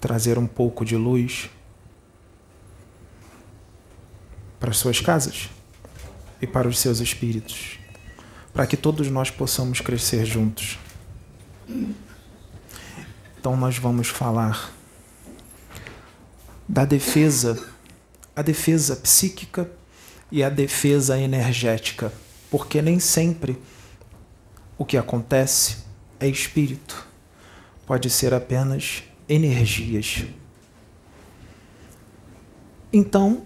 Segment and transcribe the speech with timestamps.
[0.00, 1.50] trazer um pouco de luz
[4.60, 5.48] para as suas casas
[6.40, 7.78] e para os seus espíritos,
[8.52, 10.78] para que todos nós possamos crescer juntos.
[13.38, 14.72] Então, nós vamos falar
[16.68, 17.58] da defesa,
[18.36, 19.70] a defesa psíquica
[20.30, 22.12] e a defesa energética,
[22.50, 23.58] porque nem sempre
[24.76, 25.78] o que acontece
[26.20, 27.07] é espírito,
[27.88, 30.26] pode ser apenas energias.
[32.92, 33.44] Então,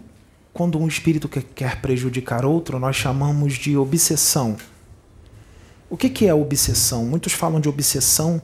[0.53, 4.57] quando um espírito quer prejudicar outro, nós chamamos de obsessão.
[5.89, 7.05] O que é obsessão?
[7.05, 8.43] Muitos falam de obsessão,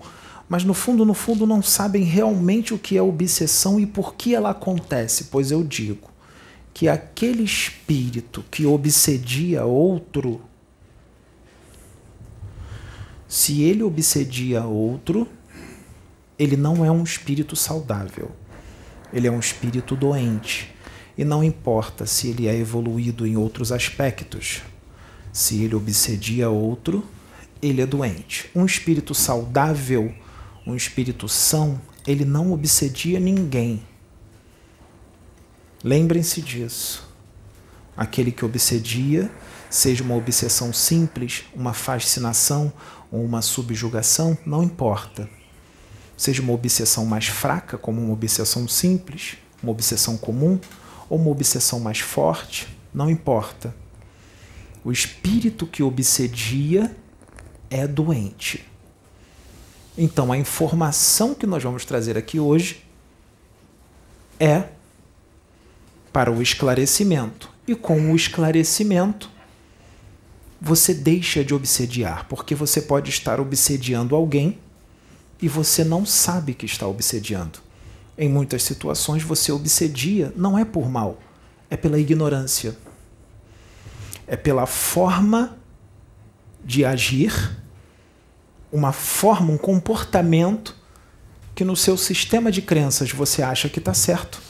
[0.49, 4.37] mas no fundo, no fundo, não sabem realmente o que é obsessão e por que
[4.37, 5.25] ela acontece.
[5.25, 6.09] Pois eu digo
[6.73, 10.41] que aquele espírito que obsedia outro,
[13.27, 15.27] se ele obsedia outro,
[16.39, 18.31] ele não é um espírito saudável.
[19.13, 20.73] Ele é um espírito doente.
[21.17, 24.63] E não importa se ele é evoluído em outros aspectos.
[25.33, 27.05] Se ele obsedia outro,
[27.61, 28.49] ele é doente.
[28.55, 30.15] Um espírito saudável,
[30.65, 33.83] um espírito são, ele não obsedia ninguém.
[35.83, 37.09] Lembrem-se disso.
[37.97, 39.29] Aquele que obsedia,
[39.69, 42.73] seja uma obsessão simples, uma fascinação
[43.11, 45.29] ou uma subjugação, não importa
[46.19, 50.59] seja uma obsessão mais fraca, como uma obsessão simples, uma obsessão comum,
[51.09, 53.75] ou uma obsessão mais forte, não importa.
[54.85, 56.95] O espírito que obsedia
[57.71, 58.67] é doente.
[59.97, 62.85] Então, a informação que nós vamos trazer aqui hoje
[64.41, 64.65] é
[66.13, 67.51] para o esclarecimento.
[67.67, 69.31] E com o esclarecimento,
[70.61, 74.59] você deixa de obsediar, porque você pode estar obsediando alguém
[75.41, 77.61] e você não sabe que está obsediando.
[78.17, 81.19] Em muitas situações você obsedia não é por mal,
[81.71, 82.77] é pela ignorância.
[84.27, 85.57] É pela forma
[86.63, 87.57] de agir,
[88.71, 90.77] uma forma, um comportamento
[91.55, 94.43] que no seu sistema de crenças você acha que está certo.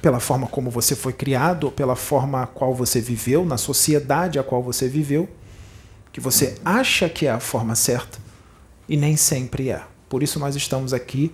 [0.00, 4.44] Pela forma como você foi criado, pela forma a qual você viveu, na sociedade a
[4.44, 5.28] qual você viveu,
[6.12, 8.25] que você acha que é a forma certa
[8.88, 9.82] e nem sempre é.
[10.08, 11.32] Por isso nós estamos aqui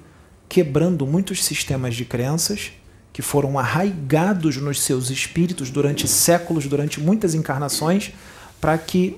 [0.49, 2.73] quebrando muitos sistemas de crenças
[3.13, 8.13] que foram arraigados nos seus espíritos durante séculos, durante muitas encarnações,
[8.61, 9.17] para que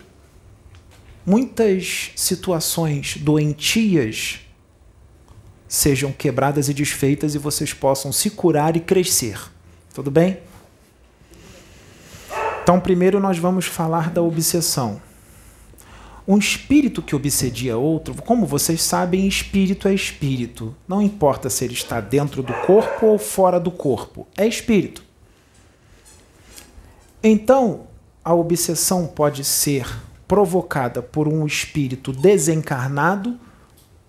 [1.25, 4.41] muitas situações doentias
[5.69, 9.39] sejam quebradas e desfeitas e vocês possam se curar e crescer.
[9.93, 10.39] Tudo bem?
[12.63, 15.01] Então, primeiro nós vamos falar da obsessão.
[16.27, 20.75] Um espírito que obsedia outro, como vocês sabem, espírito é espírito.
[20.89, 25.05] Não importa se ele está dentro do corpo ou fora do corpo, é espírito.
[27.23, 27.87] Então,
[28.25, 29.87] a obsessão pode ser
[30.27, 33.39] provocada por um espírito desencarnado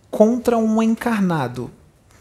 [0.09, 1.69] contra um encarnado,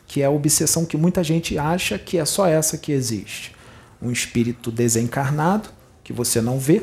[0.09, 3.55] que é a obsessão que muita gente acha que é só essa que existe.
[4.03, 5.69] Um espírito desencarnado,
[6.03, 6.82] que você não vê,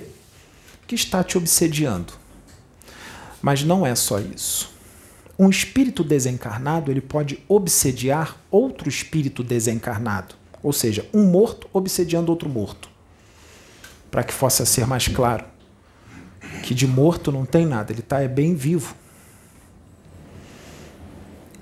[0.87, 2.20] que está te obsediando.
[3.41, 4.69] Mas não é só isso.
[5.37, 12.47] Um espírito desencarnado ele pode obsediar outro espírito desencarnado, ou seja, um morto obsediando outro
[12.47, 12.89] morto.
[14.11, 15.45] Para que possa ser mais claro
[16.61, 18.95] que de morto não tem nada, ele está é bem vivo.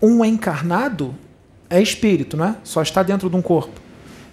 [0.01, 1.15] Um encarnado
[1.69, 2.55] é espírito, não é?
[2.63, 3.79] Só está dentro de um corpo.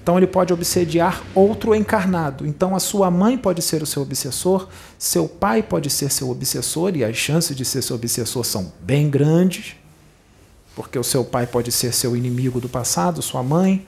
[0.07, 2.47] Então ele pode obsediar outro encarnado.
[2.47, 6.97] Então a sua mãe pode ser o seu obsessor, seu pai pode ser seu obsessor,
[6.97, 9.75] e as chances de ser seu obsessor são bem grandes,
[10.77, 13.85] porque o seu pai pode ser seu inimigo do passado, sua mãe.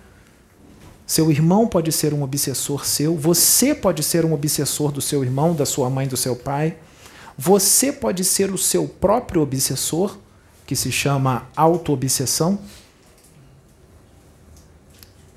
[1.06, 5.54] Seu irmão pode ser um obsessor seu, você pode ser um obsessor do seu irmão,
[5.54, 6.78] da sua mãe, do seu pai.
[7.38, 10.18] Você pode ser o seu próprio obsessor,
[10.66, 12.58] que se chama autoobsessão.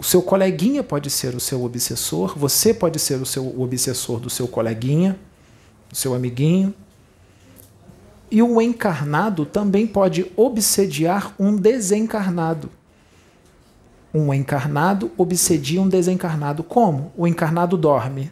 [0.02, 4.32] O seu coleguinha pode ser o seu obsessor, você pode ser o seu obsessor do
[4.32, 5.16] seu coleguinha,
[5.88, 6.74] do seu amiguinho.
[8.32, 12.72] E o encarnado também pode obsediar um desencarnado.
[14.12, 16.64] Um encarnado obsedia um desencarnado.
[16.64, 17.14] Como?
[17.16, 18.32] O encarnado dorme.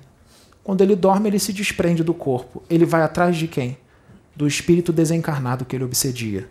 [0.64, 2.64] Quando ele dorme, ele se desprende do corpo.
[2.68, 3.78] Ele vai atrás de quem?
[4.36, 6.50] Do espírito desencarnado que ele obsedia.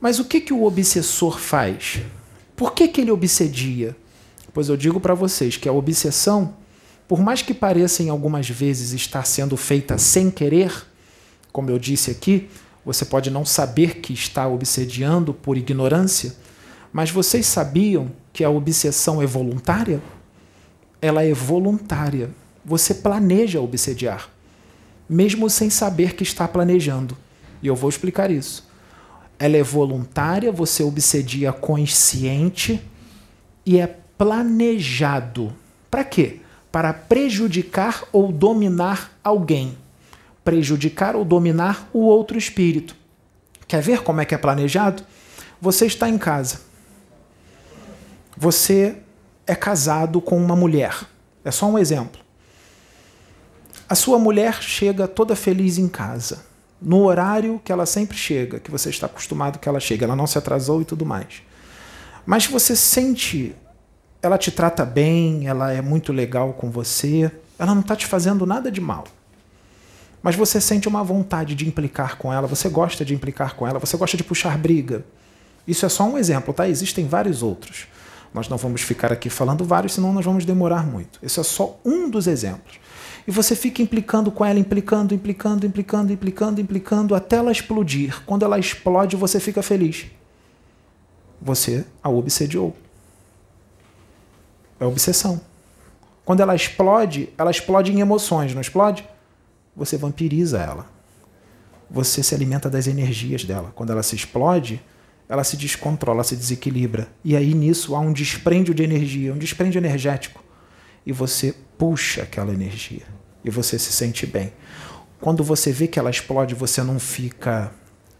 [0.00, 2.02] Mas o que, que o obsessor faz?
[2.56, 3.96] Por que, que ele obsedia?
[4.52, 6.54] Pois eu digo para vocês que a obsessão,
[7.08, 10.72] por mais que pareça em algumas vezes estar sendo feita sem querer,
[11.52, 12.48] como eu disse aqui,
[12.84, 16.34] Você pode não saber que está obsediando por ignorância,
[16.92, 20.02] mas vocês sabiam que a obsessão é voluntária?
[21.00, 22.30] Ela é voluntária.
[22.64, 24.28] Você planeja obsediar,
[25.08, 27.16] mesmo sem saber que está planejando.
[27.62, 28.68] E eu vou explicar isso.
[29.38, 32.80] Ela é voluntária, você obsedia consciente
[33.66, 33.86] e é
[34.16, 35.52] planejado.
[35.90, 36.40] Para quê?
[36.70, 39.76] Para prejudicar ou dominar alguém.
[40.44, 42.96] Prejudicar ou dominar o outro espírito.
[43.66, 45.02] Quer ver como é que é planejado?
[45.60, 46.60] Você está em casa.
[48.36, 48.96] Você
[49.46, 51.06] é casado com uma mulher.
[51.44, 52.20] É só um exemplo.
[53.88, 56.53] A sua mulher chega toda feliz em casa
[56.84, 60.26] no horário que ela sempre chega, que você está acostumado que ela chega, ela não
[60.26, 61.42] se atrasou e tudo mais.
[62.26, 63.56] Mas você sente,
[64.20, 68.44] ela te trata bem, ela é muito legal com você, ela não está te fazendo
[68.44, 69.04] nada de mal.
[70.22, 73.78] Mas você sente uma vontade de implicar com ela, você gosta de implicar com ela,
[73.78, 75.04] você gosta de puxar briga.
[75.66, 76.68] Isso é só um exemplo, tá?
[76.68, 77.86] Existem vários outros.
[78.32, 81.18] Nós não vamos ficar aqui falando vários, senão nós vamos demorar muito.
[81.22, 82.78] Esse é só um dos exemplos.
[83.26, 88.22] E você fica implicando com ela, implicando, implicando, implicando, implicando, implicando, até ela explodir.
[88.24, 90.06] Quando ela explode, você fica feliz.
[91.40, 92.76] Você a obsediou.
[94.78, 95.40] É obsessão.
[96.24, 99.06] Quando ela explode, ela explode em emoções, não explode?
[99.76, 100.86] Você vampiriza ela.
[101.90, 103.72] Você se alimenta das energias dela.
[103.74, 104.82] Quando ela se explode,
[105.28, 107.08] ela se descontrola, se desequilibra.
[107.24, 110.42] E aí nisso há um desprêndio de energia, um desprêndio energético.
[111.06, 113.02] E você puxa aquela energia
[113.44, 114.52] e você se sente bem.
[115.20, 117.72] Quando você vê que ela explode, você não fica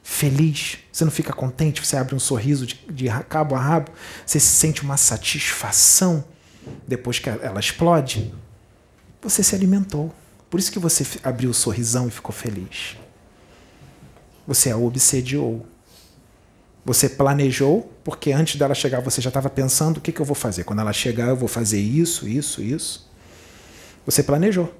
[0.02, 3.90] feliz, você não fica contente, você abre um sorriso de, de cabo a rabo,
[4.24, 6.24] você se sente uma satisfação
[6.86, 8.32] depois que ela explode.
[9.22, 10.14] Você se alimentou.
[10.50, 12.96] Por isso que você abriu o sorrisão e ficou feliz.
[14.46, 15.66] Você a obsediou.
[16.84, 20.34] Você planejou, porque antes dela chegar você já estava pensando o que, que eu vou
[20.34, 20.64] fazer.
[20.64, 23.10] Quando ela chegar, eu vou fazer isso, isso, isso.
[24.04, 24.72] Você planejou.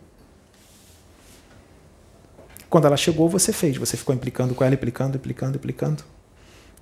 [2.68, 3.76] Quando ela chegou, você fez.
[3.76, 6.02] Você ficou implicando com ela, implicando, implicando, implicando.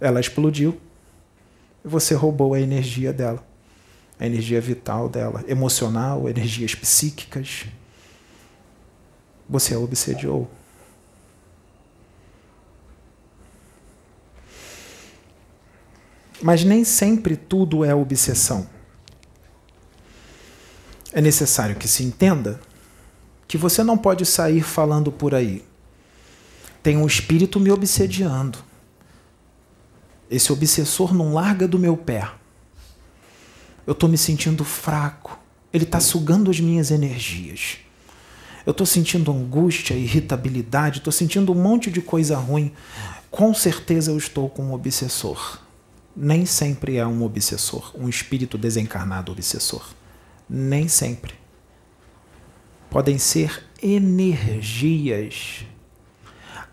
[0.00, 0.80] Ela explodiu.
[1.84, 3.44] Você roubou a energia dela.
[4.18, 7.66] A energia vital dela, emocional, energias psíquicas.
[9.48, 10.50] Você a obsediou.
[16.40, 18.66] Mas nem sempre tudo é obsessão.
[21.12, 22.58] É necessário que se entenda
[23.46, 25.62] que você não pode sair falando por aí.
[26.82, 28.58] Tem um espírito me obsediando.
[30.30, 32.26] Esse obsessor não larga do meu pé.
[33.86, 35.38] Eu estou me sentindo fraco.
[35.70, 37.76] Ele está sugando as minhas energias.
[38.64, 42.72] Eu estou sentindo angústia, irritabilidade, estou sentindo um monte de coisa ruim.
[43.30, 45.58] Com certeza eu estou com um obsessor.
[46.16, 49.84] Nem sempre é um obsessor, um espírito desencarnado obsessor
[50.54, 51.32] nem sempre.
[52.90, 55.64] Podem ser energias.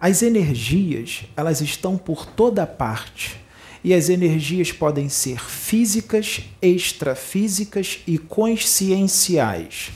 [0.02, 3.40] As energias, elas estão por toda parte.
[3.82, 9.92] E as energias podem ser físicas, extrafísicas e conscienciais.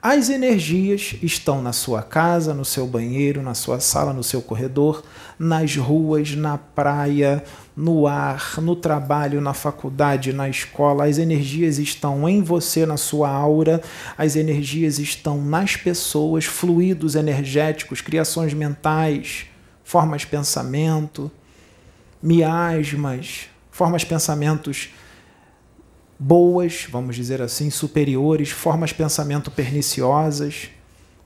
[0.00, 5.04] As energias estão na sua casa, no seu banheiro, na sua sala, no seu corredor,
[5.38, 7.44] nas ruas, na praia,
[7.76, 11.06] no ar, no trabalho, na faculdade, na escola.
[11.06, 13.82] As energias estão em você, na sua aura,
[14.16, 19.46] as energias estão nas pessoas, fluidos energéticos, criações mentais,
[19.84, 21.30] formas de pensamento,
[22.22, 24.88] miasmas, formas de pensamentos
[26.18, 30.70] boas, vamos dizer assim, superiores, formas de pensamento perniciosas,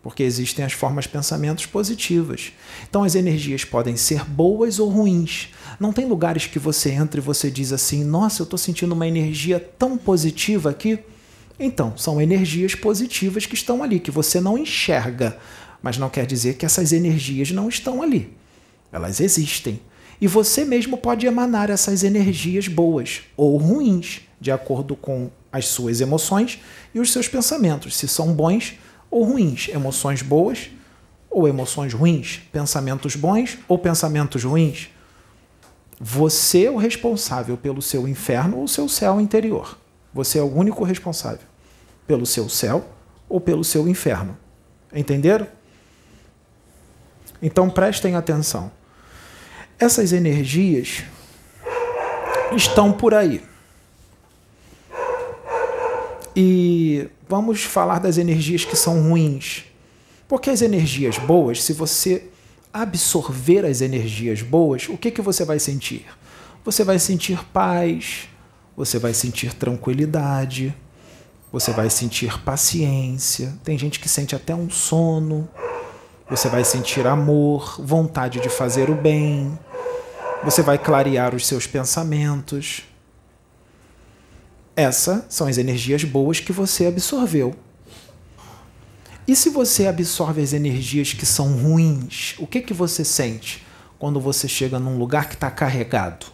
[0.02, 2.52] porque existem as formas pensamentos positivas.
[2.88, 5.48] Então as energias podem ser boas ou ruins.
[5.78, 9.06] Não tem lugares que você entra e você diz assim: "Nossa, eu estou sentindo uma
[9.06, 10.98] energia tão positiva aqui".
[11.58, 15.36] Então, são energias positivas que estão ali, que você não enxerga,
[15.82, 18.34] mas não quer dizer que essas energias não estão ali.
[18.90, 19.78] Elas existem.
[20.18, 26.00] E você mesmo pode emanar essas energias boas ou ruins de acordo com as suas
[26.00, 26.60] emoções
[26.94, 28.78] e os seus pensamentos, se são bons
[29.10, 30.70] ou ruins, emoções boas
[31.30, 34.90] ou emoções ruins, pensamentos bons ou pensamentos ruins.
[36.00, 39.78] Você é o responsável pelo seu inferno ou seu céu interior.
[40.12, 41.46] Você é o único responsável
[42.06, 42.84] pelo seu céu
[43.28, 44.36] ou pelo seu inferno.
[44.92, 45.46] Entenderam?
[47.40, 48.72] Então prestem atenção.
[49.78, 51.04] Essas energias
[52.56, 53.42] estão por aí.
[56.34, 59.64] E vamos falar das energias que são ruins.
[60.26, 62.24] Porque as energias boas, se você
[62.72, 66.06] absorver as energias boas, o que, que você vai sentir?
[66.64, 68.28] Você vai sentir paz,
[68.76, 70.74] você vai sentir tranquilidade,
[71.52, 73.54] você vai sentir paciência.
[73.62, 75.48] Tem gente que sente até um sono.
[76.28, 79.56] Você vai sentir amor, vontade de fazer o bem.
[80.42, 82.82] Você vai clarear os seus pensamentos.
[84.76, 87.54] Essas são as energias boas que você absorveu.
[89.26, 93.64] E se você absorve as energias que são ruins, o que, que você sente
[93.98, 96.26] quando você chega num lugar que está carregado?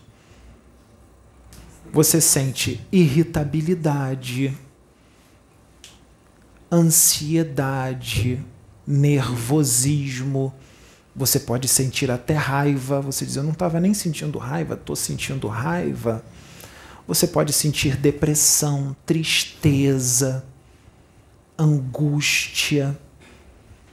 [1.93, 4.57] Você sente irritabilidade,
[6.71, 8.43] ansiedade,
[8.87, 10.55] nervosismo.
[11.15, 13.01] Você pode sentir até raiva.
[13.01, 16.25] Você diz: Eu não estava nem sentindo raiva, estou sentindo raiva.
[17.07, 20.45] Você pode sentir depressão, tristeza,
[21.57, 22.99] angústia.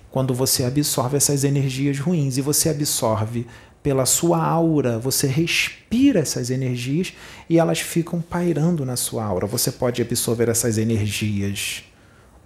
[0.10, 3.46] Quando você absorve essas energias ruins e você absorve
[3.84, 7.14] pela sua aura, você respira essas energias
[7.50, 9.46] e elas ficam pairando na sua aura.
[9.46, 11.84] Você pode absorver essas energias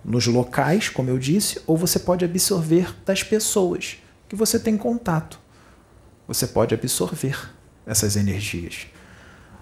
[0.03, 3.97] nos locais, como eu disse, ou você pode absorver das pessoas
[4.27, 5.39] que você tem contato.
[6.27, 7.37] Você pode absorver
[7.85, 8.87] essas energias.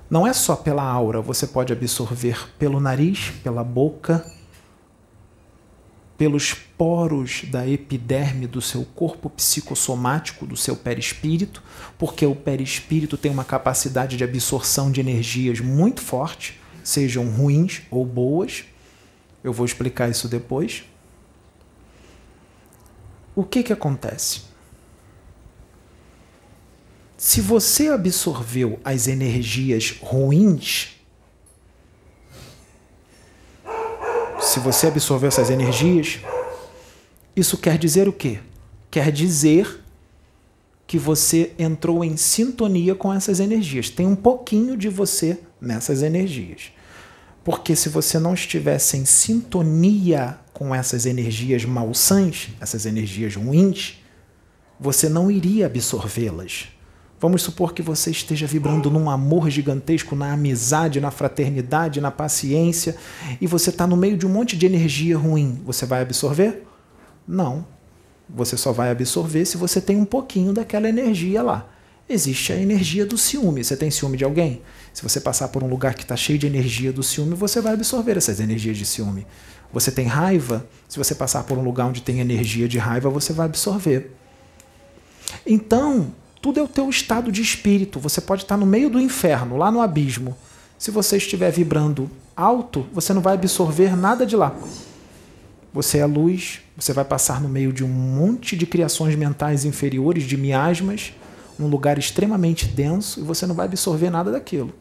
[0.10, 4.26] Não é só pela aura, você pode absorver pelo nariz, pela boca,
[6.18, 11.62] pelos poros da epiderme do seu corpo psicossomático, do seu perispírito,
[11.98, 18.06] porque o perispírito tem uma capacidade de absorção de energias muito forte, sejam ruins ou
[18.06, 18.66] boas.
[19.44, 20.84] Eu vou explicar isso depois.
[23.36, 24.44] O que, que acontece?
[27.17, 30.95] Se você absorveu as energias ruins,
[34.41, 36.19] se você absorveu essas energias,
[37.36, 38.39] isso quer dizer o quê?
[38.91, 39.81] Quer dizer
[40.86, 43.89] que você entrou em sintonia com essas energias.
[43.89, 46.72] Tem um pouquinho de você nessas energias.
[47.43, 54.01] Porque se você não estivesse em sintonia com essas energias malsãs, essas energias ruins,
[54.79, 56.75] você não iria absorvê-las.
[57.25, 62.96] Vamos supor que você esteja vibrando num amor gigantesco, na amizade, na fraternidade, na paciência,
[63.41, 65.60] e você está no meio de um monte de energia ruim.
[65.65, 66.67] Você vai absorver?
[67.27, 67.65] Não.
[68.29, 71.67] Você só vai absorver se você tem um pouquinho daquela energia lá.
[72.08, 73.63] Existe a energia do ciúme.
[73.63, 74.62] Você tem ciúme de alguém?
[74.94, 77.74] Se você passar por um lugar que está cheio de energia do ciúme, você vai
[77.74, 79.25] absorver essas energias de ciúme.
[79.74, 80.67] Você tem raiva?
[80.88, 84.12] Se você passar por um lugar onde tem energia de raiva, você vai absorver.
[85.44, 86.13] Então,
[86.46, 88.00] tudo é o teu estado de espírito.
[88.00, 90.38] Você pode estar no meio do inferno, lá no abismo.
[90.78, 94.56] Se você estiver vibrando alto, você não vai absorver nada de lá.
[95.74, 100.24] Você é luz, você vai passar no meio de um monte de criações mentais inferiores,
[100.25, 101.14] de miasmas,
[101.58, 104.72] num lugar extremamente denso, e você não vai absorver nada daquilo.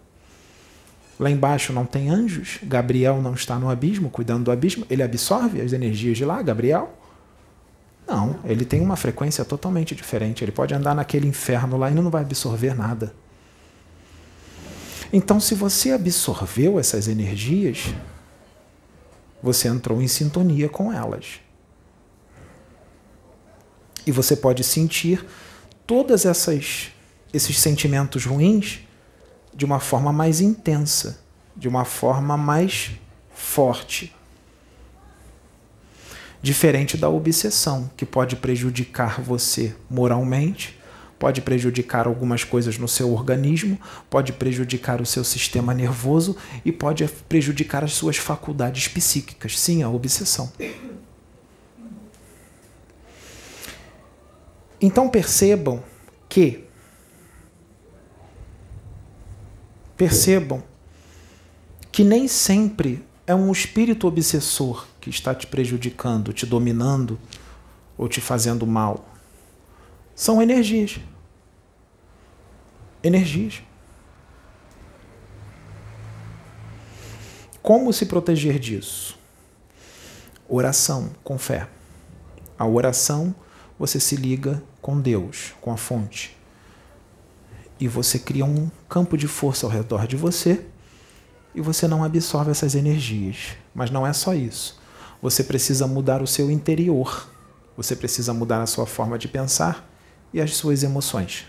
[1.19, 5.63] Lá embaixo não tem anjos, Gabriel não está no abismo, cuidando do abismo, ele absorve
[5.63, 6.95] as energias de lá, Gabriel?
[8.07, 10.45] Não, ele tem uma frequência totalmente diferente.
[10.45, 13.15] Ele pode andar naquele inferno lá e não vai absorver nada.
[15.13, 17.95] Então, se você absorveu essas energias,
[19.43, 21.41] você entrou em sintonia com elas.
[24.07, 25.25] E você pode sentir
[25.87, 26.91] todas essas
[27.33, 28.81] esses sentimentos ruins
[29.53, 31.21] de uma forma mais intensa,
[31.57, 32.93] de uma forma mais
[33.35, 34.14] forte.
[36.45, 40.79] Diferente da obsessão, que pode prejudicar você moralmente,
[41.19, 47.09] pode prejudicar algumas coisas no seu organismo, pode prejudicar o seu sistema nervoso e pode
[47.31, 49.59] prejudicar as suas faculdades psíquicas.
[49.59, 50.53] Sim, a obsessão.
[54.79, 55.83] Então percebam
[56.29, 56.67] que
[59.97, 60.63] percebam
[61.91, 67.19] que nem sempre é um espírito obsessor que está te prejudicando, te dominando
[67.99, 69.07] ou te fazendo mal.
[70.15, 70.99] São energias.
[73.03, 73.63] Energias.
[77.63, 79.19] Como se proteger disso?
[80.49, 81.69] Oração com fé.
[82.59, 83.35] A oração,
[83.79, 86.35] você se liga com Deus, com a fonte
[87.79, 90.65] e você cria um campo de força ao redor de você
[91.55, 93.57] e você não absorve essas energias.
[93.75, 94.81] Mas não é só isso.
[95.25, 97.27] Você precisa mudar o seu interior.
[97.79, 99.89] Você precisa mudar a sua forma de pensar
[100.35, 101.47] e as suas emoções.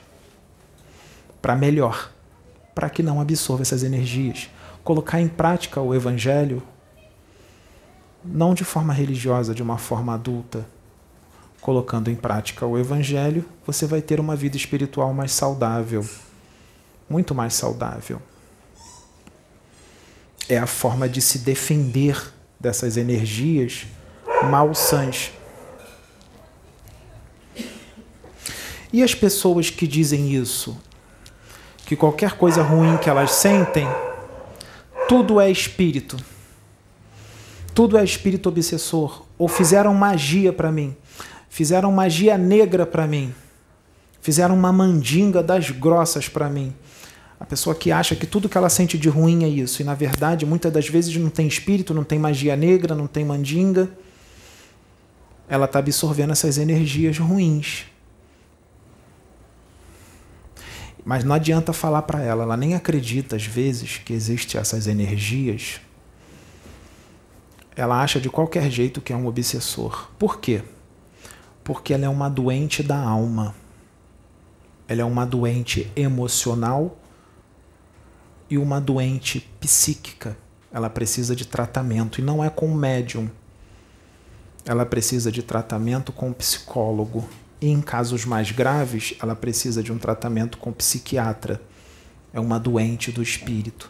[1.41, 2.10] Para melhor,
[2.74, 4.50] para que não absorva essas energias.
[4.82, 6.63] Colocar em prática o evangelho
[8.24, 10.65] não de forma religiosa, de uma forma adulta,
[11.60, 16.08] colocando em prática o Evangelho, você vai ter uma vida espiritual mais saudável,
[17.10, 18.22] muito mais saudável.
[20.48, 23.85] É a forma de se defender dessas energias
[24.50, 25.31] malsãs.
[28.91, 30.77] E as pessoas que dizem isso,
[31.85, 33.88] que qualquer coisa ruim que elas sentem,
[35.07, 36.17] tudo é espírito.
[37.74, 39.24] Tudo é espírito obsessor.
[39.38, 40.95] Ou fizeram magia para mim.
[41.50, 43.35] Fizeram magia negra para mim.
[44.21, 46.74] Fizeram uma mandinga das grossas para mim.
[47.39, 49.81] A pessoa que acha que tudo que ela sente de ruim é isso.
[49.81, 53.25] E na verdade, muitas das vezes não tem espírito, não tem magia negra, não tem
[53.25, 53.89] mandinga.
[55.47, 57.85] Ela está absorvendo essas energias ruins.
[61.03, 65.79] Mas não adianta falar para ela, ela nem acredita às vezes que existem essas energias.
[67.75, 70.09] Ela acha de qualquer jeito que é um obsessor.
[70.17, 70.63] Por quê?
[71.63, 73.53] Porque ela é uma doente da alma.
[74.87, 76.97] Ela é uma doente emocional
[78.49, 80.37] e uma doente psíquica.
[80.71, 83.29] Ela precisa de tratamento e não é com médium.
[84.65, 87.27] Ela precisa de tratamento com psicólogo
[87.61, 91.61] e em casos mais graves, ela precisa de um tratamento com psiquiatra.
[92.33, 93.89] É uma doente do espírito.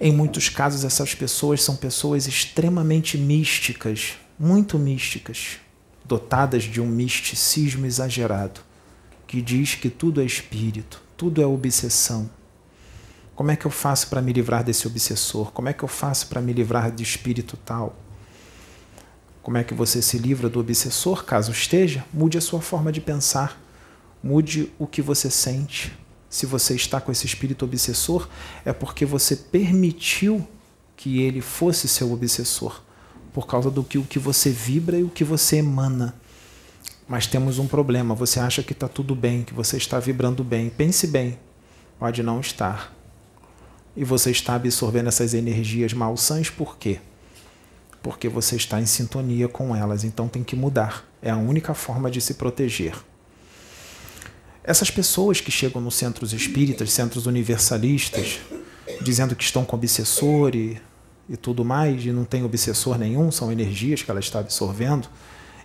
[0.00, 5.58] Em muitos casos, essas pessoas são pessoas extremamente místicas, muito místicas,
[6.04, 8.60] dotadas de um misticismo exagerado,
[9.28, 12.28] que diz que tudo é espírito, tudo é obsessão.
[13.34, 15.50] Como é que eu faço para me livrar desse obsessor?
[15.52, 17.96] Como é que eu faço para me livrar de espírito tal?
[19.42, 22.04] Como é que você se livra do obsessor, caso esteja?
[22.12, 23.60] Mude a sua forma de pensar,
[24.22, 25.92] mude o que você sente.
[26.30, 28.28] Se você está com esse espírito obsessor,
[28.64, 30.46] é porque você permitiu
[30.96, 32.80] que ele fosse seu obsessor,
[33.32, 36.14] por causa do que o que você vibra e o que você emana.
[37.08, 38.14] Mas temos um problema.
[38.14, 40.70] Você acha que está tudo bem, que você está vibrando bem.
[40.70, 41.38] Pense bem,
[41.98, 43.01] pode não estar.
[43.96, 47.00] E você está absorvendo essas energias malsãs por quê?
[48.02, 51.04] porque você está em sintonia com elas, então tem que mudar.
[51.22, 52.94] É a única forma de se proteger.
[54.64, 58.40] Essas pessoas que chegam nos centros espíritas, centros universalistas,
[59.00, 60.80] dizendo que estão com obsessor e,
[61.28, 65.08] e tudo mais, e não tem obsessor nenhum, são energias que ela está absorvendo,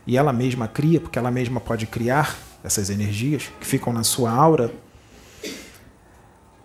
[0.05, 4.31] e ela mesma cria, porque ela mesma pode criar essas energias que ficam na sua
[4.31, 4.71] aura.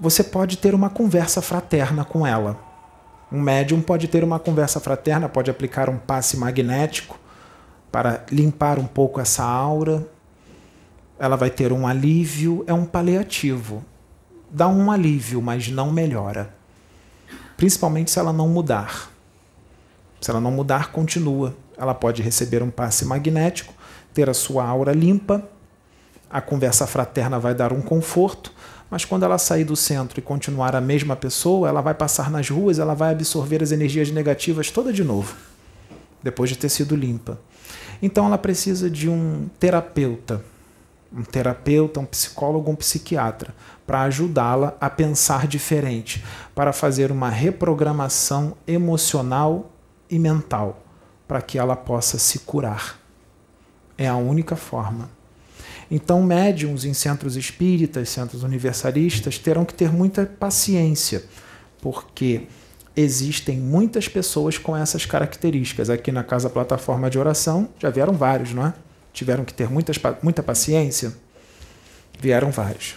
[0.02, 2.72] Você pode ter uma conversa fraterna com ela
[3.32, 7.18] um médium pode ter uma conversa fraterna, pode aplicar um passe magnético
[7.90, 10.06] para limpar um pouco essa aura.
[11.18, 13.82] Ela vai ter um alívio, é um paliativo.
[14.50, 16.54] Dá um alívio, mas não melhora.
[17.56, 19.10] Principalmente se ela não mudar.
[20.20, 21.56] Se ela não mudar, continua.
[21.78, 23.72] Ela pode receber um passe magnético,
[24.12, 25.42] ter a sua aura limpa,
[26.28, 28.52] a conversa fraterna vai dar um conforto,
[28.92, 32.50] mas quando ela sair do centro e continuar a mesma pessoa, ela vai passar nas
[32.50, 35.34] ruas, ela vai absorver as energias negativas toda de novo,
[36.22, 37.40] depois de ter sido limpa.
[38.02, 40.44] Então ela precisa de um terapeuta,
[41.10, 43.54] um terapeuta, um psicólogo, um psiquiatra,
[43.86, 46.22] para ajudá-la a pensar diferente,
[46.54, 49.70] para fazer uma reprogramação emocional
[50.10, 50.82] e mental,
[51.26, 52.98] para que ela possa se curar.
[53.96, 55.21] É a única forma.
[55.94, 61.22] Então, médiums em centros espíritas, centros universalistas, terão que ter muita paciência,
[61.82, 62.46] porque
[62.96, 65.90] existem muitas pessoas com essas características.
[65.90, 68.74] Aqui na Casa Plataforma de Oração já vieram vários, não é?
[69.12, 71.12] Tiveram que ter muitas, muita paciência?
[72.18, 72.94] Vieram vários.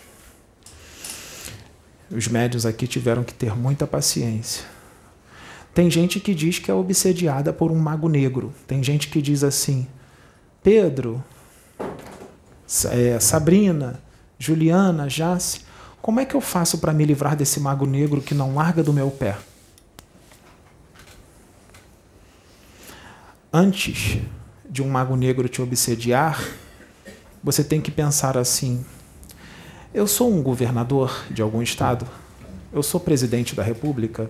[2.10, 4.64] Os médios aqui tiveram que ter muita paciência.
[5.74, 8.54] Tem gente que diz que é obsediada por um mago negro.
[8.66, 9.86] Tem gente que diz assim:
[10.64, 11.22] Pedro,
[12.92, 14.00] é, Sabrina,
[14.38, 15.62] Juliana, Jace,
[16.02, 18.94] como é que eu faço para me livrar desse mago negro que não larga do
[18.94, 19.38] meu pé?
[23.52, 24.20] Antes
[24.70, 26.44] de um mago negro te obsediar,
[27.44, 28.86] você tem que pensar assim:
[29.94, 32.06] eu sou um governador de algum estado,
[32.74, 34.30] eu sou presidente da república,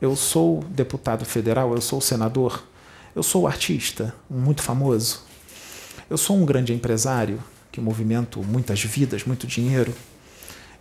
[0.00, 2.64] eu sou deputado federal, eu sou senador,
[3.14, 5.22] eu sou artista, muito famoso,
[6.12, 9.94] eu sou um grande empresário que movimento muitas vidas, muito dinheiro.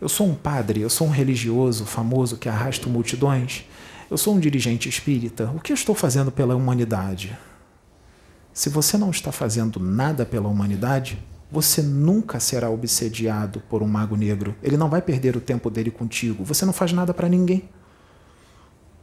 [0.02, 3.64] Eu sou um padre, eu sou um religioso famoso que arrasto multidões.
[4.10, 5.50] Eu sou um dirigente espírita.
[5.56, 7.38] O que eu estou fazendo pela humanidade?
[8.52, 11.18] Se você não está fazendo nada pela humanidade,
[11.50, 14.54] você nunca será obsediado por um mago negro.
[14.62, 16.44] Ele não vai perder o tempo dele contigo.
[16.44, 17.70] Você não faz nada para ninguém.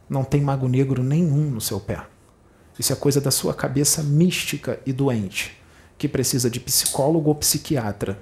[0.07, 2.05] Não tem mago negro nenhum no seu pé.
[2.77, 5.57] Isso é coisa da sua cabeça mística e doente
[5.99, 8.17] que precisa de psicólogo ou psiquiatra.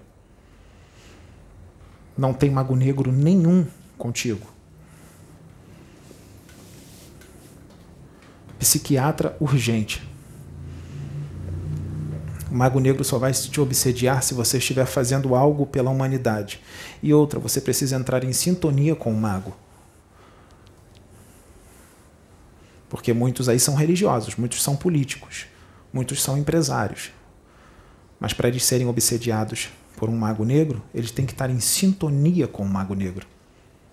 [2.18, 4.48] Não tem mago negro nenhum contigo.
[8.58, 10.02] Psiquiatra urgente.
[12.50, 16.60] O mago negro só vai te obsediar se você estiver fazendo algo pela humanidade.
[17.04, 19.56] E outra, você precisa entrar em sintonia com o mago.
[22.90, 25.46] Porque muitos aí são religiosos, muitos são políticos,
[25.94, 27.12] muitos são empresários.
[28.20, 32.48] Mas para eles serem obsediados por um mago negro, eles têm que estar em sintonia
[32.48, 33.28] com o mago negro.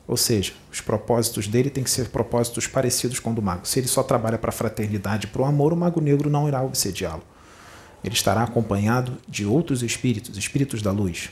[0.07, 3.67] Ou seja, os propósitos dele têm que ser propósitos parecidos com o do mago.
[3.67, 6.63] Se ele só trabalha para a fraternidade para o amor, o mago negro não irá
[6.63, 7.23] obsediá-lo.
[8.03, 11.31] Ele estará acompanhado de outros espíritos, espíritos da luz.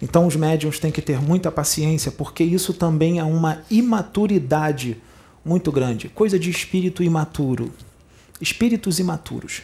[0.00, 5.02] Então, os médiums têm que ter muita paciência, porque isso também é uma imaturidade
[5.46, 7.72] muito grande coisa de espírito imaturo.
[8.40, 9.62] Espíritos imaturos.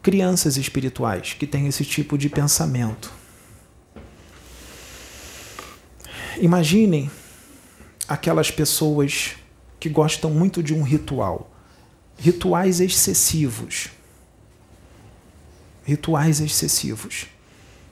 [0.00, 3.12] Crianças espirituais que têm esse tipo de pensamento.
[6.40, 7.10] Imaginem
[8.06, 9.34] aquelas pessoas
[9.80, 11.52] que gostam muito de um ritual.
[12.16, 13.88] Rituais excessivos.
[15.84, 17.26] Rituais excessivos.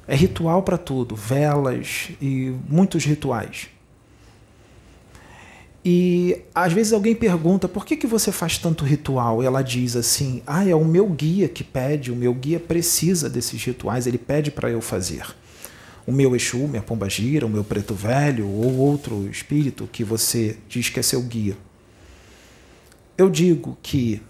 [0.07, 3.69] É ritual para tudo, velas e muitos rituais.
[5.85, 9.43] E às vezes alguém pergunta por que, que você faz tanto ritual?
[9.43, 13.31] E ela diz assim: Ah, é o meu guia que pede, o meu guia precisa
[13.31, 15.25] desses rituais, ele pede para eu fazer.
[16.07, 20.57] O meu Exu, minha pomba gira, o meu preto velho ou outro espírito que você
[20.69, 21.57] diz que é seu guia.
[23.17, 24.21] Eu digo que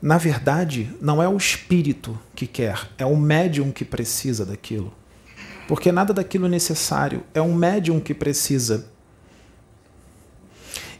[0.00, 4.92] na verdade, não é o espírito que quer, é o médium que precisa daquilo.
[5.66, 8.86] Porque nada daquilo é necessário, é um médium que precisa.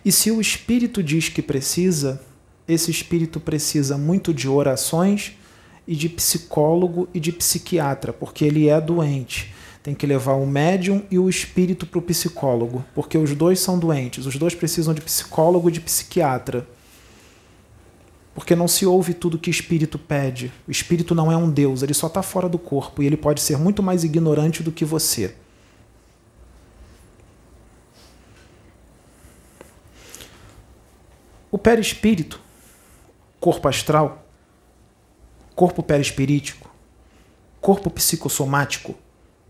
[0.08, 2.18] E se o espírito diz que precisa,
[2.66, 5.36] esse espírito precisa muito de orações
[5.86, 9.52] e de psicólogo e de psiquiatra, porque ele é doente.
[9.82, 13.78] Tem que levar o médium e o espírito para o psicólogo, porque os dois são
[13.78, 16.66] doentes, os dois precisam de psicólogo e de psiquiatra
[18.34, 20.50] porque não se ouve tudo que espírito pede.
[20.66, 23.42] O espírito não é um Deus, ele só está fora do corpo e ele pode
[23.42, 25.34] ser muito mais ignorante do que você.
[31.50, 32.40] O perispírito,
[33.40, 34.26] corpo astral,
[35.54, 36.70] corpo perispirítico,
[37.60, 38.94] corpo psicossomático,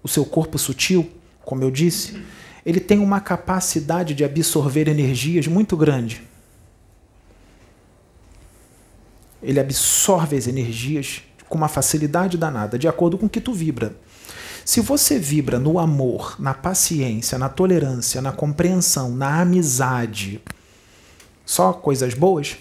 [0.03, 1.11] o seu corpo sutil,
[1.45, 2.23] como eu disse,
[2.65, 6.23] ele tem uma capacidade de absorver energias muito grande.
[9.43, 13.97] Ele absorve as energias com uma facilidade danada, de acordo com o que tu vibra.
[14.65, 20.43] Se você vibra no amor, na paciência, na tolerância, na compreensão, na amizade,
[21.49, 22.59] só coisas boas,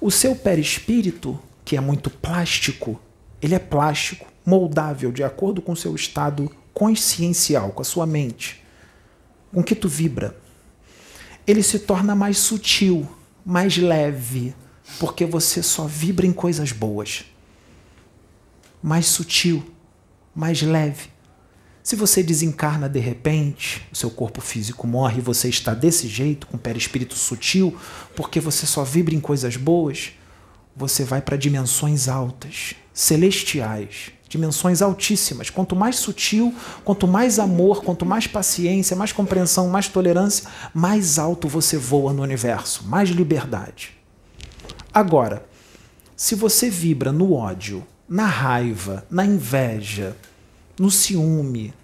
[0.00, 3.00] o seu perispírito, que é muito plástico,
[3.42, 8.62] ele é plástico, moldável, de acordo com o seu estado consciencial, com a sua mente,
[9.52, 10.36] com que tu vibra.
[11.44, 13.08] Ele se torna mais sutil,
[13.44, 14.54] mais leve,
[15.00, 17.24] porque você só vibra em coisas boas.
[18.80, 19.68] Mais sutil,
[20.32, 21.08] mais leve.
[21.88, 26.46] Se você desencarna de repente, o seu corpo físico morre e você está desse jeito,
[26.46, 27.74] com o perispírito sutil,
[28.14, 30.12] porque você só vibra em coisas boas,
[30.76, 35.48] você vai para dimensões altas, celestiais, dimensões altíssimas.
[35.48, 41.48] Quanto mais sutil, quanto mais amor, quanto mais paciência, mais compreensão, mais tolerância, mais alto
[41.48, 43.96] você voa no universo, mais liberdade.
[44.92, 45.42] Agora,
[46.14, 50.14] se você vibra no ódio, na raiva, na inveja,
[50.78, 51.74] no ciúme,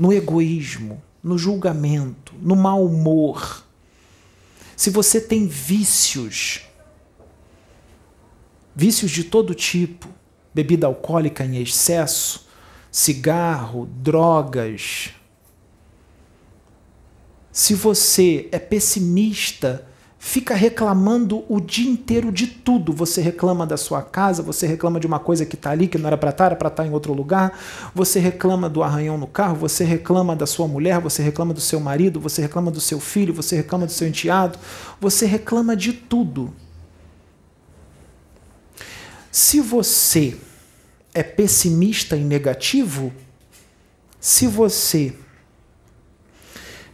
[0.00, 3.64] no egoísmo, no julgamento, no mau humor,
[4.76, 6.62] se você tem vícios,
[8.74, 10.08] vícios de todo tipo,
[10.52, 12.46] bebida alcoólica em excesso,
[12.90, 15.10] cigarro, drogas,
[17.50, 19.88] se você é pessimista
[20.26, 22.92] fica reclamando o dia inteiro de tudo.
[22.92, 26.08] Você reclama da sua casa, você reclama de uma coisa que está ali, que não
[26.08, 27.56] era para estar, era para estar em outro lugar.
[27.94, 31.78] Você reclama do arranhão no carro, você reclama da sua mulher, você reclama do seu
[31.78, 34.58] marido, você reclama do seu filho, você reclama do seu enteado,
[35.00, 36.52] você reclama de tudo.
[39.30, 40.36] Se você
[41.14, 43.12] é pessimista e negativo,
[44.18, 45.14] se você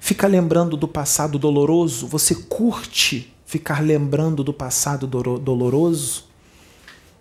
[0.03, 2.09] fica lembrando do passado doloroso?
[2.09, 6.25] Você curte ficar lembrando do passado doloroso?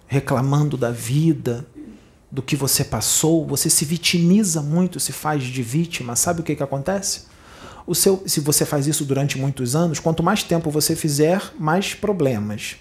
[0.07, 1.63] Reclamando da vida,
[2.31, 3.45] do que você passou?
[3.45, 6.15] Você se vitimiza muito, se faz de vítima.
[6.15, 7.29] Sabe o que, que acontece?
[7.85, 11.93] o seu, se você faz isso durante muitos anos, quanto mais tempo você fizer, mais
[11.93, 12.77] problemas.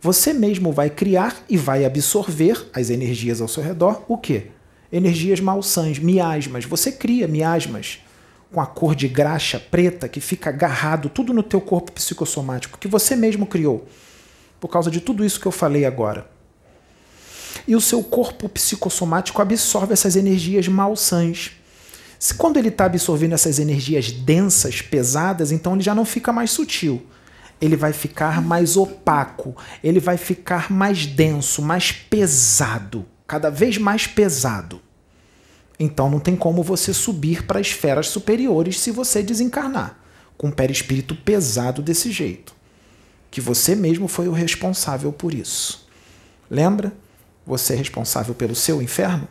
[0.00, 4.48] Você mesmo vai criar e vai absorver as energias ao seu redor, o quê?
[4.92, 6.64] Energias malsãs, miasmas.
[6.64, 8.00] Você cria miasmas
[8.52, 12.88] com a cor de graxa preta que fica agarrado tudo no teu corpo psicossomático que
[12.88, 13.86] você mesmo criou.
[14.58, 16.28] Por causa de tudo isso que eu falei agora.
[17.66, 21.52] E o seu corpo psicossomático absorve essas energias malsãs.
[22.18, 26.50] Se quando ele está absorvendo essas energias densas, pesadas, então ele já não fica mais
[26.50, 27.06] sutil.
[27.60, 34.06] Ele vai ficar mais opaco, ele vai ficar mais denso, mais pesado, cada vez mais
[34.06, 34.80] pesado.
[35.78, 39.98] Então não tem como você subir para esferas superiores se você desencarnar
[40.36, 42.54] com um perispírito pesado desse jeito.
[43.30, 45.86] Que você mesmo foi o responsável por isso.
[46.50, 46.92] Lembra?
[47.46, 49.28] Você é responsável pelo seu inferno?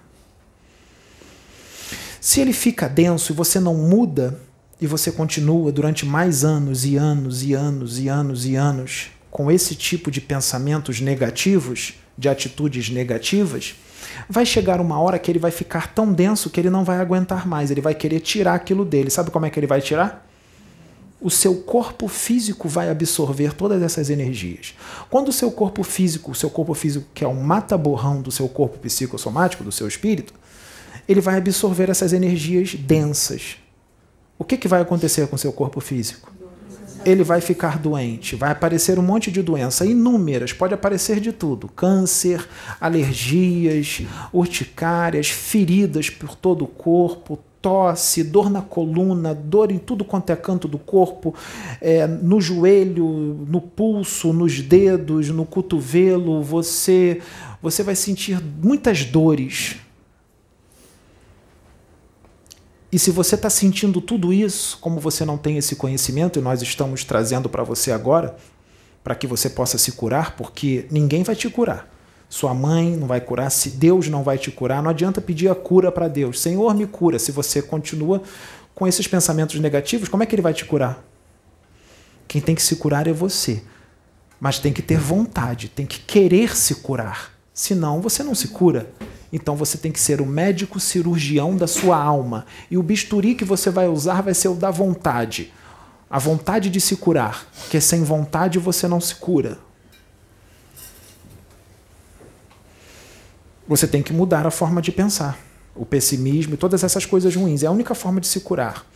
[2.19, 4.39] Se ele fica denso e você não muda,
[4.79, 9.51] e você continua durante mais anos e anos e anos e anos e anos com
[9.51, 13.75] esse tipo de pensamentos negativos, de atitudes negativas,
[14.29, 17.47] vai chegar uma hora que ele vai ficar tão denso que ele não vai aguentar
[17.47, 19.09] mais, ele vai querer tirar aquilo dele.
[19.09, 20.25] Sabe como é que ele vai tirar?
[21.19, 24.75] O seu corpo físico vai absorver todas essas energias.
[25.09, 28.47] Quando o seu corpo físico, o seu corpo físico que é um mata-borrão do seu
[28.47, 30.33] corpo psicossomático, do seu espírito,
[31.07, 33.57] ele vai absorver essas energias densas.
[34.37, 36.31] O que, que vai acontecer com o seu corpo físico?
[37.07, 41.69] Ele vai ficar doente, vai aparecer um monte de doença, inúmeras, pode aparecer de tudo:
[41.69, 42.45] câncer,
[42.81, 44.01] alergias,
[44.33, 50.35] urticárias, feridas por todo o corpo, tosse, dor na coluna, dor em tudo quanto é
[50.35, 51.33] canto do corpo,
[51.79, 57.21] é, no joelho, no pulso, nos dedos, no cotovelo, você,
[57.61, 59.77] você vai sentir muitas dores
[62.91, 66.61] e se você está sentindo tudo isso, como você não tem esse conhecimento, e nós
[66.61, 68.37] estamos trazendo para você agora,
[69.03, 71.93] para que você possa se curar, porque ninguém vai te curar.
[72.29, 75.55] Sua mãe não vai curar, se Deus não vai te curar, não adianta pedir a
[75.55, 76.41] cura para Deus.
[76.41, 77.19] Senhor, me cura.
[77.19, 78.21] Se você continua
[78.75, 81.03] com esses pensamentos negativos, como é que ele vai te curar?
[82.27, 83.63] Quem tem que se curar é você.
[84.39, 87.31] Mas tem que ter vontade, tem que querer se curar.
[87.53, 88.91] Senão você não se cura.
[89.37, 92.47] Então você tem que ser o médico cirurgião da sua alma.
[92.71, 95.53] E o bisturi que você vai usar vai ser o da vontade.
[96.09, 97.47] A vontade de se curar.
[97.59, 99.59] Porque sem vontade você não se cura.
[103.67, 105.37] Você tem que mudar a forma de pensar.
[105.75, 107.61] O pessimismo e todas essas coisas ruins.
[107.61, 108.87] É a única forma de se curar.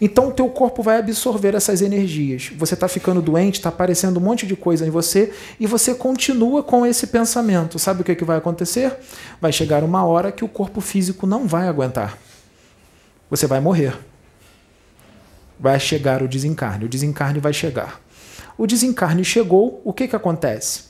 [0.00, 2.50] Então o teu corpo vai absorver essas energias.
[2.56, 6.62] Você está ficando doente, está aparecendo um monte de coisa em você e você continua
[6.62, 7.78] com esse pensamento.
[7.78, 8.96] Sabe o que, que vai acontecer?
[9.40, 12.18] Vai chegar uma hora que o corpo físico não vai aguentar.
[13.30, 13.96] Você vai morrer.
[15.58, 16.84] Vai chegar o desencarne.
[16.84, 18.00] O desencarne vai chegar.
[18.58, 20.84] O desencarne chegou, o que, que acontece?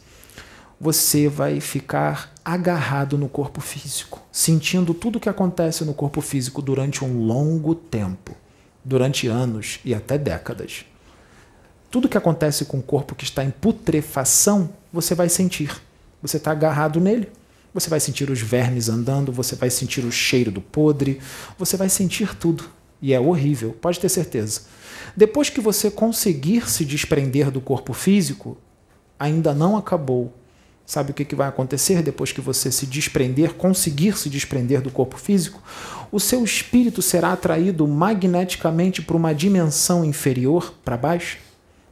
[0.79, 6.61] Você vai ficar agarrado no corpo físico, sentindo tudo o que acontece no corpo físico
[6.61, 8.37] durante um longo tempo
[8.87, 10.85] durante anos e até décadas.
[11.90, 15.83] Tudo que acontece com o corpo que está em putrefação, você vai sentir.
[16.22, 17.29] Você está agarrado nele.
[17.75, 21.20] Você vai sentir os vermes andando, você vai sentir o cheiro do podre,
[21.59, 22.64] você vai sentir tudo.
[23.03, 24.62] E é horrível, pode ter certeza.
[25.16, 28.57] Depois que você conseguir se desprender do corpo físico,
[29.18, 30.33] ainda não acabou.
[30.87, 35.18] Sabe o que, vai acontecer depois que você se desprender, conseguir se desprender do corpo
[35.18, 35.61] físico?
[36.12, 41.38] O seu espírito será atraído magneticamente para uma dimensão inferior, para baixo,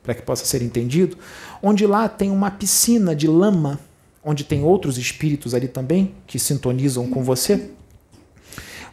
[0.00, 1.18] para que possa ser entendido,
[1.60, 3.80] onde lá tem uma piscina de lama,
[4.22, 7.70] onde tem outros espíritos ali também que sintonizam com você.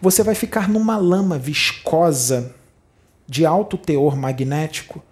[0.02, 2.56] Você vai ficar numa lama viscosa
[3.28, 5.04] de alto teor magnético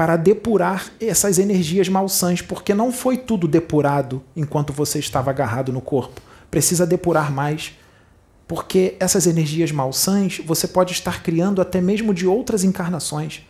[0.00, 5.82] para depurar essas energias malsãs, porque não foi tudo depurado enquanto você estava agarrado no
[5.82, 6.22] corpo.
[6.50, 7.72] Precisa depurar mais,
[8.48, 13.42] porque essas energias malsãs você pode estar criando até mesmo de outras encarnações.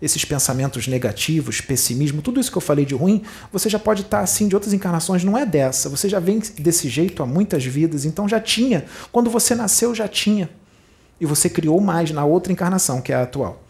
[0.00, 4.20] Esses pensamentos negativos, pessimismo, tudo isso que eu falei de ruim, você já pode estar
[4.20, 5.88] assim de outras encarnações, não é dessa.
[5.88, 8.84] Você já vem desse jeito há muitas vidas, então já tinha.
[9.10, 10.48] Quando você nasceu, já tinha.
[11.20, 13.65] E você criou mais na outra encarnação, que é a atual.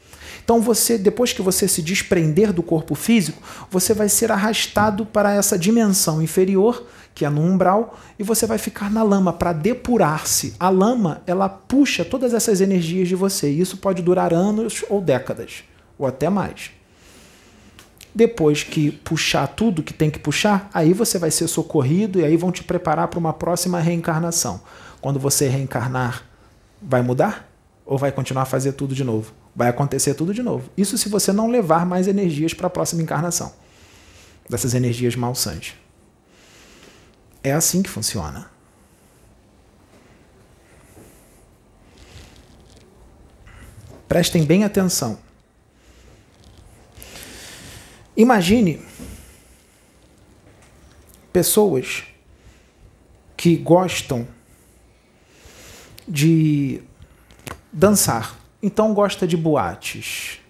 [0.46, 5.34] Então você, depois que você se desprender do corpo físico, você vai ser arrastado para
[5.34, 10.54] essa dimensão inferior, que é no umbral, e você vai ficar na lama para depurar-se.
[10.60, 15.00] A lama, ela puxa todas essas energias de você, e isso pode durar anos ou
[15.00, 15.64] décadas,
[15.98, 16.70] ou até mais.
[18.14, 22.36] Depois que puxar tudo que tem que puxar, aí você vai ser socorrido e aí
[22.36, 24.60] vão te preparar para uma próxima reencarnação.
[25.00, 26.22] Quando você reencarnar,
[26.80, 27.50] vai mudar?
[27.84, 29.32] Ou vai continuar a fazer tudo de novo?
[29.56, 30.68] Vai acontecer tudo de novo.
[30.76, 33.54] Isso se você não levar mais energias para a próxima encarnação.
[34.48, 35.74] Dessas energias malsãs.
[37.42, 38.50] É assim que funciona.
[44.06, 45.18] Prestem bem atenção.
[48.14, 48.80] Imagine
[51.32, 52.04] pessoas
[53.36, 54.26] que gostam
[56.08, 56.82] de
[57.72, 60.40] dançar, então gosta de boates.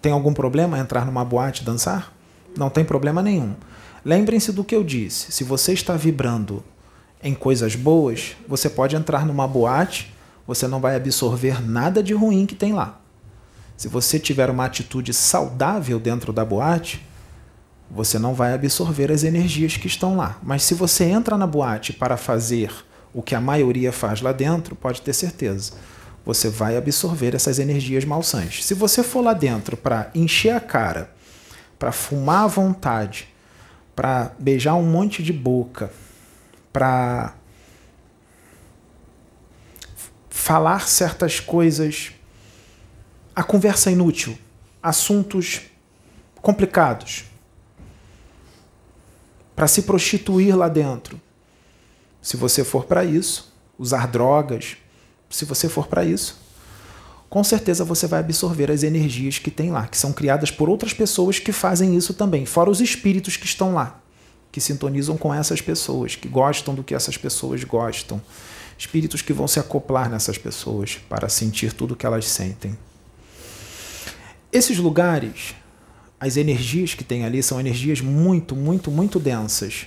[0.00, 2.12] Tem algum problema entrar numa boate e dançar?
[2.56, 3.54] Não tem problema nenhum.
[4.04, 5.32] Lembrem-se do que eu disse.
[5.32, 6.62] Se você está vibrando
[7.22, 10.14] em coisas boas, você pode entrar numa boate
[10.46, 13.00] você não vai absorver nada de ruim que tem lá.
[13.76, 17.04] Se você tiver uma atitude saudável dentro da boate,
[17.90, 20.38] você não vai absorver as energias que estão lá.
[20.42, 22.72] Mas se você entra na boate para fazer
[23.16, 25.72] o que a maioria faz lá dentro, pode ter certeza,
[26.22, 28.62] você vai absorver essas energias malsãs.
[28.62, 31.10] Se você for lá dentro para encher a cara,
[31.78, 33.28] para fumar à vontade,
[33.94, 35.90] para beijar um monte de boca,
[36.70, 37.34] para
[40.28, 42.12] falar certas coisas,
[43.34, 44.36] a conversa inútil,
[44.82, 45.62] assuntos
[46.42, 47.24] complicados,
[49.54, 51.18] para se prostituir lá dentro.
[52.26, 54.76] Se você for para isso, usar drogas,
[55.30, 56.36] se você for para isso,
[57.30, 60.92] com certeza você vai absorver as energias que tem lá, que são criadas por outras
[60.92, 64.00] pessoas que fazem isso também, fora os espíritos que estão lá,
[64.50, 68.20] que sintonizam com essas pessoas, que gostam do que essas pessoas gostam
[68.76, 72.76] espíritos que vão se acoplar nessas pessoas para sentir tudo o que elas sentem.
[74.52, 75.54] Esses lugares,
[76.18, 79.86] as energias que tem ali são energias muito, muito, muito densas.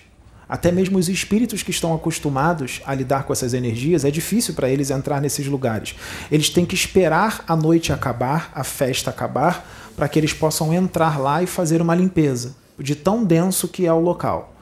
[0.50, 4.68] Até mesmo os espíritos que estão acostumados a lidar com essas energias, é difícil para
[4.68, 5.96] eles entrar nesses lugares.
[6.32, 9.64] Eles têm que esperar a noite acabar, a festa acabar,
[9.96, 13.94] para que eles possam entrar lá e fazer uma limpeza, de tão denso que é
[13.94, 14.56] o local.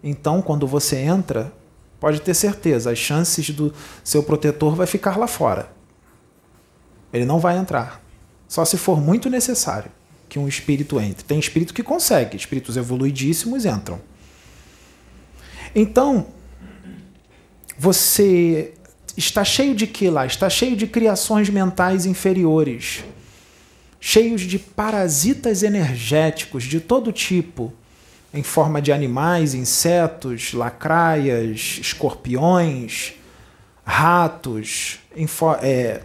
[0.00, 1.52] Então, quando você entra,
[1.98, 3.74] pode ter certeza, as chances do
[4.04, 5.72] seu protetor vai ficar lá fora.
[7.12, 8.00] Ele não vai entrar.
[8.46, 9.90] Só se for muito necessário
[10.28, 11.24] que um espírito entre.
[11.24, 14.11] Tem espírito que consegue, espíritos evoluidíssimos entram.
[15.74, 16.26] Então,
[17.78, 18.74] você
[19.16, 20.26] está cheio de que lá?
[20.26, 23.04] Está cheio de criações mentais inferiores,
[24.00, 27.72] cheios de parasitas energéticos de todo tipo
[28.34, 33.14] em forma de animais, insetos, lacraias, escorpiões,
[33.84, 34.98] ratos,
[35.60, 36.00] é,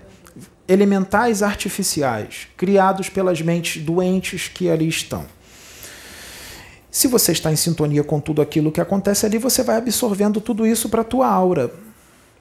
[0.67, 5.25] elementais artificiais, criados pelas mentes doentes que ali estão.
[6.97, 10.65] Se você está em sintonia com tudo aquilo que acontece ali, você vai absorvendo tudo
[10.65, 11.71] isso para a tua aura,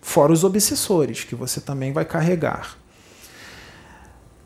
[0.00, 2.78] fora os obsessores que você também vai carregar.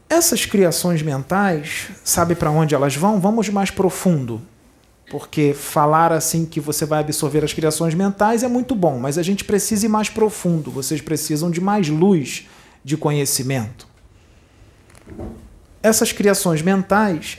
[0.09, 3.21] Essas criações mentais, sabe para onde elas vão?
[3.21, 4.43] Vamos mais profundo.
[5.09, 9.23] Porque falar assim que você vai absorver as criações mentais é muito bom, mas a
[9.23, 10.73] gente precisa ir mais profundo.
[10.73, 12.49] Vocês precisam de mais luz
[12.83, 13.87] de conhecimento.
[15.81, 17.39] Essas criações mentais,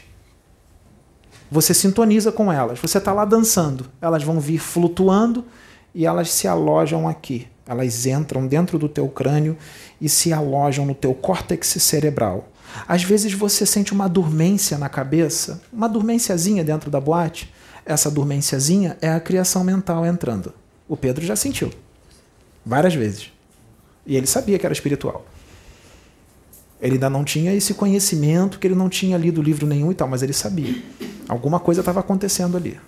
[1.52, 2.80] você sintoniza com elas.
[2.80, 5.46] Você está lá dançando, elas vão vir flutuando
[5.94, 7.48] e elas se alojam aqui.
[7.68, 9.56] Elas entram dentro do teu crânio
[10.00, 12.48] e se alojam no teu córtex cerebral.
[12.88, 17.52] Às vezes você sente uma dormência na cabeça, uma dormênciazinha dentro da boate
[17.86, 20.54] essa dormênciazinha é a criação mental entrando.
[20.88, 21.72] O Pedro já sentiu.
[22.66, 23.32] Várias vezes.
[24.06, 25.26] E ele sabia que era espiritual.
[26.82, 30.08] Ele ainda não tinha esse conhecimento, que ele não tinha lido livro nenhum e tal,
[30.08, 30.82] mas ele sabia.
[31.28, 32.80] Alguma coisa estava acontecendo ali.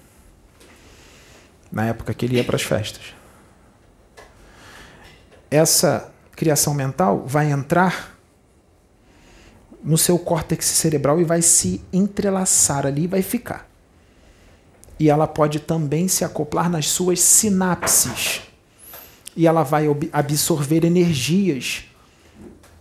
[1.72, 3.14] Na época que ele ia para as festas.
[5.50, 8.18] Essa criação mental vai entrar
[9.84, 13.70] no seu córtex cerebral e vai se entrelaçar ali e vai ficar
[15.00, 18.42] e ela pode também se acoplar nas suas sinapses.
[19.36, 21.86] E ela vai absorver energias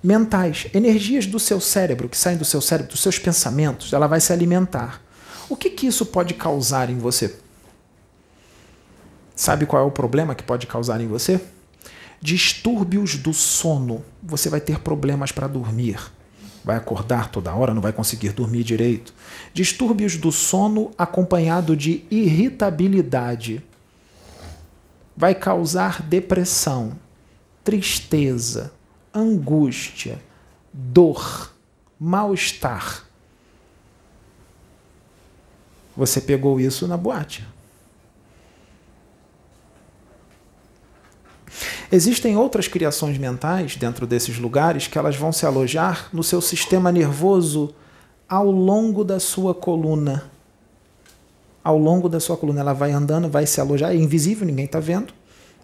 [0.03, 4.21] mentais, energias do seu cérebro, que saem do seu cérebro, dos seus pensamentos, ela vai
[4.21, 5.01] se alimentar.
[5.49, 7.37] O que, que isso pode causar em você?
[9.37, 11.41] Sabe qual é o problema que pode causar em você?
[12.21, 14.05] Distúrbios do sono.
[14.23, 15.99] Você vai ter problemas para dormir
[16.65, 19.13] vai acordar toda hora, não vai conseguir dormir direito.
[19.53, 23.63] Distúrbios do sono acompanhado de irritabilidade.
[25.17, 26.93] Vai causar depressão,
[27.65, 28.73] tristeza,
[29.15, 30.21] angústia,
[30.73, 31.53] dor,
[31.99, 33.07] mal-estar.
[35.97, 37.47] Você pegou isso na boate.
[41.91, 46.91] Existem outras criações mentais dentro desses lugares que elas vão se alojar no seu sistema
[46.91, 47.75] nervoso
[48.27, 50.31] ao longo da sua coluna.
[51.63, 54.81] Ao longo da sua coluna, ela vai andando, vai se alojar, é invisível, ninguém está
[54.81, 55.13] vendo.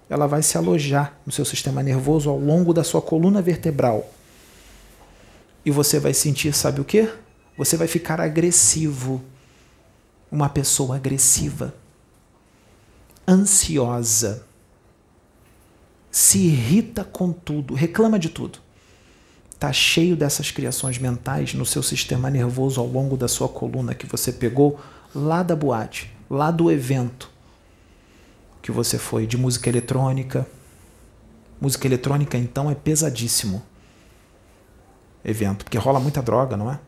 [0.08, 4.10] Ela vai se alojar no seu sistema nervoso ao longo da sua coluna vertebral.
[5.64, 7.12] E você vai sentir, sabe o que?
[7.56, 9.22] Você vai ficar agressivo.
[10.30, 11.74] Uma pessoa agressiva,
[13.26, 14.44] ansiosa,
[16.10, 18.58] se irrita com tudo, reclama de tudo.
[19.50, 24.04] Está cheio dessas criações mentais no seu sistema nervoso ao longo da sua coluna que
[24.04, 24.78] você pegou
[25.14, 27.30] lá da boate, lá do evento
[28.68, 30.46] que você foi de música eletrônica.
[31.58, 33.62] Música eletrônica, então, é pesadíssimo
[35.24, 36.78] evento, porque rola muita droga, não é?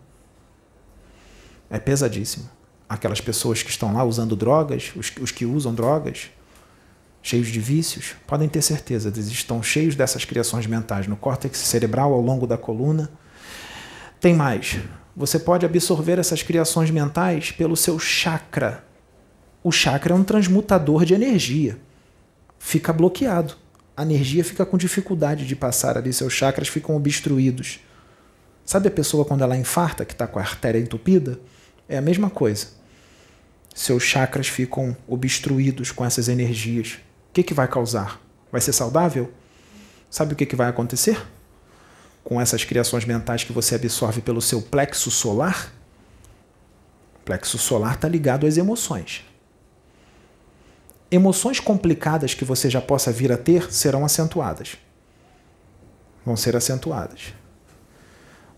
[1.70, 2.50] É pesadíssimo.
[2.86, 6.28] Aquelas pessoas que estão lá usando drogas, os, os que usam drogas,
[7.22, 12.12] cheios de vícios, podem ter certeza, eles estão cheios dessas criações mentais no córtex cerebral
[12.12, 13.10] ao longo da coluna.
[14.20, 14.78] Tem mais.
[15.16, 18.89] Você pode absorver essas criações mentais pelo seu chakra.
[19.62, 21.78] O chakra é um transmutador de energia.
[22.58, 23.54] Fica bloqueado.
[23.94, 27.80] A energia fica com dificuldade de passar ali, seus chakras ficam obstruídos.
[28.64, 31.38] Sabe a pessoa quando ela infarta, que está com a artéria entupida?
[31.86, 32.68] É a mesma coisa.
[33.74, 36.94] Seus chakras ficam obstruídos com essas energias.
[37.28, 38.18] O que, que vai causar?
[38.50, 39.30] Vai ser saudável?
[40.08, 41.20] Sabe o que, que vai acontecer?
[42.24, 45.70] Com essas criações mentais que você absorve pelo seu plexo solar?
[47.16, 49.24] O plexo solar está ligado às emoções.
[51.10, 54.76] Emoções complicadas que você já possa vir a ter serão acentuadas.
[56.24, 57.32] Vão ser acentuadas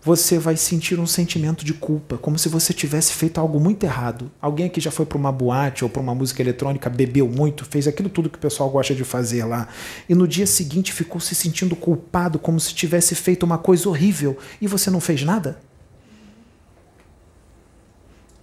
[0.05, 4.29] você vai sentir um sentimento de culpa, como se você tivesse feito algo muito errado.
[4.41, 7.87] Alguém aqui já foi para uma boate ou para uma música eletrônica, bebeu muito, fez
[7.87, 9.69] aquilo tudo que o pessoal gosta de fazer lá,
[10.09, 14.37] e no dia seguinte ficou se sentindo culpado, como se tivesse feito uma coisa horrível,
[14.59, 15.57] e você não fez nada?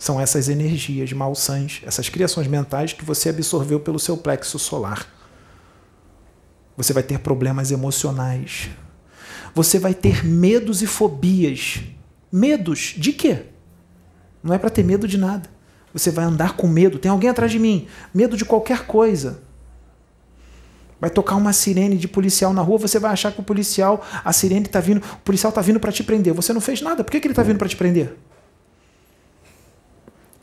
[0.00, 5.06] São essas energias malsãs, essas criações mentais que você absorveu pelo seu plexo solar.
[6.74, 8.70] Você vai ter problemas emocionais,
[9.54, 11.80] você vai ter medos e fobias.
[12.32, 13.42] Medos de quê?
[14.42, 15.50] Não é para ter medo de nada.
[15.92, 16.98] Você vai andar com medo.
[16.98, 17.86] Tem alguém atrás de mim.
[18.14, 19.42] Medo de qualquer coisa.
[20.98, 24.32] Vai tocar uma sirene de policial na rua, você vai achar que o policial, a
[24.32, 26.32] sirene está vindo, o policial está vindo para te prender.
[26.32, 27.04] Você não fez nada.
[27.04, 28.16] Por que, que ele está vindo para te prender?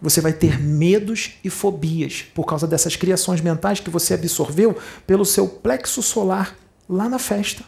[0.02, 4.78] Você vai ter medos e fobias por causa dessas criações mentais que você absorveu
[5.08, 6.56] pelo seu plexo solar
[6.88, 7.64] lá na festa.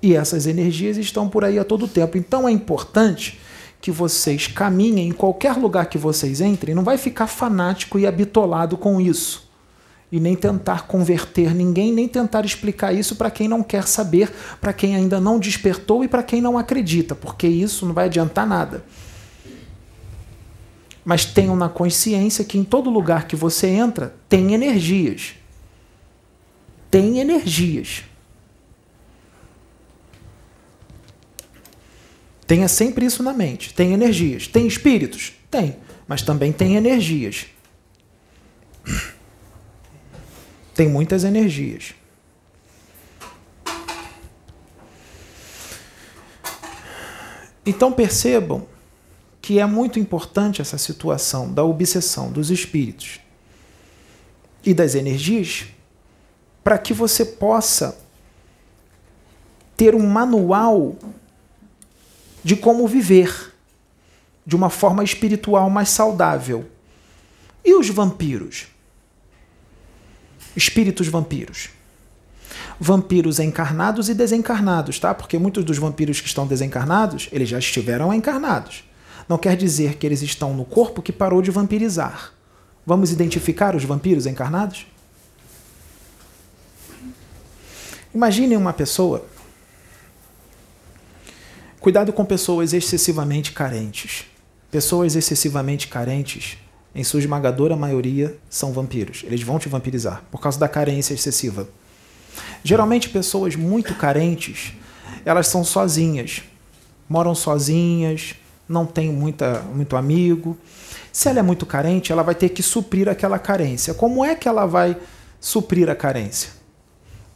[0.00, 2.16] E essas energias estão por aí a todo tempo.
[2.16, 3.40] Então é importante
[3.80, 8.76] que vocês caminhem em qualquer lugar que vocês entrem, não vai ficar fanático e habitolado
[8.76, 9.51] com isso.
[10.12, 14.74] E nem tentar converter ninguém, nem tentar explicar isso para quem não quer saber, para
[14.74, 18.84] quem ainda não despertou e para quem não acredita, porque isso não vai adiantar nada.
[21.02, 25.34] Mas tenham na consciência que em todo lugar que você entra tem energias.
[26.90, 28.04] Tem energias.
[32.46, 33.72] Tenha sempre isso na mente.
[33.72, 34.46] Tem energias.
[34.46, 35.32] Tem espíritos?
[35.50, 35.76] Tem.
[36.06, 37.46] Mas também tem energias.
[40.74, 41.94] Tem muitas energias.
[47.64, 48.66] Então percebam
[49.40, 53.20] que é muito importante essa situação da obsessão dos espíritos
[54.64, 55.66] e das energias
[56.62, 57.98] para que você possa
[59.76, 60.96] ter um manual
[62.44, 63.52] de como viver
[64.46, 66.68] de uma forma espiritual mais saudável.
[67.64, 68.71] E os vampiros?
[70.56, 71.70] Espíritos vampiros.
[72.78, 75.14] Vampiros encarnados e desencarnados, tá?
[75.14, 78.84] Porque muitos dos vampiros que estão desencarnados, eles já estiveram encarnados.
[79.28, 82.32] Não quer dizer que eles estão no corpo que parou de vampirizar.
[82.84, 84.86] Vamos identificar os vampiros encarnados?
[88.14, 89.24] Imagine uma pessoa
[91.82, 94.24] Cuidado com pessoas excessivamente carentes.
[94.70, 96.56] Pessoas excessivamente carentes,
[96.94, 99.22] em sua esmagadora maioria, são vampiros.
[99.24, 101.68] Eles vão te vampirizar por causa da carência excessiva.
[102.62, 104.72] Geralmente, pessoas muito carentes,
[105.24, 106.42] elas são sozinhas,
[107.08, 108.34] moram sozinhas,
[108.68, 110.56] não têm muita, muito amigo.
[111.12, 113.94] Se ela é muito carente, ela vai ter que suprir aquela carência.
[113.94, 114.96] Como é que ela vai
[115.40, 116.50] suprir a carência?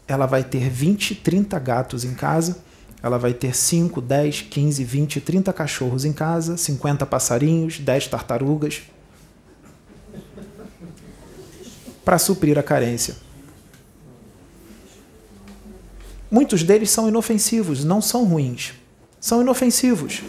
[0.09, 2.65] Ela vai ter 20, 30 gatos em casa
[3.07, 8.83] ela vai ter 5, 10, 15, 20, 30 cachorros em casa, 50 passarinhos, 10 tartarugas.
[12.07, 13.17] Para suprir a carência.
[16.31, 18.75] Muitos deles são inofensivos, não são ruins.
[19.21, 20.23] São inofensivos,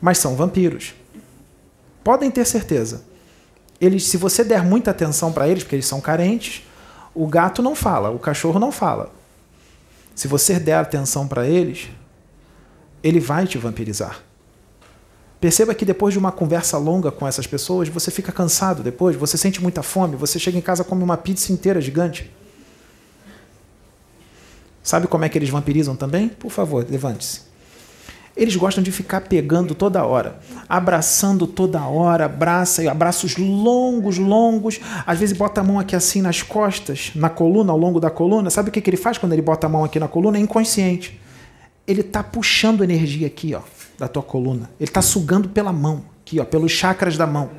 [0.00, 0.94] mas são vampiros.
[2.02, 3.04] Podem ter certeza.
[3.78, 6.62] Eles, se você der muita atenção para eles, porque eles são carentes,
[7.14, 9.12] o gato não fala, o cachorro não fala.
[10.14, 11.90] Se você der atenção para eles,
[13.02, 14.22] ele vai te vampirizar.
[15.44, 19.36] Perceba que depois de uma conversa longa com essas pessoas, você fica cansado depois, você
[19.36, 22.30] sente muita fome, você chega em casa come uma pizza inteira gigante.
[24.82, 26.30] Sabe como é que eles vampirizam também?
[26.30, 27.42] Por favor, levante-se.
[28.34, 34.80] Eles gostam de ficar pegando toda hora, abraçando toda hora, abraça, abraços longos, longos.
[35.06, 38.48] Às vezes bota a mão aqui assim nas costas, na coluna, ao longo da coluna.
[38.48, 40.38] Sabe o que, que ele faz quando ele bota a mão aqui na coluna?
[40.38, 41.20] É inconsciente.
[41.86, 43.60] Ele está puxando energia aqui, ó,
[43.98, 44.70] da tua coluna.
[44.78, 47.50] Ele está sugando pela mão, aqui, ó, pelos chakras da mão.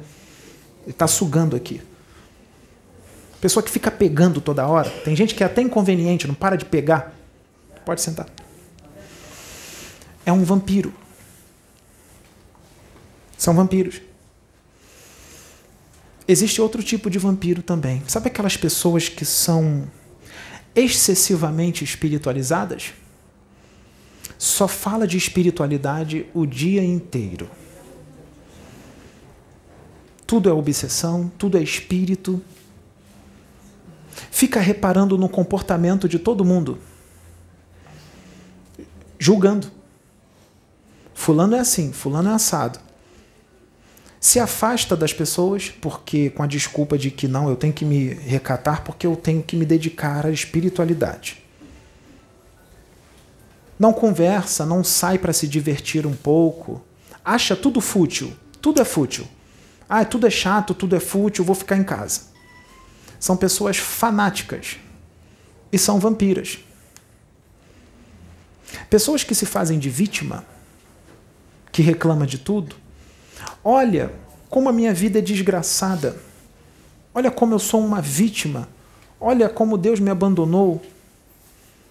[0.83, 1.81] Ele está sugando aqui.
[3.41, 4.89] Pessoa que fica pegando toda hora.
[4.89, 7.13] Tem gente que é até inconveniente, não para de pegar.
[7.85, 8.25] Pode sentar
[10.25, 10.93] é um vampiro.
[13.37, 14.01] São vampiros.
[16.27, 18.01] Existe outro tipo de vampiro também.
[18.07, 19.87] Sabe aquelas pessoas que são
[20.75, 22.93] excessivamente espiritualizadas?
[24.37, 27.49] Só fala de espiritualidade o dia inteiro.
[30.27, 32.41] Tudo é obsessão, tudo é espírito.
[34.31, 36.79] Fica reparando no comportamento de todo mundo,
[39.19, 39.71] julgando.
[41.13, 42.79] Fulano é assim, fulano é assado.
[44.19, 48.07] Se afasta das pessoas porque com a desculpa de que não, eu tenho que me
[48.07, 51.44] recatar porque eu tenho que me dedicar à espiritualidade.
[53.77, 56.81] Não conversa, não sai para se divertir um pouco.
[57.23, 58.33] Acha tudo fútil.
[58.61, 59.27] Tudo é fútil.
[59.87, 62.21] Ah, tudo é chato, tudo é fútil, vou ficar em casa.
[63.19, 64.77] São pessoas fanáticas
[65.71, 66.59] e são vampiras.
[68.89, 70.45] Pessoas que se fazem de vítima
[71.71, 72.75] que reclama de tudo.
[73.63, 74.13] Olha
[74.49, 76.15] como a minha vida é desgraçada.
[77.13, 78.67] Olha como eu sou uma vítima.
[79.19, 80.81] Olha como Deus me abandonou.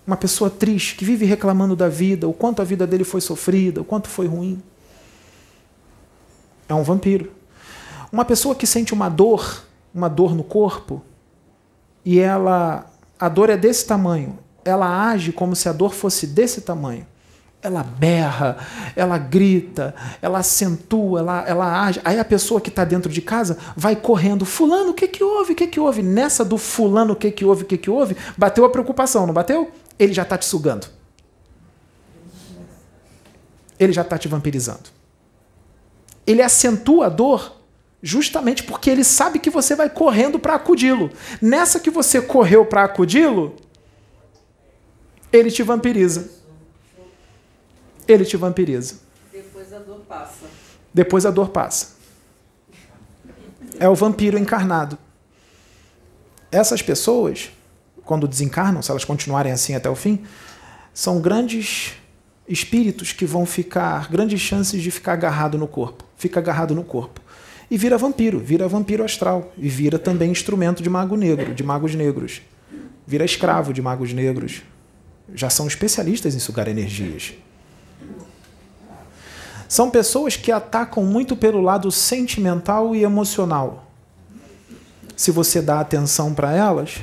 [0.07, 3.81] Uma pessoa triste que vive reclamando da vida, o quanto a vida dele foi sofrida,
[3.81, 4.63] o quanto foi ruim.
[6.69, 7.33] É um vampiro.
[8.13, 11.03] Uma pessoa que sente uma dor, uma dor no corpo,
[12.05, 16.61] e ela a dor é desse tamanho, ela age como se a dor fosse desse
[16.61, 17.07] tamanho
[17.65, 18.59] ela berra,
[18.95, 21.99] ela grita, ela acentua, ela, ela age.
[22.05, 24.45] Aí a pessoa que está dentro de casa vai correndo.
[24.45, 25.55] Fulano, o que, que houve?
[25.55, 26.03] O que, que houve?
[26.03, 27.63] Nessa do fulano, o que, que houve?
[27.63, 28.15] O que, que houve?
[28.37, 29.73] Bateu a preocupação, não bateu?
[29.99, 30.87] Ele já está te sugando.
[33.79, 34.91] Ele já está te vampirizando.
[36.27, 37.61] Ele acentua a dor
[38.03, 41.11] justamente porque ele sabe que você vai correndo para acudi-lo.
[41.41, 43.57] Nessa que você correu para acudi-lo,
[45.33, 46.45] ele te vampiriza
[48.07, 48.97] ele te vampiriza.
[49.33, 50.47] Depois a dor passa.
[50.93, 51.95] Depois a dor passa.
[53.79, 54.99] É o vampiro encarnado.
[56.53, 57.51] Essas pessoas,
[58.05, 60.23] quando desencarnam, se elas continuarem assim até o fim,
[60.93, 61.95] são grandes
[62.49, 66.05] espíritos que vão ficar, grandes chances de ficar agarrado no corpo.
[66.17, 67.21] Fica agarrado no corpo.
[67.71, 69.53] E vira vampiro, vira vampiro astral.
[69.57, 72.43] E vira também instrumento de mago negro, de magos negros.
[73.07, 74.63] Vira escravo de magos negros.
[75.35, 77.35] Já são especialistas em sugar energias.
[79.67, 83.91] São pessoas que atacam muito pelo lado sentimental e emocional.
[85.17, 87.01] Se você dá atenção para elas,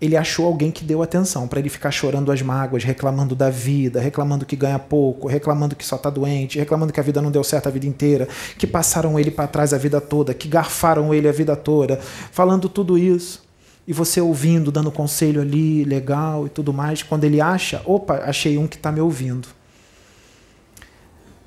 [0.00, 4.00] ele achou alguém que deu atenção para ele ficar chorando as mágoas, reclamando da vida,
[4.00, 7.42] reclamando que ganha pouco, reclamando que só está doente, reclamando que a vida não deu
[7.42, 11.28] certo a vida inteira, que passaram ele para trás a vida toda, que garfaram ele
[11.28, 11.98] a vida toda,
[12.30, 13.42] falando tudo isso.
[13.88, 18.56] E você ouvindo, dando conselho ali, legal e tudo mais, quando ele acha, opa, achei
[18.56, 19.48] um que está me ouvindo.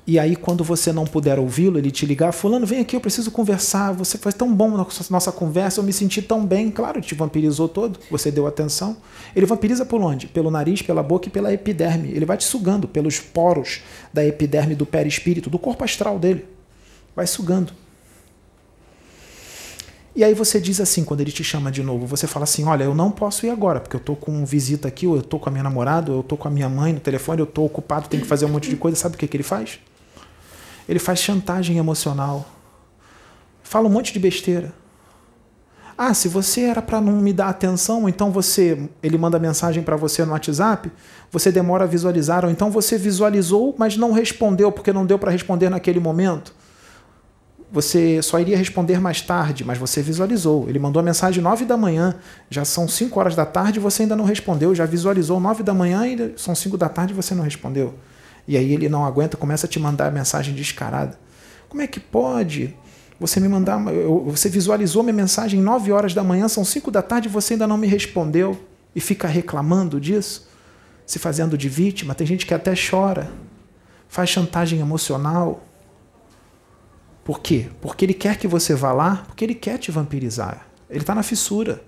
[0.04, 3.30] E aí, quando você não puder ouvi-lo, ele te ligar, fulano, vem aqui, eu preciso
[3.30, 6.72] conversar, você foi tão bom na nossa conversa, eu me senti tão bem.
[6.72, 8.96] Claro, te vampirizou todo, você deu atenção.
[9.34, 10.26] Ele vampiriza por onde?
[10.26, 12.10] Pelo nariz, pela boca e pela epiderme.
[12.10, 13.82] Ele vai te sugando pelos poros
[14.12, 16.46] da epiderme do perispírito, do corpo astral dele.
[17.14, 17.72] Vai sugando.
[20.16, 22.82] E aí você diz assim, quando ele te chama de novo, você fala assim, olha,
[22.84, 25.48] eu não posso ir agora, porque eu tô com visita aqui, ou eu tô com
[25.48, 28.08] a minha namorada, ou eu tô com a minha mãe no telefone, eu tô ocupado,
[28.08, 28.96] tenho que fazer um monte de coisa.
[28.96, 29.78] Sabe o que, que ele faz?
[30.88, 32.48] Ele faz chantagem emocional.
[33.62, 34.72] Fala um monte de besteira.
[35.96, 39.94] Ah, se você era para não me dar atenção, então você, ele manda mensagem para
[39.94, 40.90] você no WhatsApp,
[41.30, 45.30] você demora a visualizar, ou então você visualizou, mas não respondeu porque não deu para
[45.30, 46.54] responder naquele momento.
[47.72, 50.68] você só iria responder mais tarde, mas você visualizou.
[50.68, 52.14] Ele mandou a mensagem 9 da manhã,
[52.50, 54.74] já são 5 horas da tarde você ainda não respondeu.
[54.74, 57.94] Já visualizou 9 da manhã e são 5 da tarde você não respondeu.
[58.46, 61.18] E aí ele não aguenta, começa a te mandar mensagem descarada.
[61.68, 62.76] Como é que pode?
[63.18, 63.78] Você me mandar,
[64.24, 67.66] você visualizou minha mensagem 9 horas da manhã, são 5 da tarde e você ainda
[67.66, 68.60] não me respondeu
[68.94, 70.48] e fica reclamando disso,
[71.06, 72.14] se fazendo de vítima.
[72.14, 73.30] Tem gente que até chora,
[74.08, 75.64] faz chantagem emocional
[77.24, 77.68] por quê?
[77.80, 80.66] Porque ele quer que você vá lá, porque ele quer te vampirizar.
[80.90, 81.82] Ele está na fissura.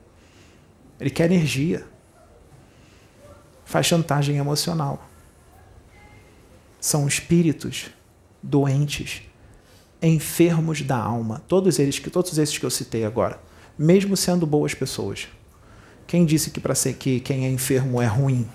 [1.01, 1.85] Ele quer energia.
[3.65, 5.09] Faz chantagem emocional.
[6.85, 7.87] São espíritos
[8.43, 9.23] doentes,
[10.03, 11.43] enfermos da alma.
[11.49, 13.41] Todos eles, todos esses que eu citei agora,
[13.79, 15.29] mesmo sendo boas pessoas.
[16.07, 18.47] Quem disse que para ser que quem é enfermo é ruim?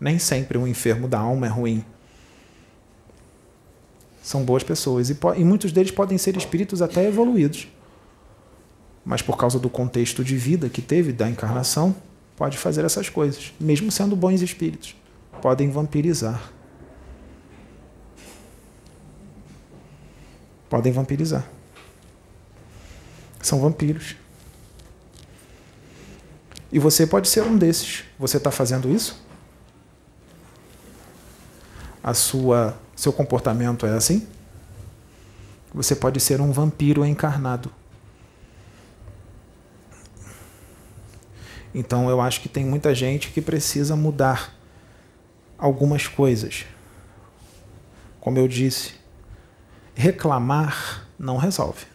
[0.00, 1.84] Nem sempre um enfermo da alma é ruim
[4.24, 7.68] são boas pessoas e, e muitos deles podem ser espíritos até evoluídos.
[9.04, 11.94] Mas por causa do contexto de vida que teve da encarnação,
[12.34, 14.96] pode fazer essas coisas, mesmo sendo bons espíritos.
[15.42, 16.53] Podem vampirizar.
[20.68, 21.46] Podem vampirizar.
[23.40, 24.16] São vampiros.
[26.72, 28.04] E você pode ser um desses.
[28.18, 29.22] Você está fazendo isso?
[32.02, 34.26] A sua seu comportamento é assim,
[35.72, 37.70] você pode ser um vampiro encarnado.
[41.74, 44.54] Então eu acho que tem muita gente que precisa mudar
[45.58, 46.64] algumas coisas.
[48.20, 48.94] Como eu disse,
[49.94, 51.86] reclamar não resolve.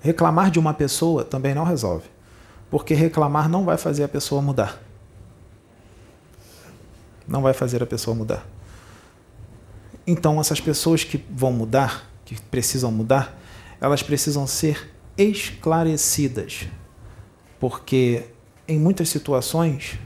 [0.00, 2.08] Reclamar de uma pessoa também não resolve.
[2.70, 4.80] Porque reclamar não vai fazer a pessoa mudar.
[7.26, 8.46] Não vai fazer a pessoa mudar.
[10.06, 13.36] Então, essas pessoas que vão mudar, que precisam mudar,
[13.80, 16.66] elas precisam ser esclarecidas.
[17.58, 18.24] Porque
[18.68, 19.98] em muitas situações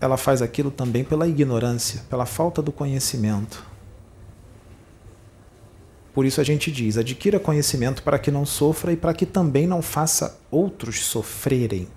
[0.00, 3.69] ela faz aquilo também pela ignorância, pela falta do conhecimento.
[6.12, 9.66] Por isso a gente diz: adquira conhecimento para que não sofra e para que também
[9.66, 11.88] não faça outros sofrerem.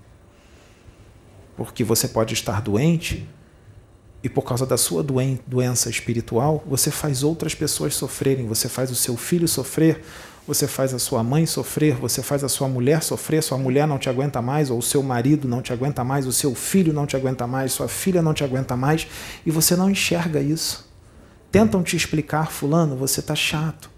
[1.55, 3.27] Porque você pode estar doente
[4.23, 8.89] e por causa da sua doen doença espiritual, você faz outras pessoas sofrerem, você faz
[8.89, 10.01] o seu filho sofrer,
[10.47, 13.97] você faz a sua mãe sofrer, você faz a sua mulher sofrer, sua mulher não
[13.97, 17.05] te aguenta mais, ou o seu marido não te aguenta mais, o seu filho não
[17.05, 19.07] te aguenta mais, sua filha não te aguenta mais,
[19.45, 20.89] e você não enxerga isso.
[21.51, 23.89] Tentam te explicar, fulano, você está chato,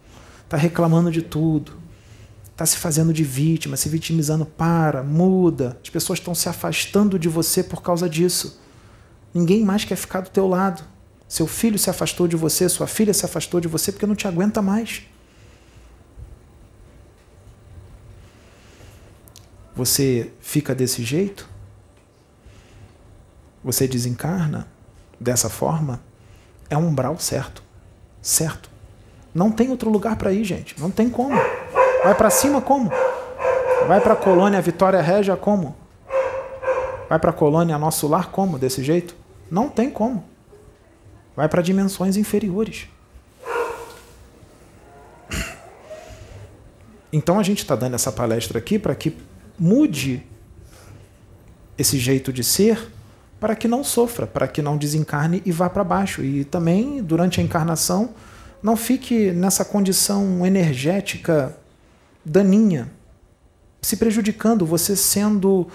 [0.46, 1.74] está reclamando de tudo,
[2.52, 5.78] está se fazendo de vítima, se vitimizando, para, muda.
[5.84, 8.60] As pessoas estão se afastando de você por causa disso.
[9.34, 10.84] Ninguém mais quer ficar do teu lado.
[11.28, 14.28] Seu filho se afastou de você, sua filha se afastou de você porque não te
[14.28, 15.04] aguenta mais.
[19.76, 21.50] Você fica desse jeito?
[23.62, 24.68] Você desencarna
[25.20, 26.02] dessa forma?
[26.70, 27.62] É um umbral certo.
[28.22, 28.75] Certo.
[29.36, 30.80] Não tem outro lugar para ir, gente.
[30.80, 31.36] Não tem como.
[32.02, 32.90] Vai para cima como?
[33.86, 35.76] Vai para colônia Vitória Régia como?
[37.10, 38.58] Vai para colônia Nosso Lar como?
[38.58, 39.14] Desse jeito?
[39.52, 40.24] Não tem como.
[41.36, 42.88] Vai para dimensões inferiores.
[47.12, 49.18] Então a gente está dando essa palestra aqui para que
[49.60, 50.26] mude
[51.78, 52.90] esse jeito de ser,
[53.38, 56.24] para que não sofra, para que não desencarne e vá para baixo.
[56.24, 58.14] E também, durante a encarnação,
[58.66, 61.56] não fique nessa condição energética
[62.26, 62.92] daninha,
[63.80, 65.68] se prejudicando, você sendo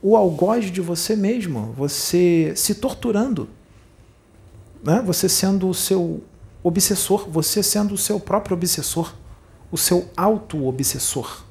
[0.00, 3.48] o algoz de você mesmo, você se torturando,
[4.80, 5.02] né?
[5.04, 6.22] você sendo o seu
[6.62, 9.12] obsessor, você sendo o seu próprio obsessor,
[9.68, 11.42] o seu auto-obsessor.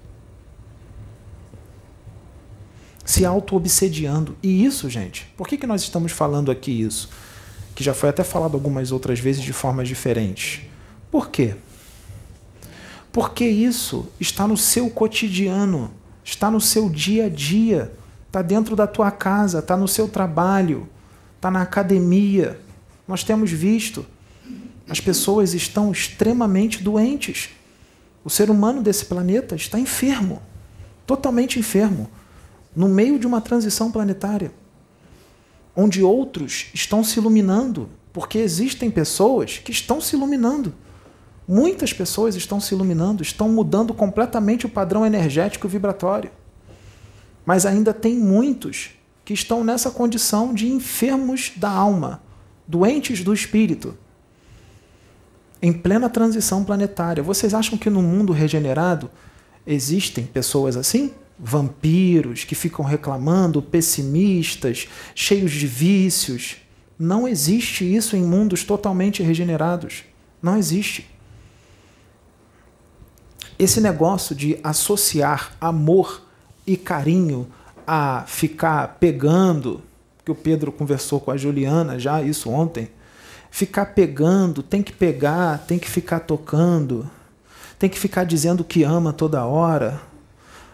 [3.04, 4.38] Se auto-obsediando.
[4.42, 7.10] E isso, gente, por que, que nós estamos falando aqui isso?
[7.76, 10.62] Que já foi até falado algumas outras vezes de formas diferentes.
[11.16, 11.56] Por quê?
[13.10, 15.90] Porque isso está no seu cotidiano,
[16.26, 17.94] está no seu dia a dia
[18.28, 20.90] está dentro da tua casa, está no seu trabalho,
[21.38, 22.60] está na academia.
[23.08, 24.06] Nós temos visto,
[24.90, 27.52] as pessoas estão extremamente doentes.
[28.22, 30.42] O ser humano desse planeta está enfermo,
[31.08, 32.10] totalmente enfermo,
[32.76, 34.52] no meio de uma transição planetária,
[35.74, 40.76] onde outros estão se iluminando, porque existem pessoas que estão se iluminando.
[41.48, 46.32] Muitas pessoas estão se iluminando, estão mudando completamente o padrão energético vibratório.
[47.46, 48.92] Mas ainda tem muitos
[49.24, 52.22] que estão nessa condição de enfermos da alma,
[52.68, 53.96] doentes do espírito.
[55.62, 57.24] em plena transição planetária.
[57.24, 59.10] Vocês acham que no mundo regenerado
[59.66, 61.12] existem pessoas assim?
[61.40, 66.58] Vampiros que ficam reclamando, pessimistas, cheios de vícios.
[67.00, 70.04] Não existe isso em mundos totalmente regenerados.
[70.42, 71.10] Não existe.
[73.58, 76.22] Esse negócio de associar amor
[76.68, 77.48] e carinho
[77.88, 79.82] a ficar pegando,
[80.26, 82.90] que o Pedro conversou com a Juliana já isso ontem,
[83.50, 87.10] ficar pegando, tem que pegar, tem que ficar tocando,
[87.80, 90.02] tem que ficar dizendo que ama toda hora.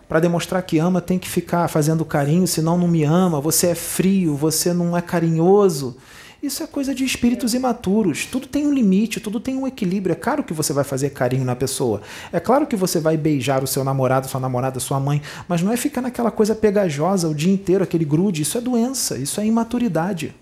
[0.10, 3.40] Para demonstrar que ama, tem que ficar fazendo carinho, senão não me ama.
[3.40, 5.96] Você é frio, você não é carinhoso.
[6.42, 8.26] Isso é coisa de espíritos imaturos.
[8.26, 10.14] Tudo tem um limite, tudo tem um equilíbrio.
[10.14, 12.02] É claro que você vai fazer carinho na pessoa.
[12.34, 15.22] É claro que você vai beijar o seu namorado, sua namorada, sua mãe.
[15.48, 18.42] Mas não é ficar naquela coisa pegajosa o dia inteiro, aquele grude.
[18.42, 20.34] Isso é doença, isso é imaturidade.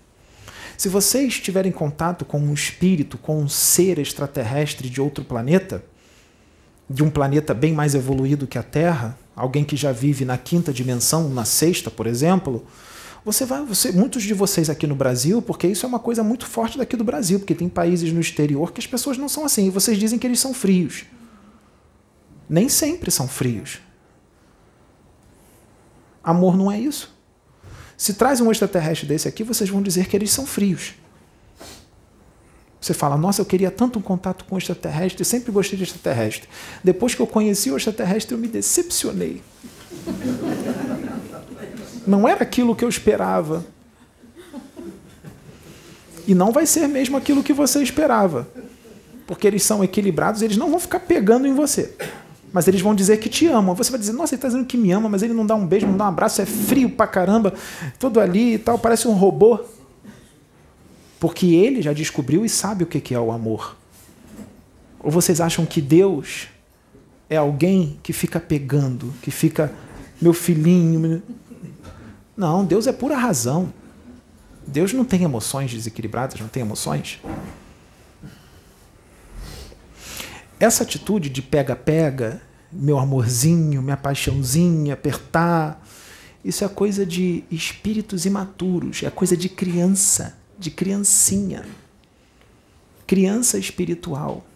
[0.74, 5.84] Se você estiver em contato com um espírito, com um ser extraterrestre de outro planeta,
[6.88, 10.72] de um planeta bem mais evoluído que a Terra, alguém que já vive na quinta
[10.72, 12.64] dimensão, na sexta, por exemplo,
[13.24, 16.46] você vai, você, muitos de vocês aqui no Brasil, porque isso é uma coisa muito
[16.46, 19.66] forte daqui do Brasil, porque tem países no exterior que as pessoas não são assim,
[19.66, 21.04] e vocês dizem que eles são frios.
[22.48, 23.78] Nem sempre são frios.
[26.22, 27.14] Amor não é isso.
[27.96, 30.94] Se traz um extraterrestre desse aqui, vocês vão dizer que eles são frios.
[32.80, 36.48] Você fala, nossa, eu queria tanto um contato com o extraterrestre, sempre gostei de extraterrestre.
[36.82, 39.42] Depois que eu conheci o extraterrestre, eu me decepcionei.
[42.06, 43.64] Não era aquilo que eu esperava.
[46.26, 48.48] E não vai ser mesmo aquilo que você esperava.
[49.26, 51.94] Porque eles são equilibrados, eles não vão ficar pegando em você.
[52.52, 53.74] Mas eles vão dizer que te amam.
[53.74, 55.66] Você vai dizer, nossa, ele está dizendo que me ama, mas ele não dá um
[55.66, 57.54] beijo, não dá um abraço, é frio pra caramba,
[57.98, 59.60] todo ali e tal, parece um robô.
[61.20, 63.76] Porque ele já descobriu e sabe o que é o amor.
[64.98, 66.48] Ou vocês acham que Deus
[67.28, 69.72] é alguém que fica pegando, que fica,
[70.20, 71.22] meu filhinho,
[72.40, 73.70] não, Deus é pura razão.
[74.66, 77.20] Deus não tem emoções desequilibradas, não tem emoções.
[80.58, 82.40] Essa atitude de pega-pega,
[82.72, 85.86] meu amorzinho, minha paixãozinha, apertar,
[86.42, 91.66] isso é coisa de espíritos imaturos, é coisa de criança, de criancinha.
[93.06, 94.46] Criança espiritual.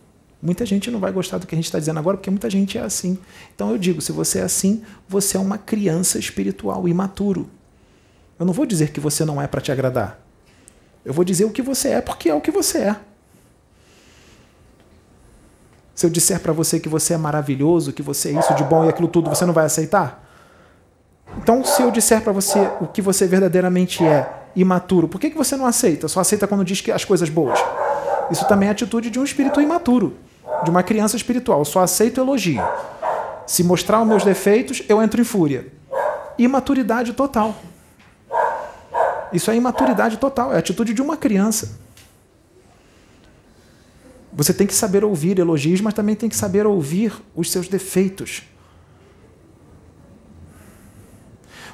[0.40, 2.78] Muita gente não vai gostar do que a gente está dizendo agora, porque muita gente
[2.78, 3.18] é assim.
[3.54, 7.50] Então eu digo: se você é assim, você é uma criança espiritual, imaturo.
[8.38, 10.18] Eu não vou dizer que você não é para te agradar.
[11.04, 12.96] Eu vou dizer o que você é porque é o que você é.
[15.94, 18.84] Se eu disser para você que você é maravilhoso, que você é isso de bom
[18.84, 20.24] e aquilo tudo, você não vai aceitar?
[21.38, 25.36] Então, se eu disser para você o que você verdadeiramente é, imaturo, por que, que
[25.36, 26.08] você não aceita?
[26.08, 27.58] Só aceita quando diz que as coisas boas.
[28.30, 30.16] Isso também é atitude de um espírito imaturo,
[30.64, 31.64] de uma criança espiritual.
[31.64, 32.62] Só aceito elogio.
[33.46, 35.68] Se mostrar os meus defeitos, eu entro em fúria.
[36.38, 37.54] Imaturidade total.
[39.34, 41.78] Isso é imaturidade total, é a atitude de uma criança.
[44.32, 48.44] Você tem que saber ouvir elogios, mas também tem que saber ouvir os seus defeitos.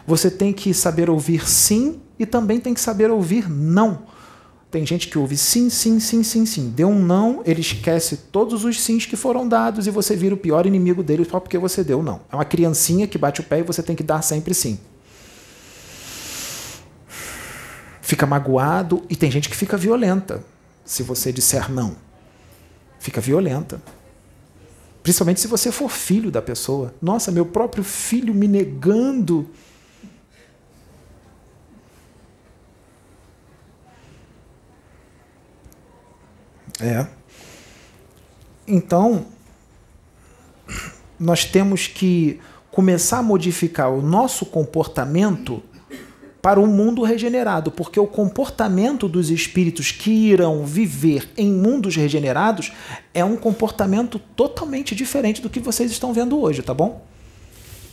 [0.07, 4.03] Você tem que saber ouvir sim e também tem que saber ouvir não.
[4.71, 6.71] Tem gente que ouve sim, sim, sim, sim, sim.
[6.71, 10.39] Deu um não, ele esquece todos os sims que foram dados e você vira o
[10.39, 12.21] pior inimigo dele só porque você deu não.
[12.31, 14.79] É uma criancinha que bate o pé e você tem que dar sempre sim.
[18.11, 20.45] Fica magoado e tem gente que fica violenta
[20.85, 21.95] se você disser não.
[22.99, 23.81] Fica violenta.
[25.01, 26.93] Principalmente se você for filho da pessoa.
[27.01, 29.49] Nossa, meu próprio filho me negando.
[36.81, 37.07] É.
[38.67, 39.27] Então,
[41.17, 42.41] nós temos que
[42.73, 45.63] começar a modificar o nosso comportamento
[46.43, 52.73] para um mundo regenerado, porque o comportamento dos espíritos que irão viver em mundos regenerados
[53.13, 57.05] é um comportamento totalmente diferente do que vocês estão vendo hoje, tá bom?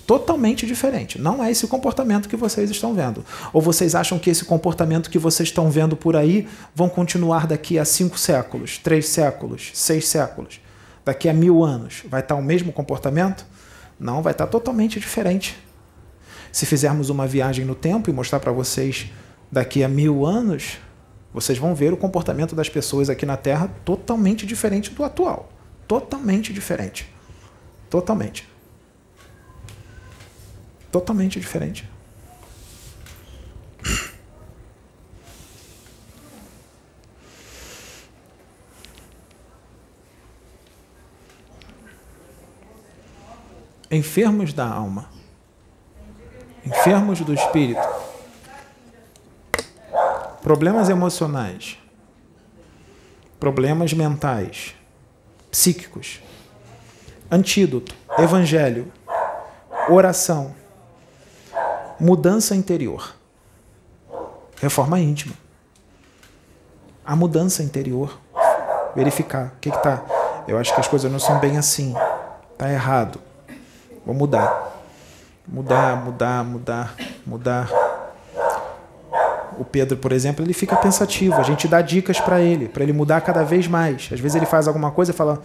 [0.06, 1.20] Totalmente diferente.
[1.20, 3.26] Não é esse comportamento que vocês estão vendo.
[3.52, 7.78] Ou vocês acham que esse comportamento que vocês estão vendo por aí vão continuar daqui
[7.78, 10.62] a cinco séculos, três séculos, seis séculos?
[11.04, 13.46] Daqui a mil anos vai estar o mesmo comportamento?
[14.00, 15.58] Não, vai estar totalmente diferente.
[16.52, 19.12] Se fizermos uma viagem no tempo e mostrar para vocês
[19.52, 20.78] daqui a mil anos,
[21.34, 25.50] vocês vão ver o comportamento das pessoas aqui na Terra totalmente diferente do atual.
[25.88, 27.08] Totalmente diferente.
[27.90, 28.48] Totalmente.
[30.92, 31.88] Totalmente diferente.
[43.90, 45.17] Enfermos da alma
[46.68, 47.88] enfermos do espírito,
[50.42, 51.78] problemas emocionais,
[53.40, 54.76] problemas mentais,
[55.50, 56.22] psíquicos,
[57.32, 58.92] antídoto, evangelho,
[59.90, 60.54] oração,
[61.98, 63.16] mudança interior,
[64.58, 65.36] reforma íntima,
[67.06, 68.20] a mudança interior,
[68.94, 70.04] verificar o que está.
[70.46, 71.96] Eu acho que as coisas não são bem assim,
[72.52, 73.22] está errado,
[74.06, 74.77] vou mudar,
[75.48, 76.96] mudar, mudar, mudar,
[77.26, 77.70] mudar.
[79.58, 81.36] O Pedro, por exemplo, ele fica pensativo.
[81.36, 84.10] A gente dá dicas para ele, para ele mudar cada vez mais.
[84.12, 85.42] Às vezes ele faz alguma coisa e fala: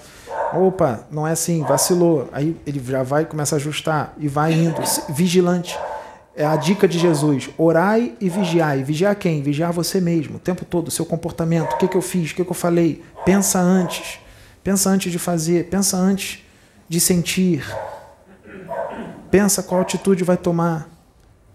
[0.53, 2.29] opa, não é assim, vacilou.
[2.33, 5.79] Aí ele já vai começa a ajustar e vai indo, vigilante.
[6.35, 8.83] É a dica de Jesus: orai e vigiai.
[8.83, 9.43] Vigiar quem?
[9.43, 11.73] Vigiar você mesmo, o tempo todo, seu comportamento.
[11.73, 12.33] O que, que eu fiz?
[12.33, 13.03] O que, que eu falei?
[13.25, 14.19] Pensa antes.
[14.63, 15.69] Pensa antes de fazer.
[15.69, 16.45] Pensa antes
[16.89, 17.65] de sentir.
[19.33, 20.91] Pensa qual atitude vai tomar.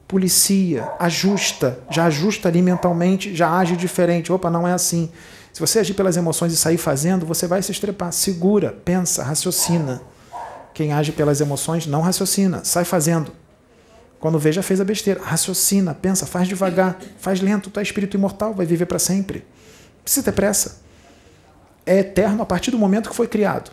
[0.07, 4.33] Policia, ajusta, já ajusta ali mentalmente, já age diferente.
[4.33, 5.11] Opa, não é assim.
[5.53, 8.11] Se você agir pelas emoções e sair fazendo, você vai se estrepar.
[8.11, 10.01] Segura, pensa, raciocina.
[10.73, 13.31] Quem age pelas emoções não raciocina, sai fazendo.
[14.19, 15.21] Quando vê, já fez a besteira.
[15.21, 17.69] Raciocina, pensa, faz devagar, faz lento.
[17.69, 19.45] Tu é espírito imortal, vai viver para sempre.
[20.03, 20.81] Precisa ter pressa.
[21.85, 23.69] É eterno a partir do momento que foi criado.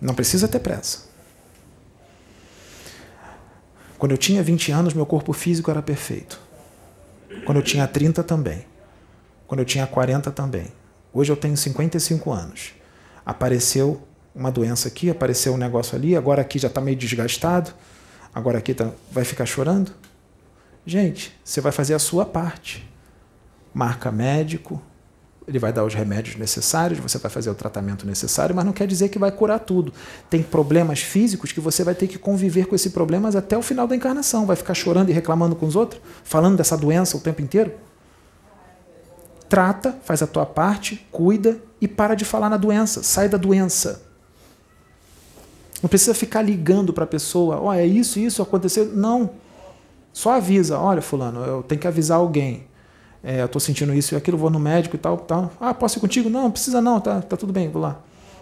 [0.00, 1.11] Não precisa ter pressa.
[4.02, 6.40] Quando eu tinha 20 anos, meu corpo físico era perfeito.
[7.44, 8.66] Quando eu tinha 30 também.
[9.46, 10.72] Quando eu tinha 40 também.
[11.12, 12.72] Hoje eu tenho 55 anos.
[13.24, 14.02] Apareceu
[14.34, 17.72] uma doença aqui, apareceu um negócio ali, agora aqui já está meio desgastado,
[18.34, 19.92] agora aqui tá, vai ficar chorando?
[20.84, 22.84] Gente, você vai fazer a sua parte.
[23.72, 24.82] Marca médico,
[25.52, 28.86] ele vai dar os remédios necessários, você vai fazer o tratamento necessário, mas não quer
[28.86, 29.92] dizer que vai curar tudo.
[30.28, 33.86] Tem problemas físicos que você vai ter que conviver com esses problemas até o final
[33.86, 34.46] da encarnação.
[34.46, 37.72] Vai ficar chorando e reclamando com os outros, falando dessa doença o tempo inteiro?
[39.52, 44.00] trata, faz a tua parte, cuida e para de falar na doença, sai da doença.
[45.82, 48.86] Não precisa ficar ligando para a pessoa, ó, oh, é isso, isso aconteceu.
[48.86, 49.28] Não.
[50.10, 52.64] Só avisa, olha, fulano, eu tenho que avisar alguém.
[53.24, 55.52] É, eu estou sentindo isso e aquilo, vou no médico e tal, tal.
[55.60, 56.28] Ah, posso ir contigo?
[56.28, 57.98] Não, precisa não, tá, tá tudo bem, vou lá.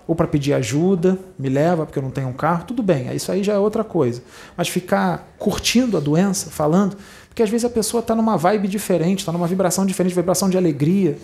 [0.06, 3.30] Ou para pedir ajuda, me leva porque eu não tenho um carro, tudo bem, isso
[3.30, 4.22] aí já é outra coisa.
[4.56, 6.96] Mas ficar curtindo a doença, falando,
[7.28, 10.56] porque às vezes a pessoa está numa vibe diferente, está numa vibração diferente, vibração de
[10.56, 11.18] alegria,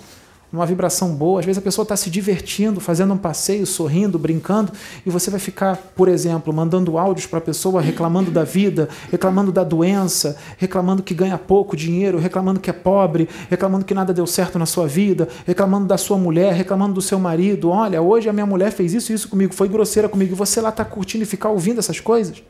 [0.57, 1.41] numa vibração boa.
[1.41, 4.73] Às vezes a pessoa está se divertindo, fazendo um passeio, sorrindo, brincando,
[5.05, 9.53] e você vai ficar, por exemplo, mandando áudios para a pessoa reclamando da vida, reclamando
[9.53, 14.27] da doença, reclamando que ganha pouco dinheiro, reclamando que é pobre, reclamando que nada deu
[14.27, 17.69] certo na sua vida, reclamando da sua mulher, reclamando do seu marido.
[17.69, 20.61] Olha, hoje a minha mulher fez isso e isso comigo, foi grosseira comigo, e você
[20.61, 22.43] lá está curtindo e ficar ouvindo essas coisas?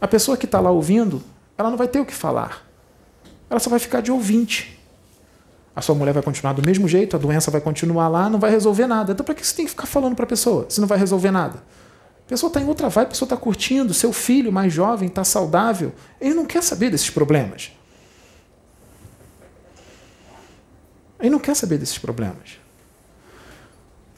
[0.00, 1.22] A pessoa que está lá ouvindo,
[1.56, 2.66] ela não vai ter o que falar.
[3.48, 4.81] Ela só vai ficar de ouvinte.
[5.74, 8.50] A sua mulher vai continuar do mesmo jeito, a doença vai continuar lá, não vai
[8.50, 9.12] resolver nada.
[9.12, 11.30] Então, para que você tem que ficar falando para a pessoa se não vai resolver
[11.30, 11.62] nada?
[12.26, 15.24] A pessoa está em outra vibe, a pessoa está curtindo, seu filho mais jovem está
[15.24, 15.92] saudável.
[16.20, 17.72] Ele não quer saber desses problemas.
[21.18, 22.58] Ele não quer saber desses problemas.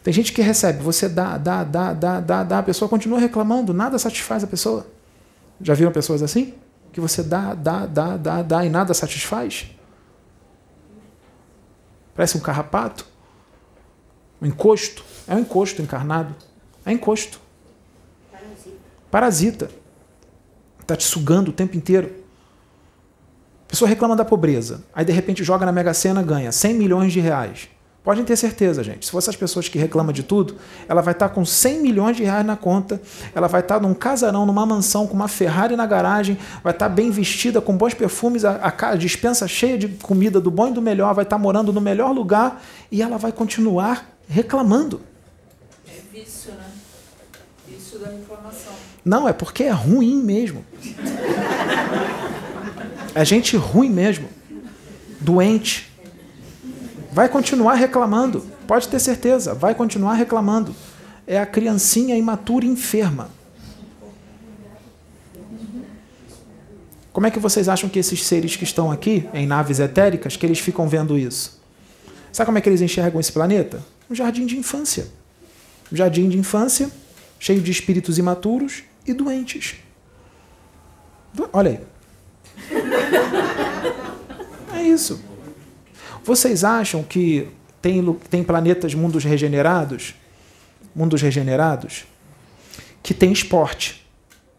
[0.02, 3.72] Tem gente que recebe, você dá, dá, dá, dá, dá, dá, a pessoa continua reclamando,
[3.72, 4.86] nada satisfaz a pessoa.
[5.60, 6.54] Já viram pessoas assim?
[6.92, 9.73] Que você dá, dá, dá, dá, dá e nada satisfaz?
[12.14, 13.06] Parece um carrapato?
[14.40, 15.04] Um encosto?
[15.26, 16.34] É um encosto encarnado.
[16.84, 17.40] É encosto.
[18.30, 18.76] Parasita.
[19.10, 19.70] Parasita.
[20.80, 22.14] Está te sugando o tempo inteiro.
[23.64, 24.84] A pessoa reclama da pobreza.
[24.94, 27.68] Aí de repente joga na Mega Sena ganha 100 milhões de reais.
[28.04, 29.06] Podem ter certeza, gente.
[29.06, 32.22] Se fosse as pessoas que reclamam de tudo, ela vai estar com 100 milhões de
[32.22, 33.00] reais na conta,
[33.34, 37.10] ela vai estar num casarão, numa mansão, com uma Ferrari na garagem, vai estar bem
[37.10, 41.14] vestida, com bons perfumes, a, a dispensa cheia de comida do bom e do melhor,
[41.14, 45.00] vai estar morando no melhor lugar e ela vai continuar reclamando.
[45.88, 46.66] É vício, né?
[47.66, 48.74] Vício da informação.
[49.02, 50.62] Não, é porque é ruim mesmo.
[53.14, 54.28] É gente ruim mesmo.
[55.20, 55.93] Doente
[57.14, 60.74] Vai continuar reclamando, pode ter certeza, vai continuar reclamando.
[61.24, 63.30] É a criancinha imatura enferma.
[67.12, 70.44] Como é que vocês acham que esses seres que estão aqui, em naves etéricas, que
[70.44, 71.62] eles ficam vendo isso?
[72.32, 73.80] Sabe como é que eles enxergam esse planeta?
[74.10, 75.06] Um jardim de infância.
[75.92, 76.90] Um jardim de infância
[77.38, 79.76] cheio de espíritos imaturos e doentes.
[81.52, 81.80] Olha aí.
[84.76, 85.33] É isso.
[86.24, 87.48] Vocês acham que
[87.80, 90.14] tem, tem planetas, mundos regenerados?
[90.94, 92.04] mundo dos regenerados,
[93.02, 94.04] que tem esporte.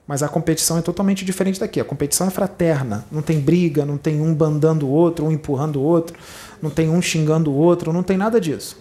[0.07, 1.79] Mas a competição é totalmente diferente daqui.
[1.79, 3.05] A competição é fraterna.
[3.11, 6.15] Não tem briga, não tem um bandando o outro, um empurrando o outro,
[6.61, 8.77] não tem um xingando o outro, não tem nada disso.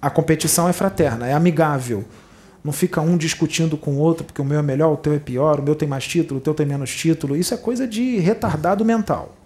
[0.00, 2.04] A competição é fraterna, é amigável.
[2.62, 5.18] Não fica um discutindo com o outro porque o meu é melhor, o teu é
[5.18, 7.36] pior, o meu tem mais título, o teu tem menos título.
[7.36, 9.36] Isso é coisa de retardado mental.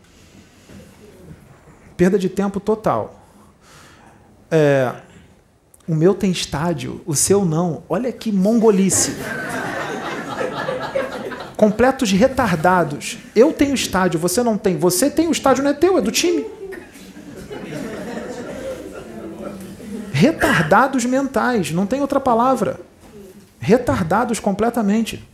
[1.99, 3.21] Perda de tempo total.
[4.49, 4.95] É,
[5.85, 7.83] o meu tem estádio, o seu não.
[7.89, 9.17] Olha que mongolice.
[11.57, 13.19] Completos retardados.
[13.35, 14.79] Eu tenho estádio, você não tem.
[14.79, 16.47] Você tem o estádio, não é teu, é do time.
[20.13, 22.81] Retardados mentais, não tem outra palavra.
[23.59, 25.29] Retardados completamente.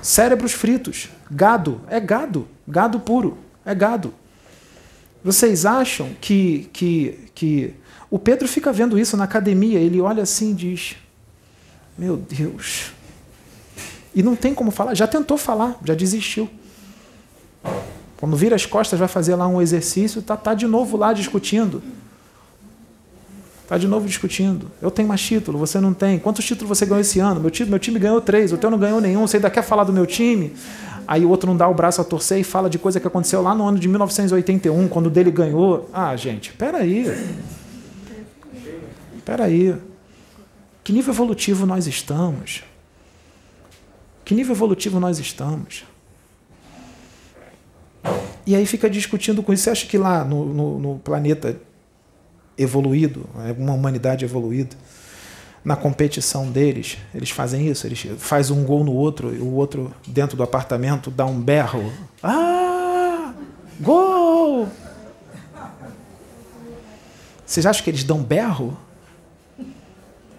[0.00, 1.08] Cérebros fritos.
[1.28, 1.80] Gado.
[1.88, 2.46] É gado.
[2.68, 3.36] Gado puro.
[3.64, 4.14] É gado.
[5.26, 7.74] Vocês acham que, que, que
[8.08, 10.96] o Pedro fica vendo isso na academia, ele olha assim e diz:
[11.98, 12.92] Meu Deus.
[14.14, 16.48] E não tem como falar, já tentou falar, já desistiu.
[18.16, 21.82] Quando vira as costas, vai fazer lá um exercício, tá, tá de novo lá discutindo.
[23.66, 24.70] Tá de novo discutindo.
[24.80, 26.20] Eu tenho mais título, você não tem.
[26.20, 27.40] Quantos títulos você ganhou esse ano?
[27.40, 29.26] Meu time, meu time ganhou três, o teu não ganhou nenhum.
[29.26, 30.54] Você ainda quer falar do meu time?
[31.06, 33.40] Aí o outro não dá o braço a torcer e fala de coisa que aconteceu
[33.40, 35.88] lá no ano de 1981, quando o dele ganhou.
[35.92, 37.06] Ah, gente, peraí.
[39.16, 39.76] Espera aí.
[40.82, 42.64] Que nível evolutivo nós estamos?
[44.24, 45.84] Que nível evolutivo nós estamos?
[48.46, 49.64] E aí fica discutindo com isso.
[49.64, 51.60] Você acha que lá no, no, no planeta
[52.56, 53.28] evoluído,
[53.58, 54.76] uma humanidade evoluída,
[55.66, 57.88] na competição deles, eles fazem isso?
[57.88, 61.92] Eles fazem um gol no outro e o outro, dentro do apartamento, dá um berro.
[62.22, 63.34] Ah!
[63.80, 64.68] Gol!
[67.44, 68.78] Vocês acham que eles dão berro?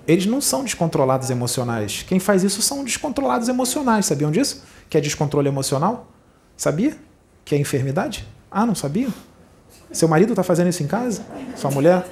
[0.07, 2.05] eles não são descontrolados emocionais.
[2.07, 4.05] Quem faz isso são descontrolados emocionais.
[4.05, 4.63] Sabiam disso?
[4.89, 6.07] Que é descontrole emocional?
[6.55, 6.95] Sabia?
[7.43, 8.25] Que é enfermidade?
[8.49, 9.09] Ah, não sabia?
[9.91, 11.25] Seu marido está fazendo isso em casa?
[11.57, 12.05] Sua mulher?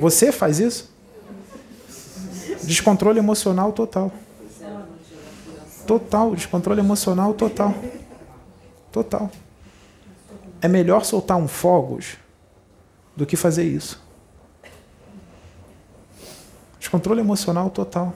[0.00, 0.95] Você faz isso?
[2.66, 4.12] Descontrole emocional total.
[5.86, 7.74] Total, descontrole emocional total.
[8.90, 9.30] Total.
[10.60, 12.16] É melhor soltar um fogos
[13.14, 14.02] do que fazer isso.
[16.80, 18.12] Descontrole emocional total.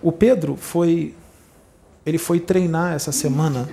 [0.00, 1.14] O Pedro foi
[2.06, 3.68] ele foi treinar essa semana,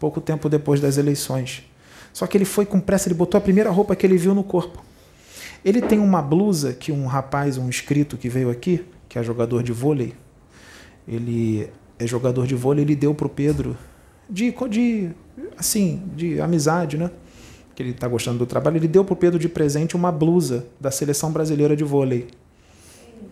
[0.00, 1.64] pouco tempo depois das eleições.
[2.10, 4.42] Só que ele foi com pressa, ele botou a primeira roupa que ele viu no
[4.42, 4.82] corpo.
[5.66, 9.64] Ele tem uma blusa que um rapaz, um inscrito que veio aqui, que é jogador
[9.64, 10.14] de vôlei,
[11.08, 13.76] ele é jogador de vôlei, ele deu para o Pedro
[14.30, 15.10] de, de
[15.58, 17.10] assim, de amizade, né?
[17.74, 20.66] que ele está gostando do trabalho, ele deu para o Pedro de presente uma blusa
[20.80, 22.28] da seleção brasileira de vôlei.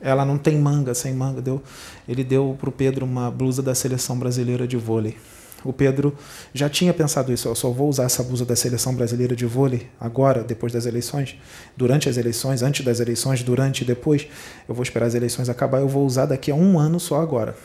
[0.02, 1.40] Ela não tem manga, sem manga.
[1.40, 1.62] Deu,
[2.06, 5.16] ele deu para o Pedro uma blusa da seleção brasileira de vôlei.
[5.64, 6.14] O Pedro
[6.52, 7.48] já tinha pensado isso.
[7.48, 11.36] Eu só vou usar essa blusa da seleção brasileira de vôlei agora, depois das eleições,
[11.76, 14.26] durante as eleições, antes das eleições, durante e depois.
[14.68, 15.80] Eu vou esperar as eleições acabar.
[15.80, 17.56] Eu vou usar daqui a um ano só agora.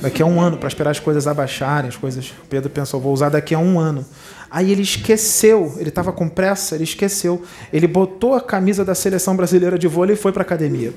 [0.00, 2.30] Daqui a um ano, para esperar as coisas abaixarem, as coisas.
[2.30, 4.04] O Pedro pensou, vou usar daqui a um ano.
[4.50, 7.42] Aí ele esqueceu, ele estava com pressa, ele esqueceu.
[7.72, 10.92] Ele botou a camisa da seleção brasileira de vôlei e foi para a academia.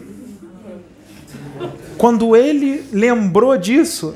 [1.98, 4.14] Quando ele lembrou disso,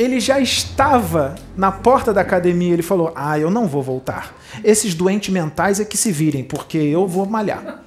[0.00, 2.72] ele já estava na porta da academia.
[2.72, 4.34] Ele falou: Ah, eu não vou voltar.
[4.64, 7.84] Esses doentes mentais é que se virem, porque eu vou malhar.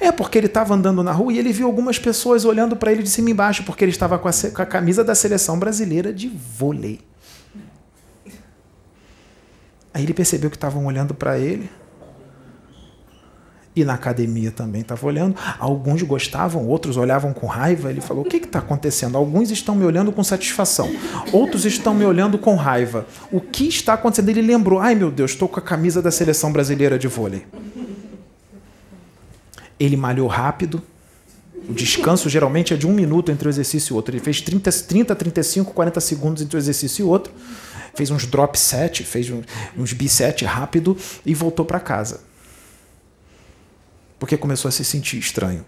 [0.00, 3.02] É porque ele estava andando na rua e ele viu algumas pessoas olhando para ele
[3.02, 6.12] de cima e embaixo, porque ele estava com a, com a camisa da seleção brasileira
[6.12, 7.00] de vôlei.
[9.92, 11.68] Aí ele percebeu que estavam olhando para ele.
[13.78, 15.36] E na academia também estava olhando.
[15.56, 17.90] Alguns gostavam, outros olhavam com raiva.
[17.90, 19.16] Ele falou: O que está acontecendo?
[19.16, 20.90] Alguns estão me olhando com satisfação,
[21.32, 23.06] outros estão me olhando com raiva.
[23.30, 24.30] O que está acontecendo?
[24.30, 27.46] Ele lembrou: Ai meu Deus, estou com a camisa da seleção brasileira de vôlei.
[29.78, 30.82] Ele malhou rápido.
[31.68, 34.12] O descanso geralmente é de um minuto entre um exercício e outro.
[34.12, 37.32] Ele fez 30, 30 35, 40 segundos entre um exercício e outro
[37.94, 39.28] fez uns drop set, fez
[39.76, 42.20] uns b-set rápido e voltou para casa.
[44.18, 45.64] Porque começou a se sentir estranho.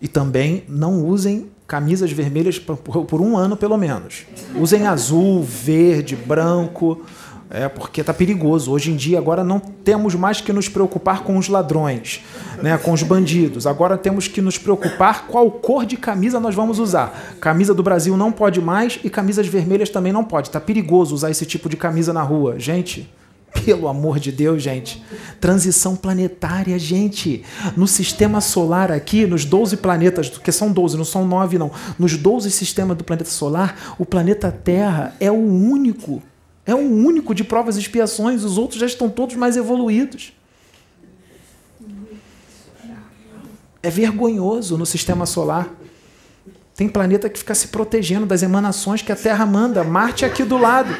[0.00, 4.24] E também não usem camisas vermelhas por, um ano pelo menos.
[4.54, 7.04] Usem azul, verde, branco.
[7.50, 8.70] É, porque está perigoso.
[8.70, 12.22] Hoje em dia, agora não temos mais que nos preocupar com os ladrões,
[12.62, 13.66] né, com os bandidos.
[13.66, 17.36] Agora temos que nos preocupar qual cor de camisa nós vamos usar.
[17.40, 20.48] Camisa do Brasil não pode mais e camisas vermelhas também não pode.
[20.48, 22.58] Está perigoso usar esse tipo de camisa na rua.
[22.58, 23.10] Gente,
[23.64, 25.02] Pelo amor de Deus, gente.
[25.40, 27.44] Transição planetária, gente.
[27.76, 31.70] No sistema solar aqui, nos 12 planetas, que são 12, não são 9 não.
[31.98, 36.22] Nos 12 sistemas do planeta solar, o planeta Terra é o único.
[36.66, 40.34] É o único de provas e expiações, os outros já estão todos mais evoluídos.
[43.82, 45.68] É vergonhoso no sistema solar.
[46.74, 49.82] Tem planeta que fica se protegendo das emanações que a Terra manda.
[49.82, 50.94] Marte aqui do lado.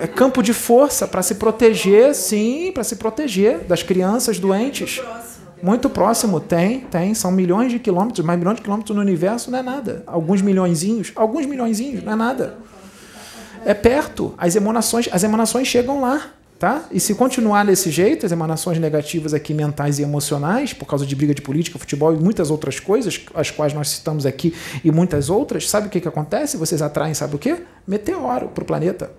[0.00, 4.98] É campo de força para se proteger, sim, para se proteger das crianças doentes.
[5.62, 7.12] Muito próximo, tem, tem.
[7.12, 10.02] São milhões de quilômetros, mais milhões de quilômetros no universo não é nada.
[10.06, 12.56] Alguns milhõeszinhos, alguns milhõeszinhos, não é nada.
[13.62, 14.32] É perto.
[14.38, 16.30] As emanações, as emanações chegam lá.
[16.58, 16.84] Tá?
[16.90, 21.16] E se continuar desse jeito, as emanações negativas aqui mentais e emocionais, por causa de
[21.16, 25.30] briga de política, futebol e muitas outras coisas, as quais nós citamos aqui e muitas
[25.30, 26.58] outras, sabe o que, que acontece?
[26.58, 27.62] Vocês atraem, sabe o quê?
[27.86, 29.10] Meteoro para o planeta.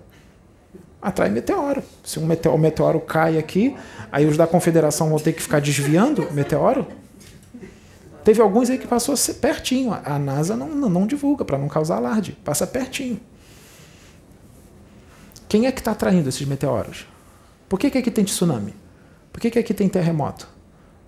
[1.02, 1.82] Atrai meteoro.
[2.04, 3.76] Se um meteoro, meteoro cai aqui,
[4.12, 6.86] aí os da confederação vão ter que ficar desviando o meteoro.
[8.22, 9.92] Teve alguns aí que passou pertinho.
[9.92, 12.38] A NASA não, não divulga para não causar alarde.
[12.44, 13.20] Passa pertinho.
[15.48, 17.06] Quem é que está atraindo esses meteoros?
[17.68, 18.74] Por que, que aqui tem tsunami?
[19.32, 20.48] Por que, que aqui tem terremoto?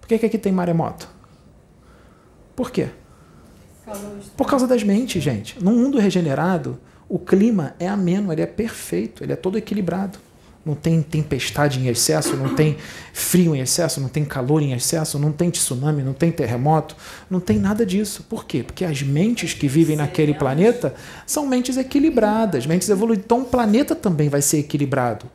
[0.01, 1.09] Por que, que aqui tem maremoto?
[2.57, 2.89] Por quê?
[4.37, 5.63] Por causa das mentes, gente.
[5.63, 6.81] Num mundo regenerado,
[7.15, 10.19] o clima é ameno, ele é perfeito, ele é todo equilibrado.
[10.67, 12.77] Não tem tempestade em excesso, não tem
[13.13, 16.97] frio em excesso, não tem calor em excesso, não tem tsunami, não tem terremoto,
[17.31, 18.25] não tem nada disso.
[18.29, 18.65] Por quê?
[18.65, 20.93] Porque as mentes que vivem naquele planeta
[21.25, 23.25] são mentes equilibradas, mentes evoluídas.
[23.25, 25.31] Então o planeta também vai ser equilibrado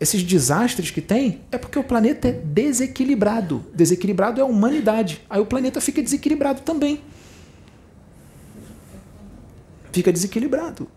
[0.00, 3.64] esses desastres que tem é porque o planeta é desequilibrado.
[3.72, 5.20] Desequilibrado é a humanidade.
[5.30, 7.02] Aí o planeta fica desequilibrado também.
[9.92, 10.88] Fica desequilibrado.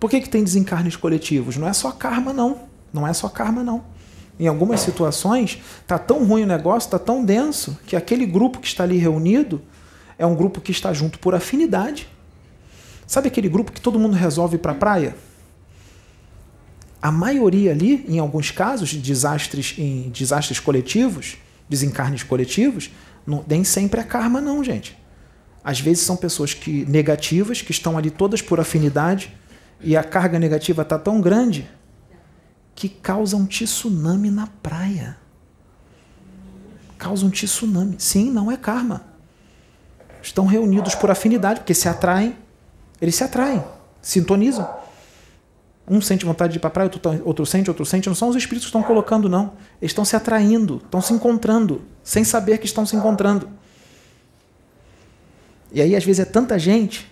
[0.00, 1.56] Por que, que tem desencarnes coletivos?
[1.56, 2.62] Não é só karma, não.
[2.92, 3.84] Não é só karma, não.
[4.38, 8.66] Em algumas situações, está tão ruim o negócio, está tão denso, que aquele grupo que
[8.66, 9.60] está ali reunido
[10.18, 12.08] é um grupo que está junto por afinidade.
[13.06, 15.14] Sabe aquele grupo que todo mundo resolve para a praia?
[17.02, 21.36] a maioria ali, em alguns casos, de desastres em desastres coletivos,
[21.68, 22.90] desencarnes coletivos,
[23.26, 24.98] não, nem sempre é karma, não, gente.
[25.64, 29.32] Às vezes são pessoas que negativas, que estão ali todas por afinidade,
[29.80, 31.68] e a carga negativa está tão grande
[32.74, 35.16] que causa um tsunami na praia.
[36.98, 37.96] Causa um tsunami.
[37.98, 39.04] Sim, não é karma.
[40.22, 42.36] Estão reunidos por afinidade, porque se atraem,
[43.00, 43.64] eles se atraem,
[44.02, 44.68] sintonizam.
[45.88, 48.08] Um sente vontade de ir para a praia, outro, outro sente, outro sente.
[48.08, 49.54] Não são os espíritos que estão colocando, não.
[49.80, 53.48] Eles estão se atraindo, estão se encontrando, sem saber que estão se encontrando.
[55.72, 57.10] E aí, às vezes, é tanta gente,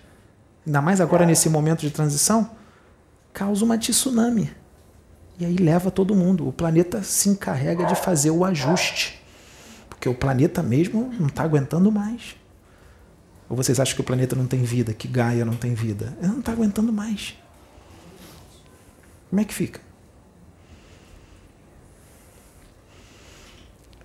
[0.66, 2.50] ainda mais agora nesse momento de transição,
[3.39, 4.51] causa uma tsunami.
[5.39, 6.49] E aí leva todo mundo.
[6.49, 9.22] O planeta se encarrega de fazer o ajuste.
[9.89, 12.34] Porque o planeta mesmo não está aguentando mais.
[13.49, 16.18] Ou vocês acham que o planeta não tem vida, que Gaia não tem vida?
[16.18, 17.36] Ele não está aguentando mais.
[19.30, 19.80] Como é que fica?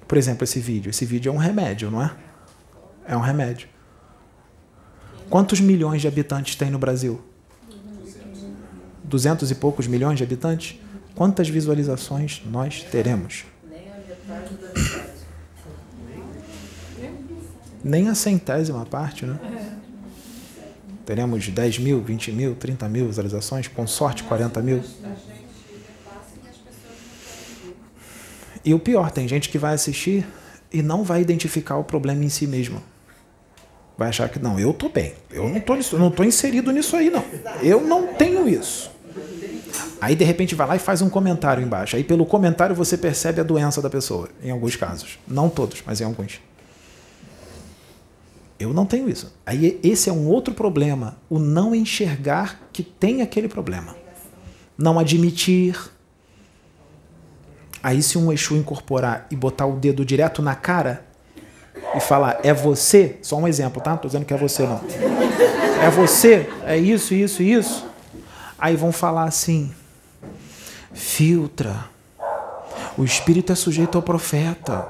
[0.08, 0.92] Por exemplo, esse vídeo.
[0.92, 2.16] Esse vídeo é um remédio, não é?
[3.07, 3.68] É um remédio.
[5.28, 7.32] Quantos milhões de habitantes tem no Brasil?
[9.14, 10.76] Duzentos e poucos milhões de habitantes?
[11.14, 13.45] Quantas visualizações nós teremos?
[17.84, 19.38] Nem a centésima parte, né?
[21.06, 24.84] Teremos 10 mil, 20 mil, 30 mil visualizações, com sorte 40 mil.
[28.65, 30.26] E o pior, tem gente que vai assistir
[30.72, 32.81] e não vai identificar o problema em si mesmo.
[33.95, 37.11] Vai achar que não, eu estou bem, eu não estou não tô inserido nisso aí,
[37.11, 37.23] não.
[37.61, 38.93] Eu não tenho isso.
[40.02, 41.95] Aí de repente vai lá e faz um comentário embaixo.
[41.95, 45.18] Aí pelo comentário você percebe a doença da pessoa, em alguns casos.
[45.27, 46.41] Não todos, mas em alguns.
[48.60, 49.34] Eu não tenho isso.
[49.45, 53.95] Aí esse é um outro problema, o não enxergar que tem aquele problema.
[54.77, 55.77] Não admitir.
[57.81, 61.06] Aí se um Exu incorporar e botar o dedo direto na cara
[61.95, 63.98] e falar, é você, só um exemplo, tá?
[63.98, 64.81] Tô dizendo que é você não.
[65.81, 67.93] É você, é isso, isso, isso.
[68.64, 69.73] Aí vão falar assim,
[70.94, 71.84] filtra.
[72.98, 74.88] O espírito é sujeito ao profeta.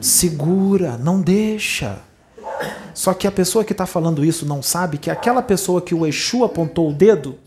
[0.00, 1.98] Segura, não deixa.
[2.94, 6.06] Só que a pessoa que está falando isso não sabe que aquela pessoa que o
[6.06, 7.38] Exu apontou o dedo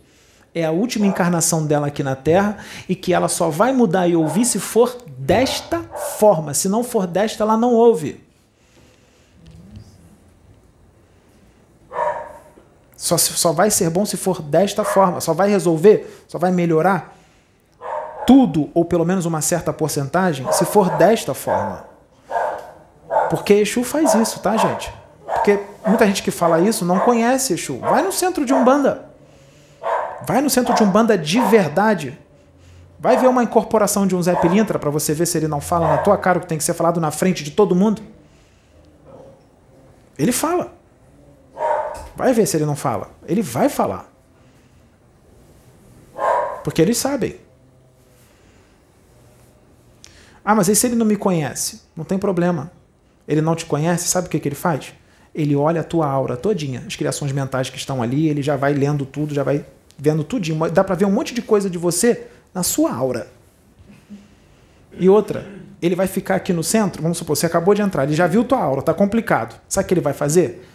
[0.53, 4.15] é a última encarnação dela aqui na Terra e que ela só vai mudar e
[4.15, 5.81] ouvir se for desta
[6.19, 6.53] forma.
[6.53, 8.26] Se não for desta, ela não ouve.
[12.97, 15.21] Só, só vai ser bom se for desta forma.
[15.21, 17.15] Só vai resolver, só vai melhorar
[18.25, 21.85] tudo, ou pelo menos uma certa porcentagem, se for desta forma.
[23.29, 24.93] Porque Exu faz isso, tá, gente?
[25.25, 27.77] Porque muita gente que fala isso não conhece Exu.
[27.77, 29.05] Vai no centro de Umbanda.
[30.25, 32.19] Vai no centro de Umbanda de verdade.
[32.99, 35.87] Vai ver uma incorporação de um Zé Pilintra para você ver se ele não fala
[35.87, 38.01] na tua cara o que tem que ser falado na frente de todo mundo.
[40.17, 40.76] Ele fala.
[42.17, 43.11] Vai ver se ele não fala.
[43.27, 44.11] Ele vai falar.
[46.63, 47.35] Porque eles sabem.
[50.43, 51.83] Ah, mas e se ele não me conhece?
[51.95, 52.71] Não tem problema.
[53.27, 54.93] Ele não te conhece, sabe o que, que ele faz?
[55.35, 58.73] Ele olha a tua aura todinha, as criações mentais que estão ali, ele já vai
[58.73, 59.63] lendo tudo, já vai
[59.95, 60.71] vendo tudinho.
[60.71, 63.27] Dá para ver um monte de coisa de você na sua aura.
[64.97, 65.45] E outra,
[65.79, 68.43] ele vai ficar aqui no centro, vamos supor, você acabou de entrar, ele já viu
[68.43, 69.59] tua aura, tá complicado.
[69.69, 70.65] Sabe o que ele vai fazer?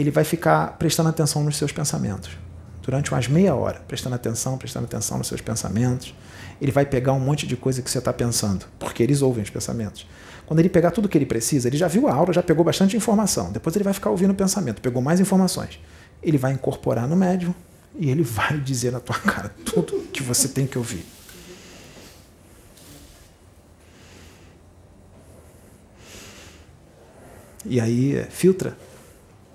[0.00, 2.30] Ele vai ficar prestando atenção nos seus pensamentos.
[2.80, 6.14] Durante umas meia hora, prestando atenção, prestando atenção nos seus pensamentos.
[6.58, 9.50] Ele vai pegar um monte de coisa que você está pensando, porque eles ouvem os
[9.50, 10.06] pensamentos.
[10.46, 12.96] Quando ele pegar tudo que ele precisa, ele já viu a aura, já pegou bastante
[12.96, 13.52] informação.
[13.52, 15.78] Depois ele vai ficar ouvindo o pensamento, pegou mais informações.
[16.22, 17.54] Ele vai incorporar no médium
[17.94, 21.04] e ele vai dizer na tua cara tudo que você tem que ouvir.
[27.66, 28.74] E aí filtra,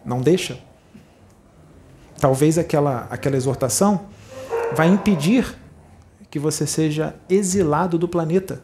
[0.06, 0.60] não deixa.
[2.20, 4.06] Talvez aquela, aquela exortação
[4.74, 5.56] vai impedir
[6.30, 8.62] que você seja exilado do planeta.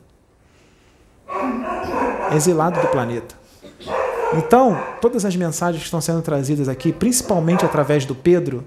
[2.36, 3.36] Exilado do planeta.
[4.34, 8.64] Então, todas as mensagens que estão sendo trazidas aqui, principalmente através do Pedro,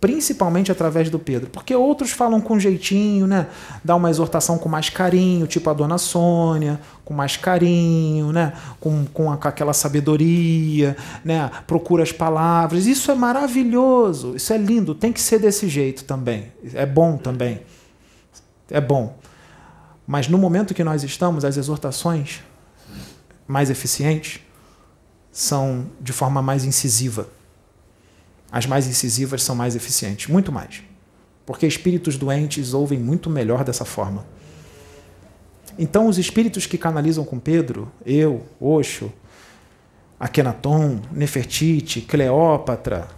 [0.00, 3.46] principalmente através do Pedro, porque outros falam com jeitinho, né?
[3.84, 8.54] Dá uma exortação com mais carinho, tipo a dona Sônia, com mais carinho, né?
[8.80, 11.50] Com, com, aquela sabedoria, né?
[11.66, 12.86] Procura as palavras.
[12.86, 16.50] Isso é maravilhoso, isso é lindo, tem que ser desse jeito também.
[16.72, 17.60] É bom também.
[18.70, 19.18] É bom.
[20.06, 22.40] Mas no momento que nós estamos, as exortações
[23.46, 24.40] mais eficientes
[25.30, 27.28] são de forma mais incisiva
[28.50, 30.82] as mais incisivas são mais eficientes, muito mais.
[31.46, 34.26] Porque espíritos doentes ouvem muito melhor dessa forma.
[35.78, 39.12] Então, os espíritos que canalizam com Pedro, eu, Oxo,
[40.18, 43.08] Akenaton, Nefertiti, Cleópatra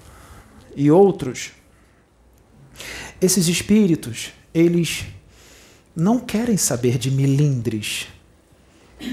[0.77, 1.53] e outros,
[3.21, 5.07] esses espíritos, eles
[5.95, 8.09] não querem saber de milindres.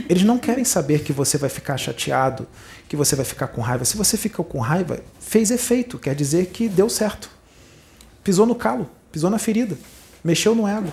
[0.07, 2.47] Eles não querem saber que você vai ficar chateado,
[2.87, 3.85] que você vai ficar com raiva.
[3.85, 7.29] Se você ficou com raiva, fez efeito, quer dizer que deu certo.
[8.23, 9.77] Pisou no calo, pisou na ferida,
[10.23, 10.91] mexeu no ego.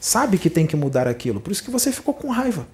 [0.00, 2.66] Sabe que tem que mudar aquilo, por isso que você ficou com raiva.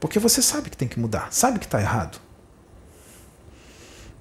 [0.00, 2.20] Porque você sabe que tem que mudar, sabe que está errado.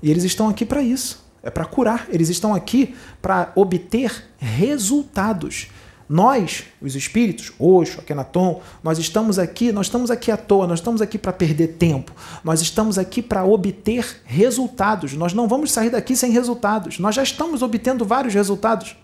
[0.01, 2.07] E eles estão aqui para isso, é para curar.
[2.09, 5.69] Eles estão aqui para obter resultados.
[6.09, 11.01] Nós, os espíritos, Oxo, Akenaton, nós estamos aqui, nós estamos aqui à toa, nós estamos
[11.01, 12.13] aqui para perder tempo.
[12.43, 15.13] Nós estamos aqui para obter resultados.
[15.13, 16.97] Nós não vamos sair daqui sem resultados.
[16.97, 18.95] Nós já estamos obtendo vários resultados.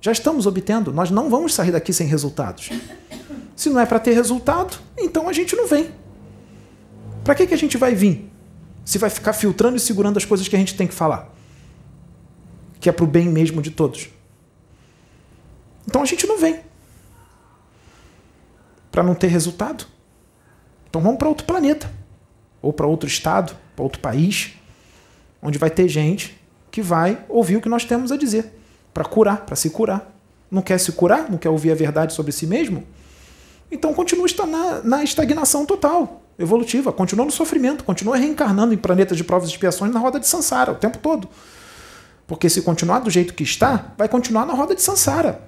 [0.00, 2.70] Já estamos obtendo, nós não vamos sair daqui sem resultados.
[3.56, 5.90] Se não é para ter resultado, então a gente não vem.
[7.24, 8.30] Para que, que a gente vai vir?
[8.84, 11.34] Se vai ficar filtrando e segurando as coisas que a gente tem que falar,
[12.80, 14.08] que é para o bem mesmo de todos.
[15.88, 16.60] Então a gente não vem.
[18.92, 19.86] Para não ter resultado.
[20.90, 21.90] Então vamos para outro planeta.
[22.60, 24.52] Ou para outro estado, para outro país,
[25.40, 26.38] onde vai ter gente
[26.70, 28.52] que vai ouvir o que nós temos a dizer.
[28.92, 30.14] Para curar, para se curar.
[30.50, 31.30] Não quer se curar?
[31.30, 32.84] Não quer ouvir a verdade sobre si mesmo?
[33.72, 36.92] Então continua na, na estagnação total, evolutiva.
[36.92, 40.72] Continua no sofrimento, continua reencarnando em planetas de provas e expiações na roda de Sansara
[40.72, 41.28] o tempo todo.
[42.26, 45.47] Porque se continuar do jeito que está, vai continuar na roda de Sansara.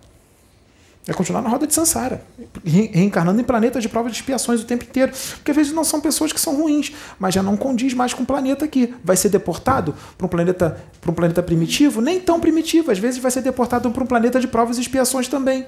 [1.10, 2.22] É continuar na roda de Sansara,
[2.64, 5.10] reencarnando em planetas de provas de expiações o tempo inteiro.
[5.34, 8.22] Porque às vezes não são pessoas que são ruins, mas já não condiz mais com
[8.22, 8.94] o planeta aqui.
[9.02, 12.00] Vai ser deportado para um planeta para um planeta primitivo?
[12.00, 15.26] Nem tão primitivo, às vezes vai ser deportado para um planeta de provas e expiações
[15.26, 15.66] também.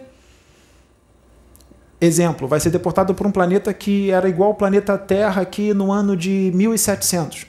[2.01, 5.91] Exemplo, vai ser deportado para um planeta que era igual ao planeta Terra aqui no
[5.91, 7.49] ano de 1700.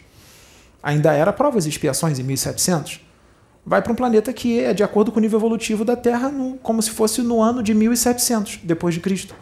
[0.82, 3.03] Ainda era provas e expiações em 1700
[3.66, 6.58] vai para um planeta que é de acordo com o nível evolutivo da Terra, no,
[6.58, 9.34] como se fosse no ano de 1700 depois de Cristo.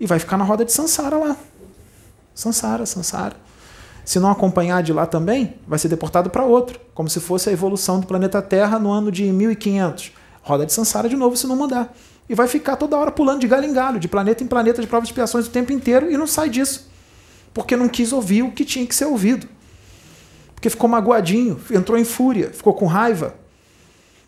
[0.00, 1.36] E vai ficar na roda de Sansara lá.
[2.34, 3.36] Sansara, Sansara.
[4.04, 7.52] Se não acompanhar de lá também, vai ser deportado para outro, como se fosse a
[7.52, 10.12] evolução do planeta Terra no ano de 1500.
[10.42, 11.92] Roda de Sansara de novo se não mudar.
[12.28, 14.86] E vai ficar toda hora pulando de galho em galho, de planeta em planeta, de
[14.86, 16.88] provas de expiações o tempo inteiro e não sai disso.
[17.52, 19.48] Porque não quis ouvir o que tinha que ser ouvido
[20.56, 23.36] porque ficou magoadinho, entrou em fúria, ficou com raiva,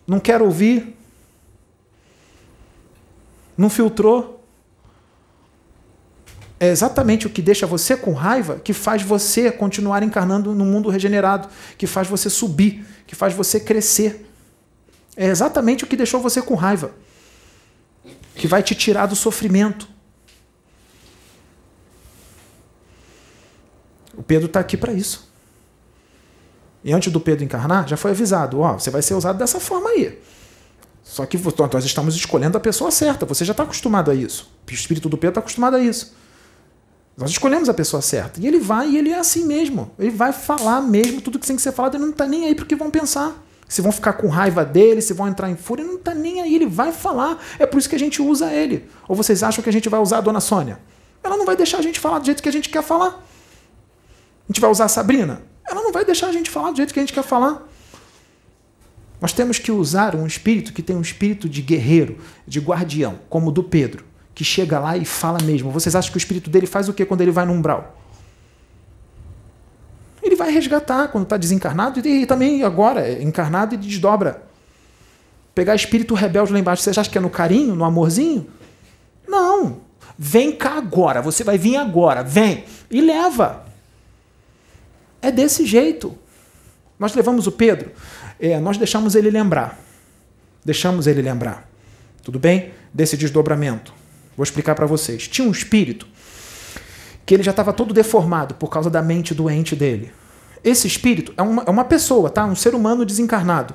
[0.06, 0.96] não quer ouvir.
[3.56, 4.42] Não filtrou.
[6.60, 10.88] É exatamente o que deixa você com raiva que faz você continuar encarnando no mundo
[10.88, 14.26] regenerado, que faz você subir, que faz você crescer.
[15.16, 16.92] É exatamente o que deixou você com raiva,
[18.34, 19.88] que vai te tirar do sofrimento.
[24.14, 25.27] O Pedro está aqui para isso.
[26.84, 29.90] E antes do Pedro encarnar, já foi avisado: ó, você vai ser usado dessa forma
[29.90, 30.18] aí.
[31.02, 31.38] Só que
[31.72, 33.24] nós estamos escolhendo a pessoa certa.
[33.24, 34.52] Você já está acostumado a isso.
[34.68, 36.14] O espírito do Pedro está acostumado a isso.
[37.16, 38.38] Nós escolhemos a pessoa certa.
[38.38, 39.90] E ele vai e ele é assim mesmo.
[39.98, 41.94] Ele vai falar mesmo tudo que tem que ser falado.
[41.94, 43.42] Ele não está nem aí para o que vão pensar.
[43.66, 46.42] Se vão ficar com raiva dele, se vão entrar em fúria, ele não está nem
[46.42, 46.54] aí.
[46.54, 47.42] Ele vai falar.
[47.58, 48.88] É por isso que a gente usa ele.
[49.08, 50.78] Ou vocês acham que a gente vai usar a dona Sônia?
[51.24, 53.08] Ela não vai deixar a gente falar do jeito que a gente quer falar.
[53.08, 55.42] A gente vai usar a Sabrina?
[55.68, 57.66] Ela não vai deixar a gente falar do jeito que a gente quer falar.
[59.20, 63.48] Nós temos que usar um espírito que tem um espírito de guerreiro, de guardião, como
[63.48, 64.08] o do Pedro
[64.38, 65.68] que chega lá e fala mesmo.
[65.72, 68.00] Vocês acham que o espírito dele faz o que quando ele vai no umbral?
[70.22, 74.44] Ele vai resgatar quando está desencarnado e também agora é encarnado e desdobra.
[75.56, 78.46] Pegar espírito rebelde lá embaixo, você acha que é no carinho, no amorzinho?
[79.26, 79.80] Não.
[80.16, 83.64] Vem cá agora, você vai vir agora, vem e leva.
[85.20, 86.16] É desse jeito.
[86.98, 87.92] Nós levamos o Pedro,
[88.40, 89.78] é, nós deixamos ele lembrar.
[90.64, 91.68] Deixamos ele lembrar.
[92.22, 92.72] Tudo bem?
[92.92, 93.94] Desse desdobramento.
[94.36, 95.28] Vou explicar para vocês.
[95.28, 96.06] Tinha um espírito
[97.24, 100.12] que ele já estava todo deformado por causa da mente doente dele.
[100.64, 102.44] Esse espírito é uma, é uma pessoa, tá?
[102.44, 103.74] Um ser humano desencarnado,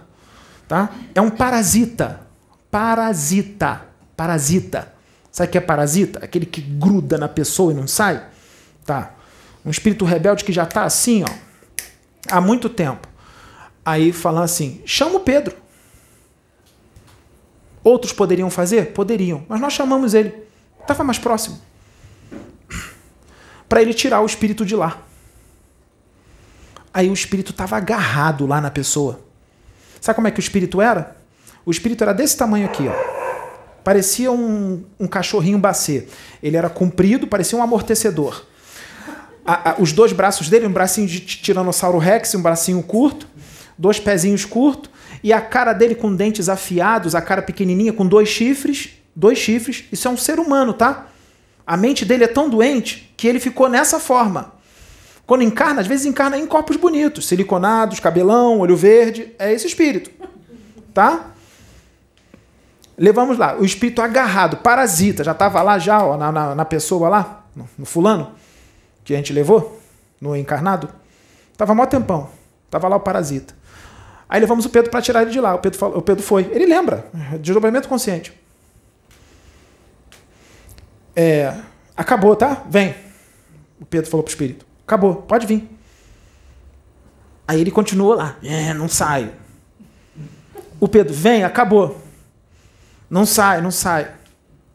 [0.67, 0.89] tá?
[1.15, 2.21] É um parasita.
[2.69, 3.85] Parasita.
[4.17, 4.93] Parasita.
[5.31, 6.19] Sabe o que é parasita?
[6.23, 8.23] Aquele que gruda na pessoa e não sai?
[8.85, 9.13] Tá.
[9.65, 11.27] Um espírito rebelde que já está assim, ó,
[12.29, 13.07] há muito tempo.
[13.85, 15.55] Aí falando assim: chama o Pedro.
[17.83, 18.93] Outros poderiam fazer?
[18.93, 20.33] Poderiam, mas nós chamamos ele.
[20.79, 21.59] Estava mais próximo.
[23.67, 25.01] Para ele tirar o espírito de lá.
[26.93, 29.19] Aí o espírito estava agarrado lá na pessoa.
[29.99, 31.17] Sabe como é que o espírito era?
[31.65, 33.23] O espírito era desse tamanho aqui, ó.
[33.83, 36.07] Parecia um, um cachorrinho bacê.
[36.41, 38.45] Ele era comprido, parecia um amortecedor.
[39.45, 43.27] A, a, os dois braços dele, um bracinho de tiranossauro rex, um bracinho curto,
[43.77, 44.89] dois pezinhos curtos,
[45.23, 49.85] e a cara dele com dentes afiados, a cara pequenininha com dois chifres, dois chifres.
[49.91, 51.07] Isso é um ser humano, tá?
[51.65, 54.53] A mente dele é tão doente que ele ficou nessa forma.
[55.25, 59.33] Quando encarna, às vezes encarna em corpos bonitos, siliconados, cabelão, olho verde.
[59.39, 60.11] É esse espírito.
[60.93, 61.31] Tá?
[62.97, 67.09] Levamos lá, o espírito agarrado, parasita, já estava lá já, ó, na, na, na, pessoa
[67.09, 68.31] lá, no, no, fulano,
[69.03, 69.79] que a gente levou,
[70.19, 70.89] no encarnado.
[71.57, 72.29] Tava mó tempão.
[72.69, 73.53] Tava lá o parasita.
[74.27, 75.53] Aí levamos o Pedro para tirar ele de lá.
[75.53, 76.49] O Pedro, falou, o Pedro foi.
[76.51, 77.05] Ele lembra,
[77.39, 78.33] desdobramento consciente.
[81.15, 81.53] É,
[81.95, 82.63] acabou, tá?
[82.67, 82.95] Vem.
[83.79, 84.65] O Pedro falou pro espírito.
[84.87, 85.69] Acabou, pode vir.
[87.47, 88.37] Aí ele continua lá.
[88.43, 89.31] É, não sai.
[90.79, 92.01] O Pedro, vem, acabou.
[93.09, 94.11] Não sai, não sai.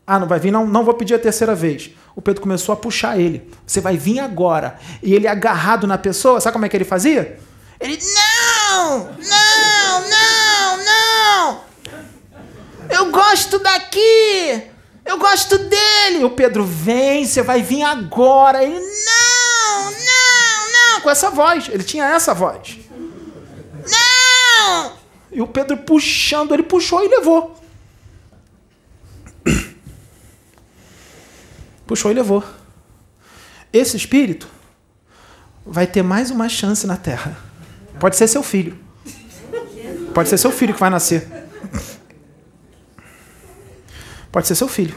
[0.06, 0.50] Ah, não vai vir?
[0.50, 1.90] Não, não vou pedir a terceira vez.
[2.18, 3.48] O Pedro começou a puxar ele.
[3.64, 4.76] Você vai vir agora.
[5.00, 7.38] E ele agarrado na pessoa, sabe como é que ele fazia?
[7.78, 11.60] Ele, não, não, não, não.
[12.90, 14.64] Eu gosto daqui.
[15.04, 16.24] Eu gosto dele.
[16.24, 18.64] O Pedro vem, você vai vir agora.
[18.64, 21.00] Ele, não, não, não.
[21.00, 21.68] Com essa voz.
[21.68, 22.78] Ele tinha essa voz.
[23.88, 24.92] Não!
[25.30, 27.56] E o Pedro puxando, ele puxou e levou.
[31.88, 32.44] Puxou e levou.
[33.72, 34.46] Esse espírito
[35.64, 37.34] vai ter mais uma chance na Terra.
[37.98, 38.78] Pode ser seu filho.
[40.12, 41.26] Pode ser seu filho que vai nascer.
[44.30, 44.94] Pode ser seu filho.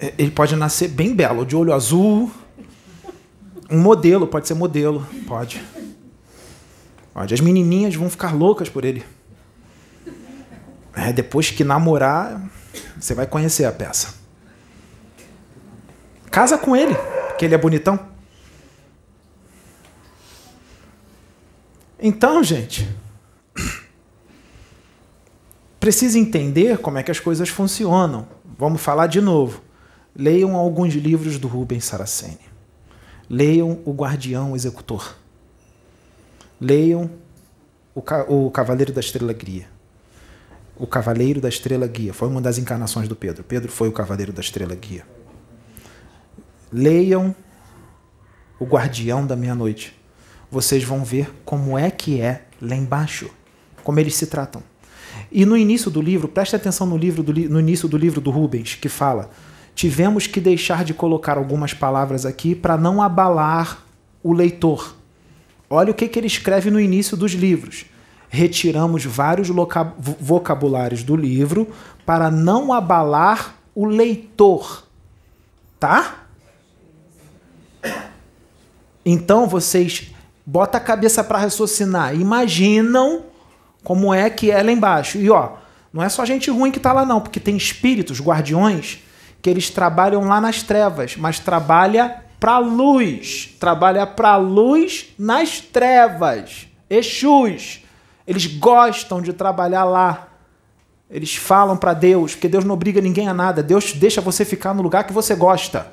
[0.00, 2.28] É, ele pode nascer bem belo, de olho azul.
[3.70, 5.06] Um modelo, pode ser modelo.
[5.28, 5.62] Pode.
[7.14, 7.34] Pode.
[7.34, 9.04] As menininhas vão ficar loucas por ele.
[10.92, 12.50] É, depois que namorar,
[12.98, 14.21] você vai conhecer a peça.
[16.32, 16.94] Casa com ele,
[17.28, 18.00] porque ele é bonitão.
[22.00, 22.88] Então, gente,
[25.78, 28.26] precisa entender como é que as coisas funcionam.
[28.58, 29.60] Vamos falar de novo.
[30.16, 32.40] Leiam alguns livros do Rubens Saraceni.
[33.28, 35.14] Leiam O Guardião Executor.
[36.58, 37.10] Leiam
[37.94, 39.68] o Cavaleiro da Estrela Guia.
[40.78, 42.14] O Cavaleiro da Estrela Guia.
[42.14, 43.44] Foi uma das encarnações do Pedro.
[43.44, 45.04] Pedro foi o Cavaleiro da Estrela Guia.
[46.72, 47.34] Leiam
[48.58, 49.94] O Guardião da Meia-Noite.
[50.50, 53.28] Vocês vão ver como é que é lá embaixo.
[53.84, 54.62] Como eles se tratam.
[55.30, 58.30] E no início do livro, preste atenção no, livro do, no início do livro do
[58.30, 59.30] Rubens, que fala:
[59.74, 63.84] tivemos que deixar de colocar algumas palavras aqui para não abalar
[64.22, 64.94] o leitor.
[65.68, 67.86] Olha o que, que ele escreve no início dos livros.
[68.28, 69.48] Retiramos vários
[70.20, 71.68] vocabulários do livro
[72.06, 74.84] para não abalar o leitor.
[75.78, 76.21] Tá?
[79.04, 80.12] Então vocês
[80.44, 83.24] bota a cabeça para raciocinar, imaginam
[83.82, 85.18] como é que é lá embaixo.
[85.18, 85.52] E ó,
[85.92, 89.00] não é só gente ruim que está lá não, porque tem espíritos, guardiões,
[89.40, 96.66] que eles trabalham lá nas trevas, mas trabalha para luz, trabalha para luz nas trevas.
[96.88, 97.82] Exus,
[98.26, 100.28] eles gostam de trabalhar lá.
[101.10, 103.62] Eles falam para Deus, porque Deus não obriga ninguém a nada.
[103.62, 105.92] Deus deixa você ficar no lugar que você gosta.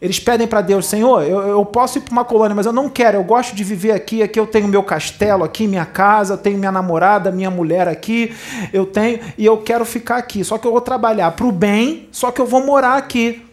[0.00, 2.88] Eles pedem para Deus, Senhor, eu, eu posso ir para uma colônia, mas eu não
[2.88, 6.38] quero, eu gosto de viver aqui, aqui eu tenho meu castelo, aqui minha casa, eu
[6.38, 8.32] tenho minha namorada, minha mulher aqui,
[8.72, 10.44] eu tenho, e eu quero ficar aqui.
[10.44, 13.44] Só que eu vou trabalhar para o bem, só que eu vou morar aqui.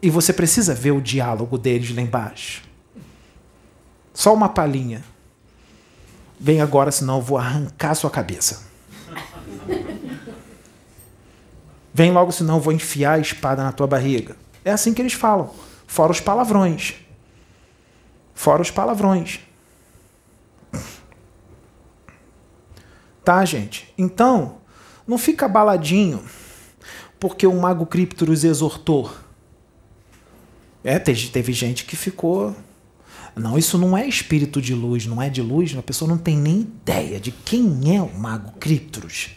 [0.00, 2.62] E você precisa ver o diálogo deles lá embaixo.
[4.14, 5.02] Só uma palhinha.
[6.40, 8.73] Vem agora, senão eu vou arrancar sua cabeça.
[11.96, 14.36] Vem logo, senão eu vou enfiar a espada na tua barriga.
[14.64, 15.54] É assim que eles falam.
[15.86, 16.94] Fora os palavrões.
[18.34, 19.38] Fora os palavrões.
[23.24, 23.94] Tá, gente?
[23.96, 24.56] Então,
[25.06, 26.20] não fica baladinho
[27.20, 29.14] porque o mago Criptorus exortou.
[30.82, 32.56] É, teve, teve gente que ficou.
[33.36, 36.36] Não, isso não é espírito de luz, não é de luz, a pessoa não tem
[36.36, 39.30] nem ideia de quem é o mago Criptorus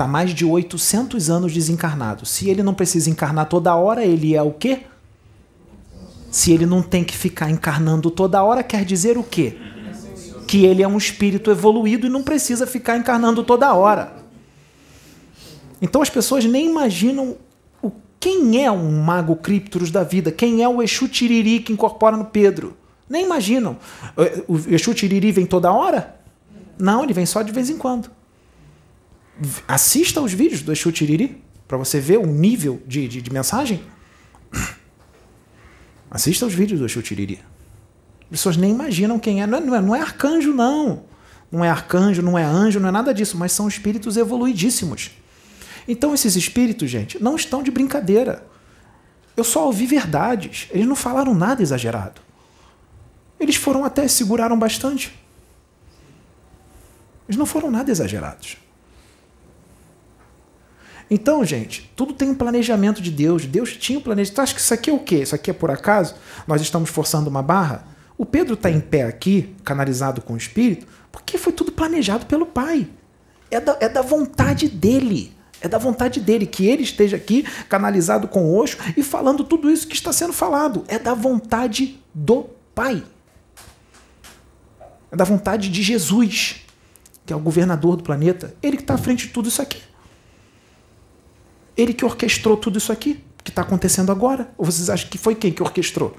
[0.00, 2.24] está mais de 800 anos desencarnado.
[2.24, 4.84] Se ele não precisa encarnar toda hora, ele é o quê?
[6.30, 9.58] Se ele não tem que ficar encarnando toda hora, quer dizer o quê?
[10.46, 14.14] Que ele é um espírito evoluído e não precisa ficar encarnando toda hora.
[15.82, 17.36] Então as pessoas nem imaginam
[17.82, 22.16] o, quem é um mago criptoros da vida, quem é o Exu Tiriri que incorpora
[22.16, 22.74] no Pedro.
[23.06, 23.76] Nem imaginam.
[24.48, 26.16] O Exu Tiriri vem toda hora?
[26.78, 28.10] Não, ele vem só de vez em quando
[29.66, 33.82] assista os vídeos do Exu Tiriri para você ver o nível de, de, de, mensagem.
[36.10, 37.40] Assista os vídeos do Exu Tiriri.
[38.22, 39.46] As pessoas nem imaginam quem é.
[39.46, 39.60] Não, é.
[39.60, 39.80] não, é.
[39.80, 41.04] não é arcanjo, não.
[41.50, 45.10] Não é arcanjo, não é anjo, não é nada disso, mas são espíritos evoluidíssimos.
[45.88, 48.46] Então esses espíritos, gente, não estão de brincadeira.
[49.36, 50.68] Eu só ouvi verdades.
[50.70, 52.20] Eles não falaram nada exagerado.
[53.38, 55.18] Eles foram até seguraram bastante.
[57.26, 58.56] Eles não foram nada exagerados.
[61.10, 63.44] Então, gente, tudo tem um planejamento de Deus.
[63.44, 64.36] Deus tinha um planejamento.
[64.36, 65.16] Tu acha que isso aqui é o quê?
[65.16, 66.14] Isso aqui é por acaso?
[66.46, 67.84] Nós estamos forçando uma barra?
[68.16, 72.46] O Pedro está em pé aqui, canalizado com o Espírito, porque foi tudo planejado pelo
[72.46, 72.88] Pai.
[73.50, 75.34] É da, é da vontade dele.
[75.60, 79.68] É da vontade dele que ele esteja aqui, canalizado com o Oxo e falando tudo
[79.68, 80.84] isso que está sendo falado.
[80.86, 83.02] É da vontade do Pai.
[85.10, 86.64] É da vontade de Jesus,
[87.26, 88.54] que é o governador do planeta.
[88.62, 89.89] Ele que está à frente de tudo isso aqui.
[91.80, 94.52] Ele que orquestrou tudo isso aqui que está acontecendo agora?
[94.58, 96.14] Ou vocês acham que foi quem que orquestrou?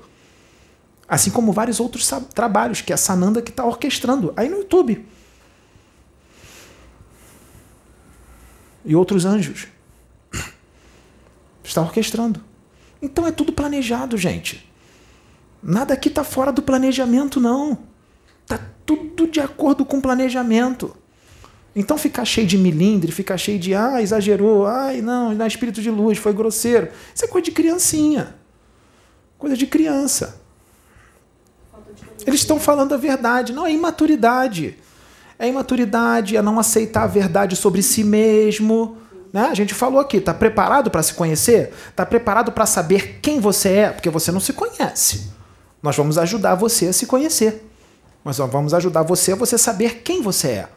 [1.08, 5.06] Assim como vários outros trabalhos que é a Sananda que está orquestrando aí no YouTube.
[8.84, 9.68] E outros anjos.
[11.64, 12.44] Está orquestrando.
[13.00, 14.68] Então é tudo planejado, gente.
[15.62, 17.78] Nada aqui está fora do planejamento, não.
[18.42, 20.98] Está tudo de acordo com o planejamento.
[21.76, 25.82] Então ficar cheio de milindre, ficar cheio de ah, exagerou, ai, não, não é espírito
[25.82, 26.90] de luz, foi grosseiro.
[27.16, 28.36] Isso é coisa de criancinha.
[29.38, 30.42] Coisa de criança.
[32.28, 34.78] Eles estão falando a verdade, não é imaturidade.
[35.40, 38.98] É imaturidade, é não aceitar a verdade sobre si mesmo.
[39.34, 39.48] Né?
[39.48, 41.74] A gente falou aqui, está preparado para se conhecer?
[41.90, 43.90] Está preparado para saber quem você é?
[43.90, 45.32] Porque você não se conhece.
[45.82, 47.66] Nós vamos ajudar você a se conhecer.
[48.24, 50.70] Mas vamos ajudar você a você saber quem você é.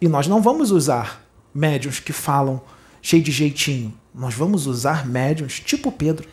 [0.00, 1.22] E nós não vamos usar
[1.54, 2.60] médiums que falam
[3.00, 3.96] cheio de jeitinho.
[4.14, 6.28] Nós vamos usar médiums tipo Pedro.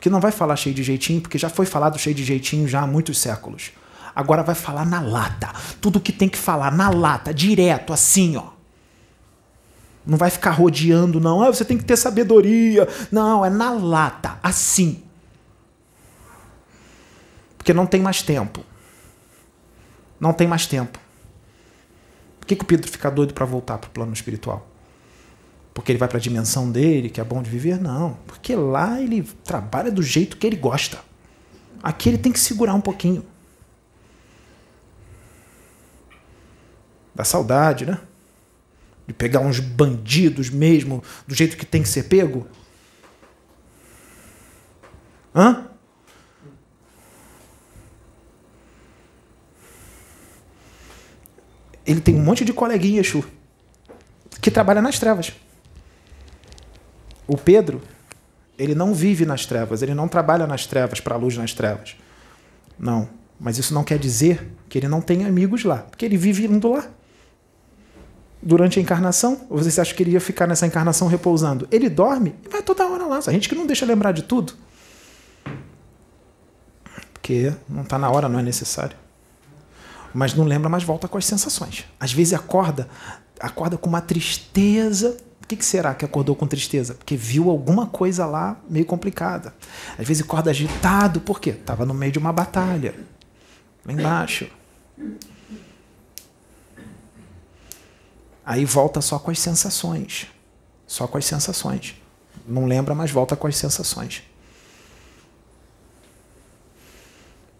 [0.00, 2.82] Que não vai falar cheio de jeitinho, porque já foi falado cheio de jeitinho já
[2.82, 3.72] há muitos séculos.
[4.14, 5.52] Agora vai falar na lata.
[5.80, 8.50] Tudo que tem que falar na lata, direto, assim, ó.
[10.04, 11.42] Não vai ficar rodeando, não.
[11.42, 12.88] Ah, você tem que ter sabedoria.
[13.10, 15.02] Não, é na lata, assim.
[17.56, 18.64] Porque não tem mais tempo.
[20.18, 20.98] Não tem mais tempo.
[22.42, 24.68] Por que, que o Pedro fica doido para voltar para o plano espiritual?
[25.72, 27.80] Porque ele vai para a dimensão dele, que é bom de viver?
[27.80, 28.14] Não.
[28.26, 30.98] Porque lá ele trabalha do jeito que ele gosta.
[31.80, 33.24] Aqui ele tem que segurar um pouquinho.
[37.14, 38.00] Da saudade, né?
[39.06, 42.48] De pegar uns bandidos mesmo, do jeito que tem que ser pego.
[45.32, 45.68] Hã?
[51.86, 53.24] Ele tem um monte de coleguinha, Exu,
[54.40, 55.32] que trabalha nas trevas.
[57.26, 57.80] O Pedro,
[58.58, 61.96] ele não vive nas trevas, ele não trabalha nas trevas para a luz nas trevas.
[62.78, 63.08] Não.
[63.38, 66.70] Mas isso não quer dizer que ele não tem amigos lá, porque ele vive indo
[66.70, 66.88] lá.
[68.40, 71.66] Durante a encarnação, ou você acha que ele ia ficar nessa encarnação repousando?
[71.70, 73.18] Ele dorme e vai toda hora lá.
[73.18, 74.54] A gente que não deixa lembrar de tudo.
[77.12, 78.96] Porque não está na hora, não é necessário.
[80.14, 81.84] Mas não lembra, mas volta com as sensações.
[81.98, 82.88] Às vezes acorda,
[83.40, 86.94] acorda com uma tristeza por que, que será que acordou com tristeza?
[86.94, 89.52] Porque viu alguma coisa lá meio complicada.
[89.98, 91.50] Às vezes acorda agitado, por quê?
[91.50, 92.94] Estava no meio de uma batalha.
[93.84, 94.48] Lá embaixo.
[98.46, 100.28] Aí volta só com as sensações.
[100.86, 101.96] Só com as sensações.
[102.46, 104.22] Não lembra, mas volta com as sensações.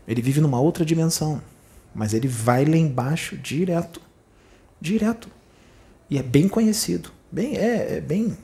[0.07, 1.43] Ele vive numa outra dimensão.
[1.95, 4.01] Mas ele vai lá embaixo direto.
[4.81, 5.29] Direto.
[6.09, 7.11] E é bem conhecido.
[7.31, 8.37] Bem, é, é bem,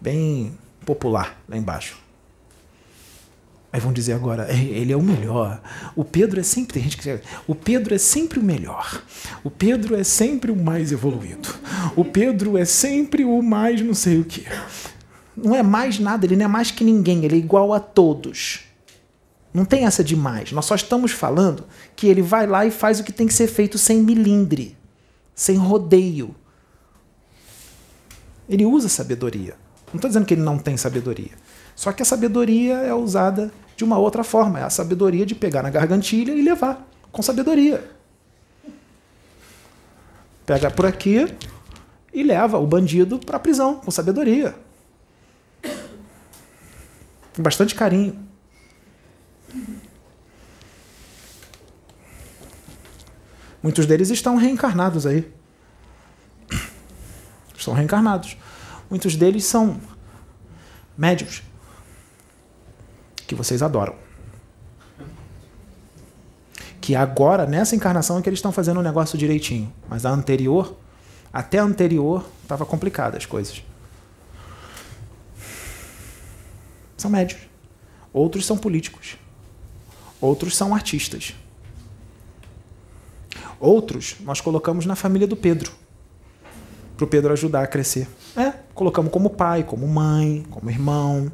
[0.00, 0.52] bem
[0.84, 1.98] popular lá embaixo.
[3.72, 5.62] Aí vão dizer agora, é, ele é o melhor.
[5.94, 9.02] O Pedro é sempre, tem gente que o Pedro é sempre o melhor.
[9.44, 11.48] O Pedro é sempre o mais evoluído.
[11.94, 14.44] O Pedro é sempre o mais não sei o que.
[15.36, 18.69] Não é mais nada, ele não é mais que ninguém, ele é igual a todos.
[19.52, 20.52] Não tem essa de mais.
[20.52, 21.64] Nós só estamos falando
[21.96, 24.76] que ele vai lá e faz o que tem que ser feito sem milindre,
[25.34, 26.34] sem rodeio.
[28.48, 29.56] Ele usa sabedoria.
[29.88, 31.32] Não estou dizendo que ele não tem sabedoria.
[31.74, 34.60] Só que a sabedoria é usada de uma outra forma.
[34.60, 37.90] É a sabedoria de pegar na gargantilha e levar com sabedoria.
[40.46, 41.26] Pega por aqui
[42.12, 44.54] e leva o bandido para a prisão com sabedoria.
[47.34, 48.29] Com bastante carinho.
[53.62, 55.30] Muitos deles estão reencarnados aí.
[57.56, 58.36] Estão reencarnados.
[58.88, 59.78] Muitos deles são
[60.96, 61.42] médios
[63.26, 63.94] que vocês adoram.
[66.80, 69.72] Que agora, nessa encarnação, é que eles estão fazendo o negócio direitinho.
[69.88, 70.74] Mas a anterior,
[71.30, 73.62] até a anterior, estava complicada as coisas.
[76.96, 77.40] São médios.
[78.12, 79.16] Outros são políticos.
[80.20, 81.34] Outros são artistas.
[83.58, 85.72] Outros nós colocamos na família do Pedro
[86.96, 88.06] para o Pedro ajudar a crescer.
[88.36, 91.32] É, colocamos como pai, como mãe, como irmão,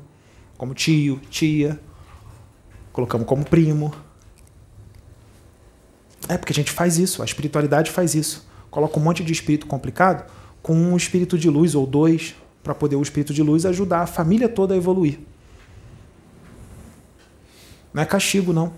[0.56, 1.78] como tio, tia.
[2.92, 3.92] Colocamos como primo.
[6.28, 8.46] É porque a gente faz isso, a espiritualidade faz isso.
[8.70, 10.30] Coloca um monte de espírito complicado
[10.62, 14.06] com um espírito de luz ou dois para poder o espírito de luz ajudar a
[14.06, 15.20] família toda a evoluir.
[17.96, 18.74] Não é castigo, não.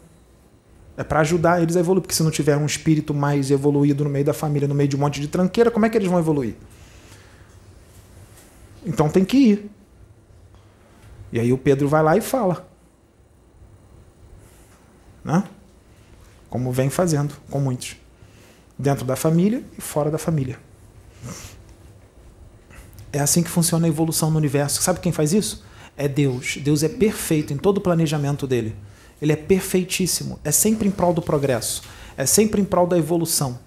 [0.97, 4.11] É para ajudar eles a evoluir, porque se não tiver um espírito mais evoluído no
[4.11, 6.20] meio da família, no meio de um monte de tranqueira, como é que eles vão
[6.20, 6.55] evoluir?
[8.86, 9.70] Então tem que ir.
[11.32, 12.69] E aí o Pedro vai lá e fala.
[15.24, 15.43] Né?
[16.49, 17.97] Como vem fazendo com muitos.
[18.78, 20.61] Dentro da família e fora da família.
[23.12, 24.81] É assim que funciona a evolução no universo.
[24.81, 25.65] Sabe quem faz isso?
[25.97, 26.59] É Deus.
[26.59, 28.77] Deus é perfeito em todo o planejamento dele.
[29.20, 30.39] Ele é perfeitíssimo.
[30.45, 31.82] É sempre em prol do progresso.
[32.16, 33.59] É sempre em prol da evolução.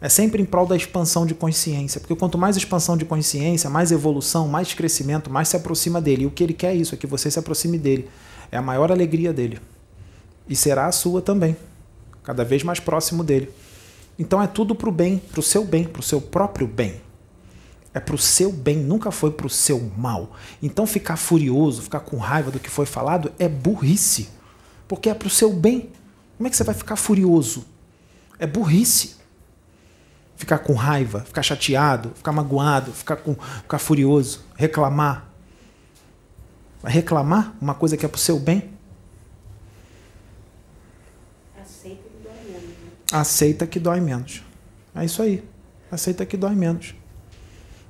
[0.00, 3.92] É sempre em prol da expansão de consciência, porque quanto mais expansão de consciência, mais
[3.92, 6.22] evolução, mais crescimento, mais se aproxima dele.
[6.22, 8.08] E o que ele quer é isso, é que você se aproxime dele.
[8.50, 9.60] É a maior alegria dele.
[10.48, 11.54] E será a sua também,
[12.22, 13.50] cada vez mais próximo dele.
[14.18, 17.00] Então é tudo para o bem, para o seu bem, para o seu próprio bem.
[17.92, 20.32] É para o seu bem, nunca foi para o seu mal.
[20.62, 24.28] Então ficar furioso, ficar com raiva do que foi falado é burrice,
[24.90, 25.88] porque é para o seu bem.
[26.36, 27.64] Como é que você vai ficar furioso?
[28.40, 29.14] É burrice
[30.34, 35.28] ficar com raiva, ficar chateado, ficar magoado, ficar, com, ficar furioso, reclamar.
[36.82, 38.68] Vai reclamar uma coisa que é para o seu bem?
[41.56, 42.62] Aceita que dói menos.
[42.62, 42.90] Né?
[43.12, 44.42] Aceita que dói menos.
[44.96, 45.44] É isso aí.
[45.88, 46.96] Aceita que dói menos.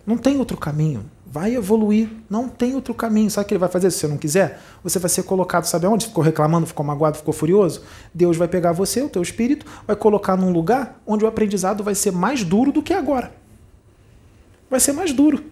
[0.05, 2.09] Não tem outro caminho vai evoluir.
[2.28, 3.31] Não tem outro caminho.
[3.31, 4.61] Sabe o que ele vai fazer se você não quiser?
[4.82, 6.07] Você vai ser colocado, sabe onde?
[6.07, 7.82] Ficou reclamando, ficou magoado, ficou furioso?
[8.12, 11.94] Deus vai pegar você, o teu espírito, vai colocar num lugar onde o aprendizado vai
[11.94, 13.32] ser mais duro do que agora.
[14.69, 15.44] Vai ser mais duro.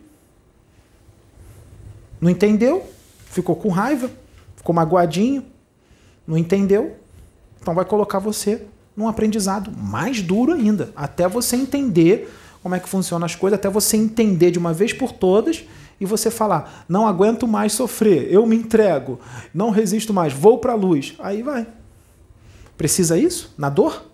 [2.21, 2.85] Não entendeu?
[3.27, 4.11] Ficou com raiva,
[4.57, 5.45] ficou magoadinho.
[6.27, 6.97] Não entendeu?
[7.61, 8.63] Então vai colocar você
[8.97, 12.29] num aprendizado mais duro ainda, até você entender
[12.63, 15.65] como é que funcionam as coisas, até você entender de uma vez por todas
[16.01, 19.21] e você falar: não aguento mais sofrer, eu me entrego,
[19.55, 21.15] não resisto mais, vou para a luz.
[21.19, 21.67] Aí vai.
[22.77, 23.55] Precisa isso?
[23.59, 24.05] Na dor?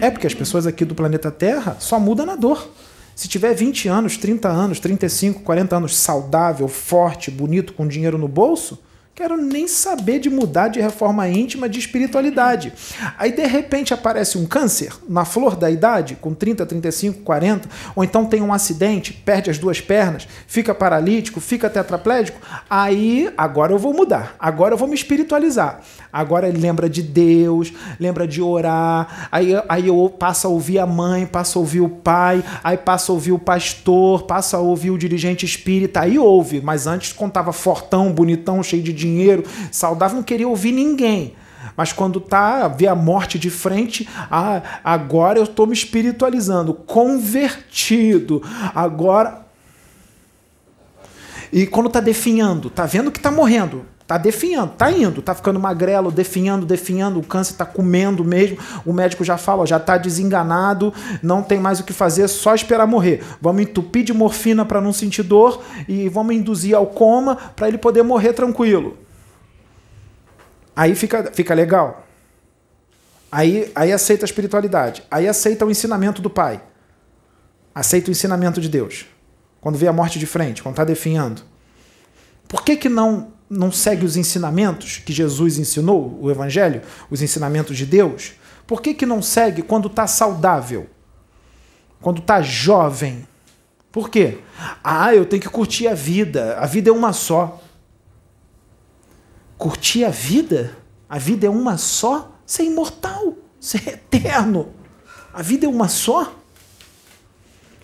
[0.00, 2.68] É porque as pessoas aqui do planeta Terra só mudam na dor.
[3.14, 8.28] Se tiver 20 anos, 30 anos, 35, 40 anos saudável, forte, bonito, com dinheiro no
[8.28, 8.78] bolso,
[9.18, 12.72] Quero nem saber de mudar de reforma íntima, de espiritualidade.
[13.18, 18.04] Aí de repente aparece um câncer na flor da idade, com 30, 35, 40, ou
[18.04, 22.40] então tem um acidente, perde as duas pernas, fica paralítico, fica tetraplégico.
[22.70, 25.80] Aí agora eu vou mudar, agora eu vou me espiritualizar.
[26.12, 30.86] Agora ele lembra de Deus, lembra de orar, aí, aí eu passo a ouvir a
[30.86, 34.92] mãe, passo a ouvir o pai, aí passo a ouvir o pastor, passo a ouvir
[34.92, 40.16] o dirigente espírita, aí ouve, mas antes contava fortão, bonitão, cheio de dinheiro dinheiro, saudável,
[40.16, 41.34] não queria ouvir ninguém.
[41.76, 48.42] Mas quando tá vê a morte de frente, ah, agora eu estou me espiritualizando, convertido.
[48.74, 49.46] Agora
[51.52, 55.60] e quando tá definhando, tá vendo que tá morrendo, tá definhando, tá indo, tá ficando
[55.60, 58.56] magrelo, definhando, definhando, o câncer tá comendo mesmo.
[58.86, 62.54] O médico já fala, ó, já tá desenganado, não tem mais o que fazer, só
[62.54, 63.22] esperar morrer.
[63.38, 67.76] Vamos entupir de morfina para não sentir dor e vamos induzir ao coma para ele
[67.76, 68.96] poder morrer tranquilo.
[70.74, 72.06] Aí fica, fica legal.
[73.30, 75.02] Aí, aí aceita a espiritualidade.
[75.10, 76.62] Aí aceita o ensinamento do Pai.
[77.74, 79.04] Aceita o ensinamento de Deus.
[79.60, 81.42] Quando vê a morte de frente, quando está definhando.
[82.48, 87.76] Por que, que não, não segue os ensinamentos que Jesus ensinou, o Evangelho, os ensinamentos
[87.76, 88.32] de Deus?
[88.66, 90.88] Por que, que não segue quando está saudável?
[92.00, 93.26] Quando está jovem?
[93.90, 94.38] Por quê?
[94.84, 96.58] Ah, eu tenho que curtir a vida.
[96.58, 97.60] A vida é uma só
[99.58, 100.74] curtir a vida.
[101.08, 102.32] A vida é uma só.
[102.46, 104.72] Ser imortal, ser eterno.
[105.34, 106.34] A vida é uma só.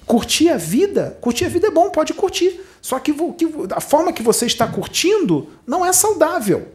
[0.06, 2.60] Curtir a vida, curtir a vida é bom, pode curtir.
[2.85, 3.16] Só que,
[3.74, 6.74] a forma que você está curtindo não é saudável.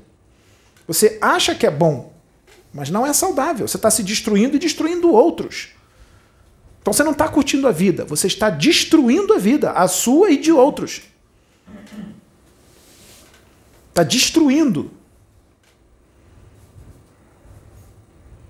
[0.88, 2.12] Você acha que é bom,
[2.74, 3.68] mas não é saudável.
[3.68, 5.70] Você está se destruindo e destruindo outros.
[6.82, 10.38] Então você não está curtindo a vida, você está destruindo a vida, a sua e
[10.38, 11.04] de outros.
[13.90, 14.90] Está destruindo.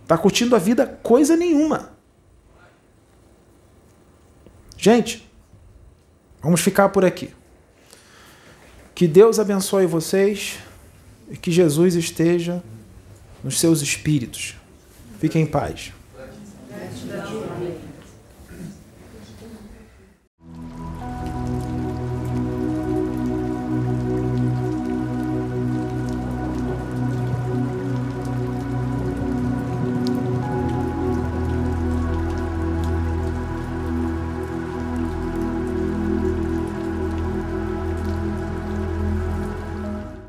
[0.03, 1.91] Está curtindo a vida coisa nenhuma.
[4.77, 5.29] Gente,
[6.41, 7.37] vamos ficar por aqui.
[8.99, 10.59] Que Deus abençoe vocês
[11.31, 12.61] e que Jesus esteja
[13.41, 14.55] nos seus espíritos.
[15.21, 15.93] Fiquem em paz.